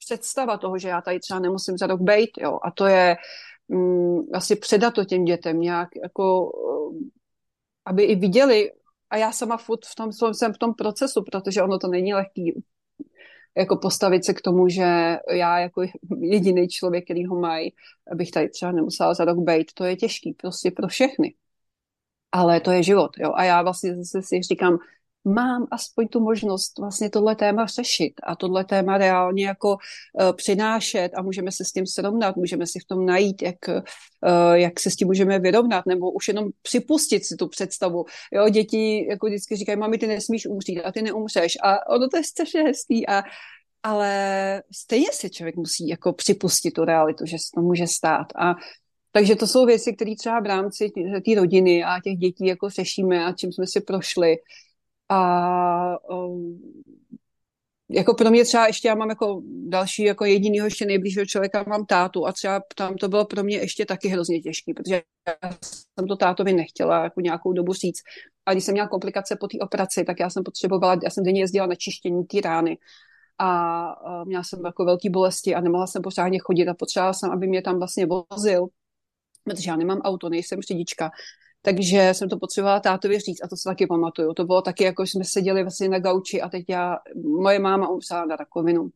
představa 0.00 0.58
toho, 0.58 0.78
že 0.78 0.88
já 0.88 1.00
tady 1.00 1.20
třeba 1.20 1.40
nemusím 1.40 1.78
za 1.78 1.86
rok 1.86 2.00
bejt, 2.00 2.30
jo. 2.40 2.58
A 2.62 2.70
to 2.70 2.86
je 2.86 3.16
um, 3.68 4.26
vlastně 4.30 4.56
předat 4.56 4.94
to 4.94 5.04
těm 5.04 5.24
dětem 5.24 5.60
nějak, 5.60 5.88
jako, 6.02 6.52
aby 7.84 8.02
i 8.02 8.16
viděli, 8.16 8.72
a 9.10 9.16
já 9.16 9.32
sama 9.32 9.56
furt 9.56 9.86
v 9.86 9.94
tom, 9.94 10.12
jsem 10.34 10.52
v 10.52 10.58
tom 10.58 10.74
procesu, 10.74 11.22
protože 11.22 11.62
ono 11.62 11.78
to 11.78 11.88
není 11.88 12.14
lehký 12.14 12.64
jako 13.56 13.76
postavit 13.76 14.24
se 14.24 14.34
k 14.34 14.40
tomu, 14.40 14.68
že 14.68 15.18
já 15.30 15.58
jako 15.58 15.82
jediný 16.20 16.68
člověk, 16.68 17.04
který 17.04 17.26
ho 17.26 17.40
mají, 17.40 17.74
abych 18.12 18.30
tady 18.30 18.48
třeba 18.48 18.72
nemusela 18.72 19.14
za 19.14 19.24
rok 19.24 19.38
bejt, 19.38 19.72
to 19.72 19.84
je 19.84 19.96
těžký 19.96 20.32
prostě 20.32 20.70
pro 20.70 20.88
všechny 20.88 21.34
ale 22.32 22.60
to 22.60 22.70
je 22.70 22.82
život. 22.82 23.10
Jo? 23.18 23.32
A 23.34 23.44
já 23.44 23.62
vlastně 23.62 23.96
zase 23.96 24.22
si 24.22 24.42
říkám, 24.42 24.78
mám 25.24 25.66
aspoň 25.70 26.08
tu 26.08 26.20
možnost 26.20 26.78
vlastně 26.78 27.10
tohle 27.10 27.36
téma 27.36 27.66
řešit 27.66 28.12
a 28.22 28.36
tohle 28.36 28.64
téma 28.64 28.98
reálně 28.98 29.46
jako 29.46 29.70
uh, 29.70 30.32
přinášet 30.32 31.10
a 31.14 31.22
můžeme 31.22 31.52
se 31.52 31.64
s 31.64 31.72
tím 31.72 31.86
srovnat, 31.86 32.36
můžeme 32.36 32.66
si 32.66 32.78
v 32.78 32.84
tom 32.84 33.06
najít, 33.06 33.42
jak, 33.42 33.68
uh, 33.68 34.52
jak 34.52 34.80
se 34.80 34.90
s 34.90 34.96
tím 34.96 35.08
můžeme 35.08 35.38
vyrovnat, 35.38 35.86
nebo 35.86 36.10
už 36.10 36.28
jenom 36.28 36.48
připustit 36.62 37.24
si 37.24 37.36
tu 37.36 37.48
představu. 37.48 38.04
Jo, 38.32 38.48
děti 38.48 39.06
jako 39.10 39.26
vždycky 39.26 39.56
říkají, 39.56 39.78
mami, 39.78 39.98
ty 39.98 40.06
nesmíš 40.06 40.46
umřít 40.46 40.80
a 40.84 40.92
ty 40.92 41.02
neumřeš. 41.02 41.58
A 41.62 41.90
ono 41.90 42.08
to 42.08 42.16
je 42.16 42.24
strašně 42.24 42.62
hezký 42.62 43.08
a 43.08 43.22
ale 43.82 44.62
stejně 44.72 45.12
si 45.12 45.30
člověk 45.30 45.56
musí 45.56 45.88
jako 45.88 46.12
připustit 46.12 46.70
tu 46.70 46.84
realitu, 46.84 47.26
že 47.26 47.38
se 47.38 47.44
to 47.54 47.60
může 47.60 47.86
stát. 47.86 48.26
A 48.36 48.54
takže 49.12 49.36
to 49.36 49.46
jsou 49.46 49.66
věci, 49.66 49.92
které 49.96 50.16
třeba 50.18 50.40
v 50.40 50.46
rámci 50.46 50.90
té 51.24 51.34
rodiny 51.34 51.84
a 51.84 52.00
těch 52.04 52.16
dětí 52.16 52.46
jako 52.46 52.68
řešíme 52.68 53.24
a 53.24 53.32
čím 53.32 53.52
jsme 53.52 53.66
si 53.66 53.80
prošli. 53.80 54.36
A 55.10 55.98
jako 57.90 58.14
pro 58.14 58.30
mě 58.30 58.44
třeba 58.44 58.66
ještě 58.66 58.88
já 58.88 58.94
mám 58.94 59.08
jako 59.08 59.42
další, 59.68 60.02
jako 60.02 60.24
jedinýho 60.24 60.66
ještě 60.66 60.86
nejbližšího 60.86 61.26
člověka 61.26 61.64
mám 61.68 61.86
tátu 61.86 62.26
a 62.26 62.32
třeba 62.32 62.62
tam 62.74 62.96
to 62.96 63.08
bylo 63.08 63.24
pro 63.24 63.44
mě 63.44 63.56
ještě 63.56 63.86
taky 63.86 64.08
hrozně 64.08 64.40
těžké, 64.40 64.74
protože 64.74 65.02
já 65.42 65.50
jsem 65.98 66.08
to 66.08 66.16
tátovi 66.16 66.52
nechtěla 66.52 67.04
jako 67.04 67.20
nějakou 67.20 67.52
dobu 67.52 67.72
říct. 67.72 68.00
A 68.46 68.52
když 68.52 68.64
jsem 68.64 68.72
měla 68.72 68.88
komplikace 68.88 69.36
po 69.36 69.48
té 69.48 69.58
operaci, 69.58 70.04
tak 70.04 70.20
já 70.20 70.30
jsem 70.30 70.42
potřebovala, 70.42 70.96
já 71.04 71.10
jsem 71.10 71.24
denně 71.24 71.40
jezdila 71.40 71.66
na 71.66 71.74
čištění 71.74 72.24
té 72.24 72.40
rány 72.40 72.78
a 73.38 74.24
měla 74.24 74.42
jsem 74.42 74.64
jako 74.64 74.84
velké 74.84 75.10
bolesti 75.10 75.54
a 75.54 75.60
nemohla 75.60 75.86
jsem 75.86 76.02
pořádně 76.02 76.38
chodit 76.38 76.68
a 76.68 76.74
potřebovala 76.74 77.12
jsem, 77.12 77.30
aby 77.30 77.46
mě 77.46 77.62
tam 77.62 77.78
vlastně 77.78 78.06
vozil 78.06 78.68
protože 79.44 79.70
já 79.70 79.76
nemám 79.76 80.00
auto, 80.00 80.28
nejsem 80.28 80.60
řidička. 80.62 81.10
Takže 81.62 82.10
jsem 82.12 82.28
to 82.28 82.38
potřebovala 82.38 82.80
tátovi 82.80 83.18
říct 83.18 83.44
a 83.44 83.48
to 83.48 83.56
se 83.56 83.68
taky 83.68 83.86
pamatuju. 83.86 84.34
To 84.34 84.44
bylo 84.44 84.62
taky, 84.62 84.84
jako 84.84 85.02
jsme 85.02 85.24
seděli 85.24 85.62
vlastně 85.62 85.88
na 85.88 85.98
gauči 85.98 86.40
a 86.40 86.48
teď 86.48 86.64
já, 86.68 86.96
moje 87.40 87.58
máma 87.58 87.88
umřela 87.88 88.24
na 88.24 88.36
rakovinu. 88.36 88.88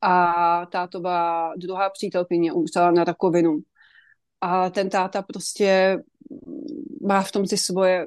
A 0.00 0.66
tátová 0.66 1.52
druhá 1.56 1.90
přítelkyně 1.90 2.52
umřela 2.52 2.90
na 2.90 3.04
rakovinu. 3.04 3.58
A 4.40 4.70
ten 4.70 4.90
táta 4.90 5.22
prostě 5.22 5.98
má 7.02 7.22
v 7.22 7.32
tom 7.32 7.44
ty 7.46 7.56
svoje, 7.56 8.06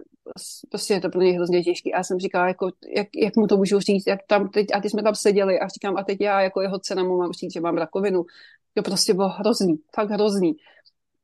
prostě 0.69 0.93
je 0.93 1.01
to 1.01 1.09
pro 1.09 1.21
něj 1.21 1.33
hrozně 1.33 1.63
těžký. 1.63 1.93
A 1.93 1.97
já 1.97 2.03
jsem 2.03 2.19
říkala, 2.19 2.47
jako, 2.47 2.71
jak, 2.95 3.07
jak 3.15 3.35
mu 3.35 3.47
to 3.47 3.57
můžu 3.57 3.79
říct, 3.79 4.07
jak 4.07 4.19
tam 4.27 4.49
teď, 4.49 4.67
a 4.73 4.81
ty 4.81 4.89
jsme 4.89 5.03
tam 5.03 5.15
seděli 5.15 5.59
a 5.59 5.67
říkám, 5.67 5.97
a 5.97 6.03
teď 6.03 6.21
já 6.21 6.41
jako 6.41 6.61
jeho 6.61 6.79
cena 6.79 7.03
mu 7.03 7.17
mám 7.17 7.31
říct, 7.31 7.53
že 7.53 7.61
mám 7.61 7.77
rakovinu. 7.77 8.25
To 8.73 8.83
prostě 8.83 9.13
bylo 9.13 9.29
hrozný, 9.29 9.75
fakt 9.95 10.09
hrozný. 10.09 10.55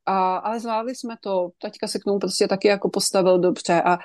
A, 0.06 0.36
ale 0.36 0.60
zvládli 0.60 0.94
jsme 0.94 1.14
to. 1.20 1.50
Taťka 1.58 1.88
se 1.88 1.98
k 1.98 2.04
tomu 2.04 2.18
prostě 2.18 2.48
taky 2.48 2.68
jako 2.68 2.90
postavil 2.90 3.38
dobře 3.38 3.82
a 3.82 3.98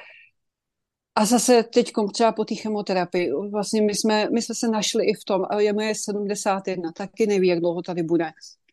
a 1.17 1.25
zase 1.25 1.63
teď 1.63 1.91
třeba 2.13 2.31
po 2.31 2.45
té 2.45 2.55
chemoterapii, 2.55 3.31
vlastně 3.51 3.81
my 3.81 3.95
jsme, 3.95 4.29
my 4.33 4.41
jsme 4.41 4.55
se 4.55 4.67
našli 4.67 5.05
i 5.05 5.13
v 5.13 5.25
tom, 5.25 5.41
je 5.57 5.73
moje 5.73 5.93
71, 5.95 6.91
taky 6.91 7.27
neví, 7.27 7.47
jak 7.47 7.59
dlouho 7.59 7.81
tady 7.81 8.03
bude. 8.03 8.31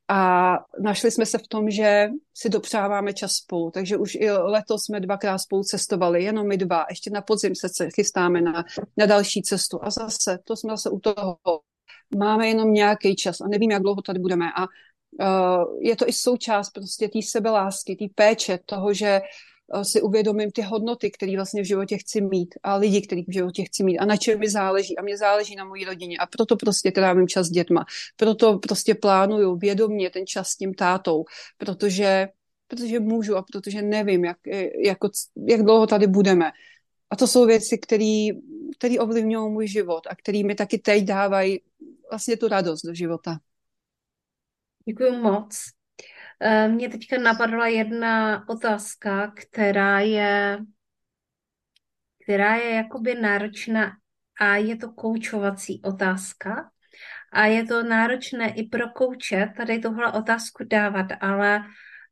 A 0.08 0.52
našli 0.80 1.10
jsme 1.10 1.26
se 1.26 1.38
v 1.38 1.48
tom, 1.48 1.70
že 1.70 2.08
si 2.34 2.48
dopřáváme 2.48 3.12
čas 3.12 3.32
spolu, 3.32 3.70
takže 3.70 3.96
už 3.96 4.14
i 4.14 4.30
letos 4.30 4.84
jsme 4.84 5.00
dvakrát 5.00 5.38
spolu 5.38 5.62
cestovali, 5.62 6.24
jenom 6.24 6.48
my 6.48 6.56
dva. 6.56 6.84
Ještě 6.90 7.10
na 7.10 7.20
podzim 7.20 7.54
se 7.54 7.90
chystáme 7.90 8.40
na, 8.40 8.64
na 8.96 9.06
další 9.06 9.42
cestu. 9.42 9.78
A 9.82 9.90
zase, 9.90 10.38
to 10.44 10.56
jsme 10.56 10.70
zase 10.70 10.90
u 10.90 10.98
toho. 10.98 11.38
Máme 12.16 12.48
jenom 12.48 12.72
nějaký 12.72 13.16
čas 13.16 13.40
a 13.40 13.48
nevím, 13.48 13.70
jak 13.70 13.82
dlouho 13.82 14.02
tady 14.02 14.18
budeme. 14.18 14.46
A 14.56 14.66
je 15.80 15.96
to 15.96 16.08
i 16.08 16.12
součást 16.12 16.70
prostě 16.70 17.08
té 17.08 17.18
sebelásky, 17.22 17.96
té 17.96 18.04
péče, 18.14 18.58
toho, 18.66 18.94
že 18.94 19.20
eh, 19.74 19.84
si 19.84 20.02
uvědomím 20.02 20.50
ty 20.50 20.62
hodnoty, 20.62 21.10
které 21.10 21.36
vlastně 21.36 21.62
v 21.62 21.66
životě 21.66 21.98
chci 21.98 22.20
mít 22.20 22.54
a 22.62 22.76
lidi, 22.76 23.02
který 23.02 23.22
v 23.22 23.32
životě 23.32 23.64
chci 23.64 23.84
mít 23.84 23.98
a 23.98 24.04
na 24.04 24.16
čem 24.16 24.38
mi 24.38 24.50
záleží 24.50 24.98
a 24.98 25.02
mě 25.02 25.18
záleží 25.18 25.56
na 25.56 25.64
mojí 25.64 25.84
rodině 25.84 26.18
a 26.18 26.26
proto 26.26 26.56
prostě 26.56 26.92
trávím 26.92 27.28
čas 27.28 27.46
s 27.46 27.50
dětma, 27.50 27.84
proto 28.16 28.58
prostě 28.58 28.94
plánuju 28.94 29.56
vědomě 29.56 30.10
ten 30.10 30.26
čas 30.26 30.48
s 30.48 30.56
tím 30.56 30.74
tátou, 30.74 31.24
protože, 31.58 32.28
protože 32.68 33.00
můžu 33.00 33.36
a 33.36 33.42
protože 33.42 33.82
nevím, 33.82 34.24
jak, 34.24 34.38
jako, 34.84 35.10
jak 35.46 35.62
dlouho 35.62 35.86
tady 35.86 36.06
budeme. 36.06 36.52
A 37.10 37.16
to 37.16 37.26
jsou 37.26 37.46
věci, 37.46 37.78
které 37.78 38.98
ovlivňují 38.98 39.52
můj 39.52 39.68
život 39.68 40.06
a 40.10 40.16
které 40.16 40.42
mi 40.44 40.54
taky 40.54 40.78
teď 40.78 41.04
dávají 41.04 41.60
vlastně 42.10 42.36
tu 42.36 42.48
radost 42.48 42.82
do 42.82 42.94
života. 42.94 43.38
Děkuji 44.88 45.10
moc. 45.10 45.64
Eh, 46.40 46.68
Mně 46.68 46.88
teďka 46.88 47.18
napadla 47.18 47.66
jedna 47.66 48.44
otázka, 48.48 49.32
která 49.36 50.00
je, 50.00 50.58
která 52.22 52.54
je 52.54 52.74
jakoby 52.74 53.14
náročná 53.14 53.92
a 54.40 54.56
je 54.56 54.76
to 54.76 54.92
koučovací 54.92 55.82
otázka. 55.84 56.70
A 57.32 57.44
je 57.46 57.64
to 57.64 57.82
náročné 57.82 58.54
i 58.54 58.62
pro 58.68 58.88
kouče 58.88 59.52
tady 59.56 59.78
tuhle 59.78 60.12
otázku 60.12 60.64
dávat, 60.64 61.06
ale 61.20 61.64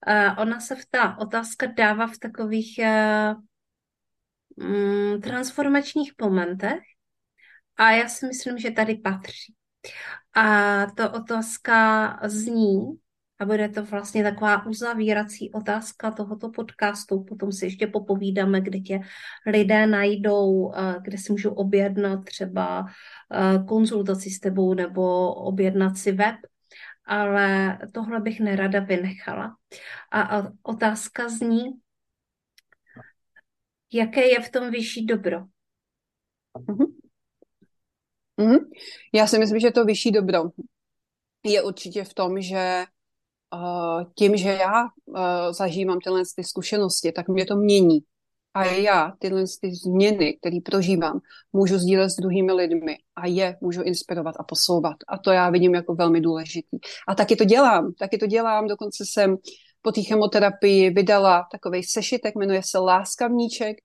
eh, 0.07 0.31
ona 0.39 0.61
se 0.61 0.75
v 0.75 0.87
ta 0.91 1.19
otázka 1.19 1.67
dává 1.67 2.07
v 2.07 2.19
takových 2.19 2.81
mm, 4.57 5.21
transformačních 5.21 6.13
momentech 6.21 6.81
a 7.77 7.91
já 7.91 8.09
si 8.09 8.27
myslím, 8.27 8.59
že 8.59 8.71
tady 8.71 8.95
patří. 8.95 9.55
A 10.35 10.87
to 10.87 11.13
otázka 11.13 12.19
zní, 12.25 12.99
a 13.39 13.45
bude 13.45 13.69
to 13.69 13.85
vlastně 13.85 14.23
taková 14.23 14.67
uzavírací 14.67 15.53
otázka 15.53 16.11
tohoto 16.11 16.51
podcastu. 16.51 17.25
Potom 17.25 17.53
si 17.53 17.67
ještě 17.67 17.87
popovídáme, 17.87 18.61
kde 18.61 18.81
tě 18.81 19.01
lidé 19.47 19.87
najdou, 19.87 20.73
eh, 20.75 20.97
kde 21.03 21.19
si 21.19 21.33
můžou 21.33 21.51
objednat 21.51 22.25
třeba 22.25 22.87
eh, 23.33 23.65
konzultaci 23.69 24.31
s 24.31 24.41
tebou 24.41 24.75
nebo 24.75 25.35
objednat 25.35 25.97
si 25.97 26.13
web. 26.13 26.37
ale 27.05 27.79
tohle 27.93 28.21
bych 28.21 28.41
nerada 28.41 28.81
vynechala. 28.81 29.57
A, 30.11 30.21
a 30.23 30.53
otázka 30.63 31.29
zní, 31.29 31.65
jaké 33.93 34.27
je 34.27 34.41
v 34.41 34.51
tom 34.51 34.71
vyšší 34.71 35.07
dobro? 35.07 35.45
Mm-hmm. 38.43 38.59
Já 39.15 39.27
si 39.27 39.39
myslím, 39.39 39.61
že 39.61 39.71
to 39.71 39.85
vyšší 39.85 40.11
dobro 40.11 40.43
je 41.45 41.63
určitě 41.63 42.05
v 42.05 42.15
tom, 42.15 42.41
že 42.41 42.85
uh, 43.55 44.05
tím, 44.15 44.37
že 44.37 44.49
já 44.49 44.83
uh, 44.83 45.17
zažívám 45.51 45.99
tyhle 46.05 46.23
ty 46.37 46.45
zkušenosti, 46.45 47.13
tak 47.13 47.29
mě 47.29 47.47
to 47.47 47.57
mění. 47.57 48.01
A 48.55 48.65
já 48.65 49.13
tyhle 49.19 49.45
ty 49.61 49.75
změny, 49.75 50.37
které 50.41 50.57
prožívám, 50.65 51.21
můžu 51.53 51.79
sdílet 51.79 52.11
s 52.11 52.17
druhými 52.17 52.53
lidmi 52.53 52.97
a 53.17 53.27
je 53.27 53.59
můžu 53.61 53.83
inspirovat 53.83 54.35
a 54.39 54.45
posouvat. 54.45 54.97
A 55.09 55.19
to 55.19 55.31
já 55.31 55.51
vidím 55.51 55.75
jako 55.75 55.95
velmi 55.95 56.21
důležitý. 56.21 56.79
A 57.09 57.15
taky 57.15 57.37
to 57.37 57.45
dělám, 57.45 57.93
taky 57.99 58.19
to 58.19 58.27
dělám. 58.27 58.67
Dokonce 58.67 59.05
jsem 59.07 59.37
po 59.83 59.93
té 59.93 60.03
chemoterapii 60.03 60.91
vydala 60.91 61.47
takový 61.53 61.83
sešitek, 61.83 62.35
jmenuje 62.37 62.63
se 62.65 62.79
Láskavníček 62.79 63.77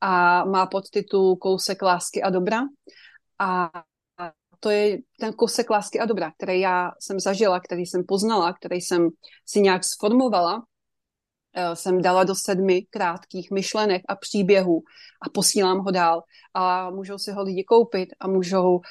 a 0.00 0.44
má 0.44 0.66
podtitul 0.66 1.36
Kousek 1.36 1.82
lásky 1.82 2.22
a 2.22 2.30
dobra. 2.30 2.60
A 3.38 3.70
to 4.60 4.70
je 4.70 4.98
ten 5.20 5.32
kousek 5.32 5.70
lásky 5.70 6.00
a 6.00 6.04
dobra, 6.04 6.32
který 6.36 6.60
já 6.60 6.90
jsem 7.00 7.20
zažila, 7.20 7.60
který 7.60 7.86
jsem 7.86 8.04
poznala, 8.08 8.52
který 8.52 8.80
jsem 8.80 9.08
si 9.46 9.60
nějak 9.60 9.84
sformovala, 9.84 10.64
eh, 11.56 11.76
jsem 11.76 12.02
dala 12.02 12.24
do 12.24 12.34
sedmi 12.34 12.82
krátkých 12.90 13.50
myšlenek 13.50 14.02
a 14.08 14.16
příběhů 14.16 14.82
a 15.26 15.30
posílám 15.30 15.78
ho 15.78 15.90
dál. 15.90 16.22
A 16.54 16.90
můžou 16.90 17.18
si 17.18 17.32
ho 17.32 17.42
lidi 17.42 17.64
koupit 17.64 18.08
a 18.20 18.28
můžou 18.28 18.74
uh, 18.74 18.82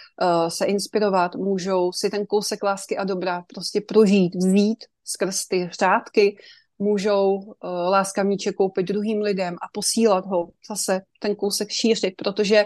se 0.47 0.65
inspirovat, 0.65 1.35
můžou 1.35 1.91
si 1.91 2.09
ten 2.09 2.25
kousek 2.25 2.63
lásky 2.63 2.97
a 2.97 3.03
dobra 3.03 3.43
prostě 3.53 3.81
prožít, 3.81 4.35
vzít 4.35 4.83
skrz 5.03 5.47
ty 5.47 5.69
řádky, 5.79 6.37
můžou 6.79 7.35
uh, 7.35 7.53
láskavníček 7.89 8.55
koupit 8.55 8.83
druhým 8.83 9.21
lidem 9.21 9.55
a 9.55 9.65
posílat 9.73 10.25
ho 10.25 10.49
zase 10.69 11.01
ten 11.19 11.35
kousek 11.35 11.69
šířit, 11.69 12.13
protože 12.17 12.65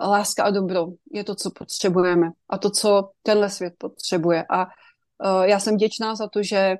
láska 0.00 0.44
a 0.44 0.50
dobro 0.50 0.86
je 1.12 1.24
to, 1.24 1.34
co 1.34 1.50
potřebujeme 1.50 2.30
a 2.48 2.58
to, 2.58 2.70
co 2.70 3.10
tenhle 3.22 3.50
svět 3.50 3.74
potřebuje. 3.78 4.44
A 4.50 4.64
uh, 4.64 5.42
já 5.42 5.60
jsem 5.60 5.76
děčná 5.76 6.14
za 6.14 6.28
to, 6.28 6.42
že 6.42 6.74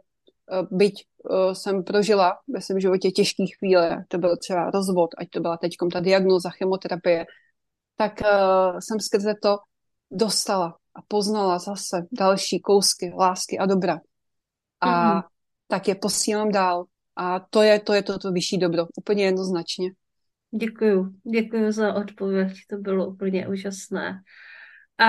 uh, 0.52 0.78
byť 0.78 0.94
uh, 1.30 1.52
jsem 1.52 1.84
prožila 1.84 2.38
ve 2.48 2.60
svém 2.60 2.80
životě 2.80 3.10
těžké 3.10 3.44
chvíle, 3.58 4.04
to 4.08 4.18
byl 4.18 4.36
třeba 4.36 4.70
rozvod, 4.70 5.10
ať 5.18 5.30
to 5.30 5.40
byla 5.40 5.56
teď 5.56 5.72
ta 5.92 6.00
diagnoza 6.00 6.50
chemoterapie, 6.50 7.26
tak 7.96 8.12
uh, 8.20 8.78
jsem 8.78 9.00
skrze 9.00 9.34
to 9.42 9.58
dostala 10.10 10.76
a 10.94 11.02
poznala 11.08 11.58
zase 11.58 12.06
další 12.12 12.60
kousky 12.60 13.12
lásky 13.18 13.58
a 13.58 13.66
dobra. 13.66 14.00
A 14.80 15.14
mm-hmm. 15.14 15.22
tak 15.68 15.88
je 15.88 15.94
posílám 15.94 16.52
dál. 16.52 16.84
A 17.16 17.40
to 17.40 17.62
je 17.62 17.80
to, 17.80 17.92
je 17.92 18.02
to, 18.02 18.18
to 18.18 18.32
vyšší 18.32 18.58
dobro, 18.58 18.86
úplně 18.98 19.24
jednoznačně. 19.24 19.90
Děkuju, 20.56 21.14
děkuju 21.32 21.72
za 21.72 21.94
odpověď, 21.94 22.52
to 22.70 22.76
bylo 22.76 23.06
úplně 23.06 23.48
úžasné. 23.48 24.22
A 24.98 25.08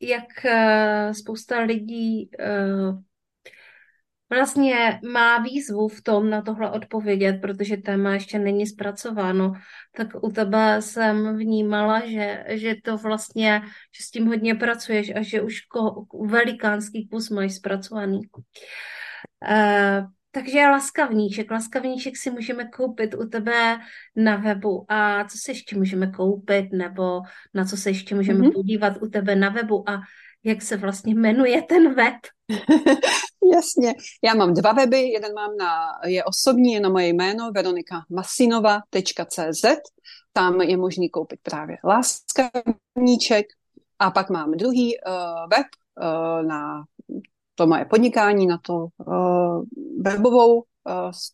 jak 0.00 0.44
eh, 0.44 1.14
spousta 1.14 1.60
lidí 1.60 2.30
eh, 2.38 2.92
vlastně 4.30 5.00
má 5.12 5.38
výzvu 5.38 5.88
v 5.88 6.02
tom 6.02 6.30
na 6.30 6.42
tohle 6.42 6.70
odpovědět, 6.70 7.40
protože 7.40 7.76
téma 7.76 8.14
ještě 8.14 8.38
není 8.38 8.66
zpracováno, 8.66 9.52
tak 9.96 10.08
u 10.22 10.30
tebe 10.32 10.82
jsem 10.82 11.36
vnímala, 11.36 12.06
že, 12.06 12.44
že 12.48 12.74
to 12.84 12.96
vlastně, 12.96 13.62
že 13.98 14.04
s 14.04 14.10
tím 14.10 14.26
hodně 14.26 14.54
pracuješ 14.54 15.12
a 15.16 15.22
že 15.22 15.42
už 15.42 15.60
ko, 15.60 16.04
velikánský 16.26 17.08
kus 17.08 17.30
máš 17.30 17.54
zpracovaný. 17.54 18.20
Takže 20.34 20.66
laskavníček. 20.66 21.50
Laskavníček 21.50 22.16
si 22.16 22.30
můžeme 22.30 22.64
koupit 22.64 23.14
u 23.14 23.28
tebe 23.28 23.78
na 24.16 24.36
webu. 24.36 24.84
A 24.88 25.24
co 25.24 25.38
se 25.38 25.50
ještě 25.50 25.76
můžeme 25.76 26.06
koupit, 26.06 26.72
nebo 26.72 27.20
na 27.54 27.64
co 27.64 27.76
se 27.76 27.90
ještě 27.90 28.14
můžeme 28.14 28.38
mm-hmm. 28.38 28.52
podívat 28.52 28.92
u 29.02 29.08
tebe 29.08 29.36
na 29.36 29.48
webu 29.48 29.90
a 29.90 30.00
jak 30.44 30.62
se 30.62 30.76
vlastně 30.76 31.14
jmenuje 31.14 31.62
ten 31.62 31.94
web? 31.94 32.14
Jasně. 33.54 33.94
Já 34.24 34.34
mám 34.34 34.54
dva 34.54 34.72
weby. 34.72 35.00
Jeden 35.00 35.34
mám 35.34 35.56
na, 35.56 35.84
je 36.06 36.24
osobní, 36.24 36.72
je 36.72 36.80
na 36.80 36.88
moje 36.88 37.08
jméno 37.08 37.52
veronikamassinova.cz. 37.52 39.64
Tam 40.32 40.60
je 40.60 40.76
možný 40.76 41.10
koupit 41.10 41.40
právě 41.42 41.76
laskavníček. 41.84 43.46
A 43.98 44.10
pak 44.10 44.30
mám 44.30 44.52
druhý 44.52 44.94
uh, 44.98 45.12
web 45.50 45.66
uh, 46.00 46.42
na 46.46 46.84
to 47.54 47.66
moje 47.66 47.84
podnikání, 47.84 48.46
na 48.46 48.58
to 48.58 48.86
uh, 49.06 49.62
webovou 50.00 50.56
uh, 50.56 50.62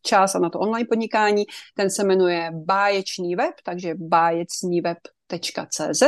část 0.02 0.34
a 0.34 0.38
na 0.38 0.50
to 0.50 0.58
online 0.58 0.88
podnikání. 0.88 1.44
Ten 1.76 1.90
se 1.90 2.04
jmenuje 2.04 2.50
Báječný 2.54 3.36
web, 3.36 3.54
takže 3.64 3.94
bájecnýweb.cz 3.98 6.02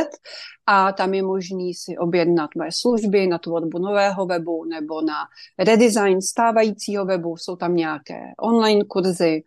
a 0.65 0.91
tam 0.91 1.13
je 1.13 1.23
možný 1.23 1.73
si 1.73 1.97
objednat 1.97 2.49
moje 2.57 2.69
služby 2.73 3.27
na 3.27 3.37
tvorbu 3.37 3.79
nového 3.79 4.25
webu 4.25 4.65
nebo 4.65 5.01
na 5.01 5.15
redesign 5.59 6.21
stávajícího 6.21 7.05
webu. 7.05 7.37
Jsou 7.37 7.55
tam 7.55 7.75
nějaké 7.75 8.19
online 8.41 8.83
kurzy, 8.87 9.43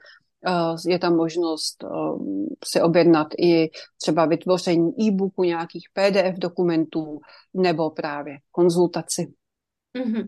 je 0.87 0.99
tam 0.99 1.17
možnost 1.17 1.85
si 2.65 2.81
objednat 2.81 3.27
i 3.39 3.71
třeba 4.01 4.27
vytvoření 4.27 4.91
e-booku, 5.01 5.43
nějakých 5.43 5.89
PDF 5.93 6.39
dokumentů 6.39 7.21
nebo 7.55 7.91
právě 7.91 8.39
konzultaci. 8.51 9.33
Mm-hmm. 9.99 10.27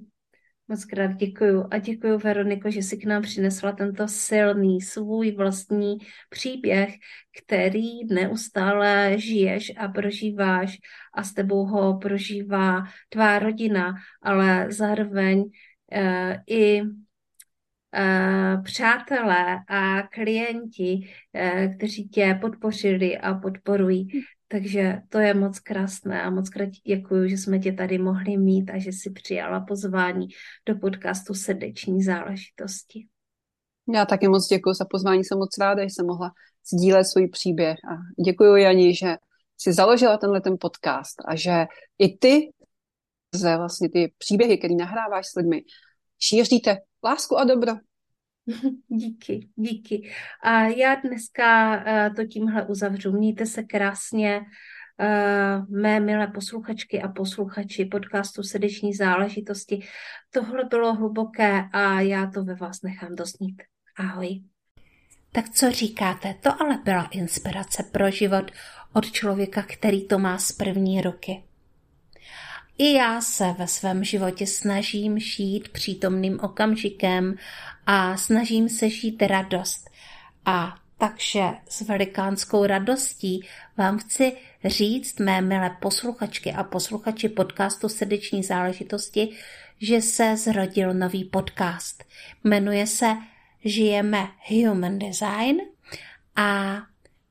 Moc 0.70 0.84
krát 0.84 1.12
děkuju 1.12 1.68
a 1.70 1.78
děkuju 1.78 2.18
Veroniko, 2.18 2.70
že 2.70 2.82
jsi 2.82 2.96
k 2.96 3.04
nám 3.04 3.22
přinesla 3.22 3.72
tento 3.72 4.08
silný 4.08 4.80
svůj 4.80 5.32
vlastní 5.32 5.98
příběh, 6.30 6.94
který 7.38 8.04
neustále 8.04 9.18
žiješ 9.18 9.72
a 9.76 9.88
prožíváš 9.88 10.78
a 11.14 11.22
s 11.22 11.32
tebou 11.32 11.64
ho 11.64 11.98
prožívá 11.98 12.82
tvá 13.08 13.38
rodina, 13.38 13.94
ale 14.22 14.72
zároveň 14.72 15.38
uh, 15.40 16.34
i 16.46 16.82
Uh, 17.98 18.62
přátelé 18.62 19.58
a 19.68 20.02
klienti, 20.02 21.00
uh, 21.32 21.74
kteří 21.76 22.08
tě 22.08 22.38
podpořili 22.40 23.18
a 23.18 23.34
podporují. 23.34 24.08
Takže 24.48 25.02
to 25.08 25.18
je 25.18 25.34
moc 25.34 25.58
krásné 25.58 26.22
a 26.22 26.30
moc 26.30 26.48
krát 26.48 26.68
děkuji, 26.86 27.28
že 27.28 27.36
jsme 27.38 27.58
tě 27.58 27.72
tady 27.72 27.98
mohli 27.98 28.36
mít 28.36 28.70
a 28.70 28.78
že 28.78 28.92
si 28.92 29.10
přijala 29.10 29.60
pozvání 29.60 30.28
do 30.66 30.74
podcastu 30.74 31.34
Srdeční 31.34 32.02
záležitosti. 32.02 33.06
Já 33.94 34.06
taky 34.06 34.28
moc 34.28 34.46
děkuji 34.46 34.74
za 34.74 34.84
pozvání, 34.84 35.24
jsem 35.24 35.38
moc 35.38 35.58
ráda, 35.58 35.82
že 35.82 35.90
jsem 35.90 36.06
mohla 36.06 36.30
sdílet 36.72 37.06
svůj 37.06 37.28
příběh 37.28 37.78
a 37.92 38.22
děkuji 38.24 38.56
Jani, 38.56 38.94
že 38.94 39.16
si 39.60 39.72
založila 39.72 40.16
tenhle 40.16 40.40
ten 40.40 40.56
podcast 40.60 41.16
a 41.24 41.36
že 41.36 41.66
i 41.98 42.18
ty 42.18 42.52
ze 43.34 43.56
vlastně 43.56 43.88
ty 43.88 44.12
příběhy, 44.18 44.58
které 44.58 44.74
nahráváš 44.74 45.26
s 45.26 45.34
lidmi, 45.36 45.62
šíříte 46.18 46.76
lásku 47.04 47.38
a 47.38 47.44
dobro 47.44 47.72
Díky, 48.88 49.48
díky. 49.56 50.10
A 50.42 50.62
já 50.62 50.94
dneska 50.94 51.76
eh, 51.86 52.10
to 52.10 52.26
tímhle 52.26 52.66
uzavřu. 52.66 53.12
Mějte 53.12 53.46
se 53.46 53.62
krásně, 53.62 54.40
eh, 55.00 55.58
mé 55.68 56.00
milé 56.00 56.26
posluchačky 56.26 57.02
a 57.02 57.08
posluchači 57.08 57.84
podcastu 57.84 58.42
Srdeční 58.42 58.94
záležitosti. 58.94 59.86
Tohle 60.30 60.64
bylo 60.64 60.94
hluboké 60.94 61.64
a 61.72 62.00
já 62.00 62.30
to 62.30 62.44
ve 62.44 62.54
vás 62.54 62.82
nechám 62.82 63.14
dosnít. 63.14 63.62
Ahoj. 63.96 64.42
Tak 65.32 65.48
co 65.48 65.70
říkáte? 65.70 66.34
To 66.42 66.62
ale 66.62 66.78
byla 66.84 67.08
inspirace 67.10 67.82
pro 67.82 68.10
život 68.10 68.50
od 68.92 69.12
člověka, 69.12 69.62
který 69.62 70.06
to 70.08 70.18
má 70.18 70.38
z 70.38 70.52
první 70.52 71.00
ruky. 71.00 71.47
I 72.78 72.92
já 72.92 73.20
se 73.20 73.54
ve 73.58 73.66
svém 73.66 74.04
životě 74.04 74.46
snažím 74.46 75.18
žít 75.18 75.68
přítomným 75.68 76.40
okamžikem 76.42 77.34
a 77.86 78.16
snažím 78.16 78.68
se 78.68 78.90
žít 78.90 79.22
radost. 79.22 79.90
A 80.44 80.74
takže 80.98 81.42
s 81.68 81.80
velikánskou 81.80 82.66
radostí 82.66 83.40
vám 83.76 83.98
chci 83.98 84.32
říct, 84.64 85.20
mé 85.20 85.40
milé 85.40 85.76
posluchačky 85.80 86.52
a 86.52 86.64
posluchači 86.64 87.28
podcastu 87.28 87.88
Srdeční 87.88 88.42
záležitosti, 88.42 89.28
že 89.80 90.02
se 90.02 90.36
zrodil 90.36 90.94
nový 90.94 91.24
podcast. 91.24 92.04
Jmenuje 92.44 92.86
se 92.86 93.16
Žijeme 93.64 94.28
Human 94.48 94.98
Design 94.98 95.56
a 96.36 96.76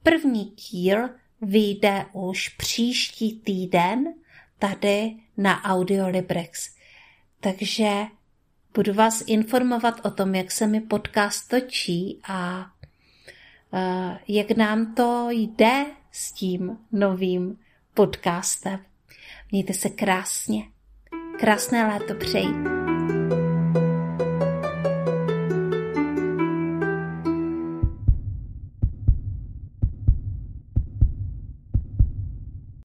první 0.03 0.45
díl 0.45 1.09
vyjde 1.41 2.05
už 2.13 2.49
příští 2.49 3.39
týden 3.39 4.13
tady 4.59 5.15
na 5.37 5.63
Audiolibrex. 5.63 6.75
Takže 7.39 7.91
budu 8.73 8.93
vás 8.93 9.23
informovat 9.27 10.05
o 10.05 10.11
tom, 10.11 10.35
jak 10.35 10.51
se 10.51 10.67
mi 10.67 10.81
podcast 10.81 11.49
točí 11.49 12.19
a 12.27 12.65
uh, 13.71 14.17
jak 14.27 14.51
nám 14.51 14.95
to 14.95 15.27
jde 15.31 15.85
s 16.11 16.31
tím 16.31 16.77
novým 16.91 17.59
podcastem. 17.93 18.79
Mějte 19.51 19.73
se 19.73 19.89
krásně. 19.89 20.63
Krásné 21.39 21.87
léto 21.87 22.15
přeji. 22.15 22.76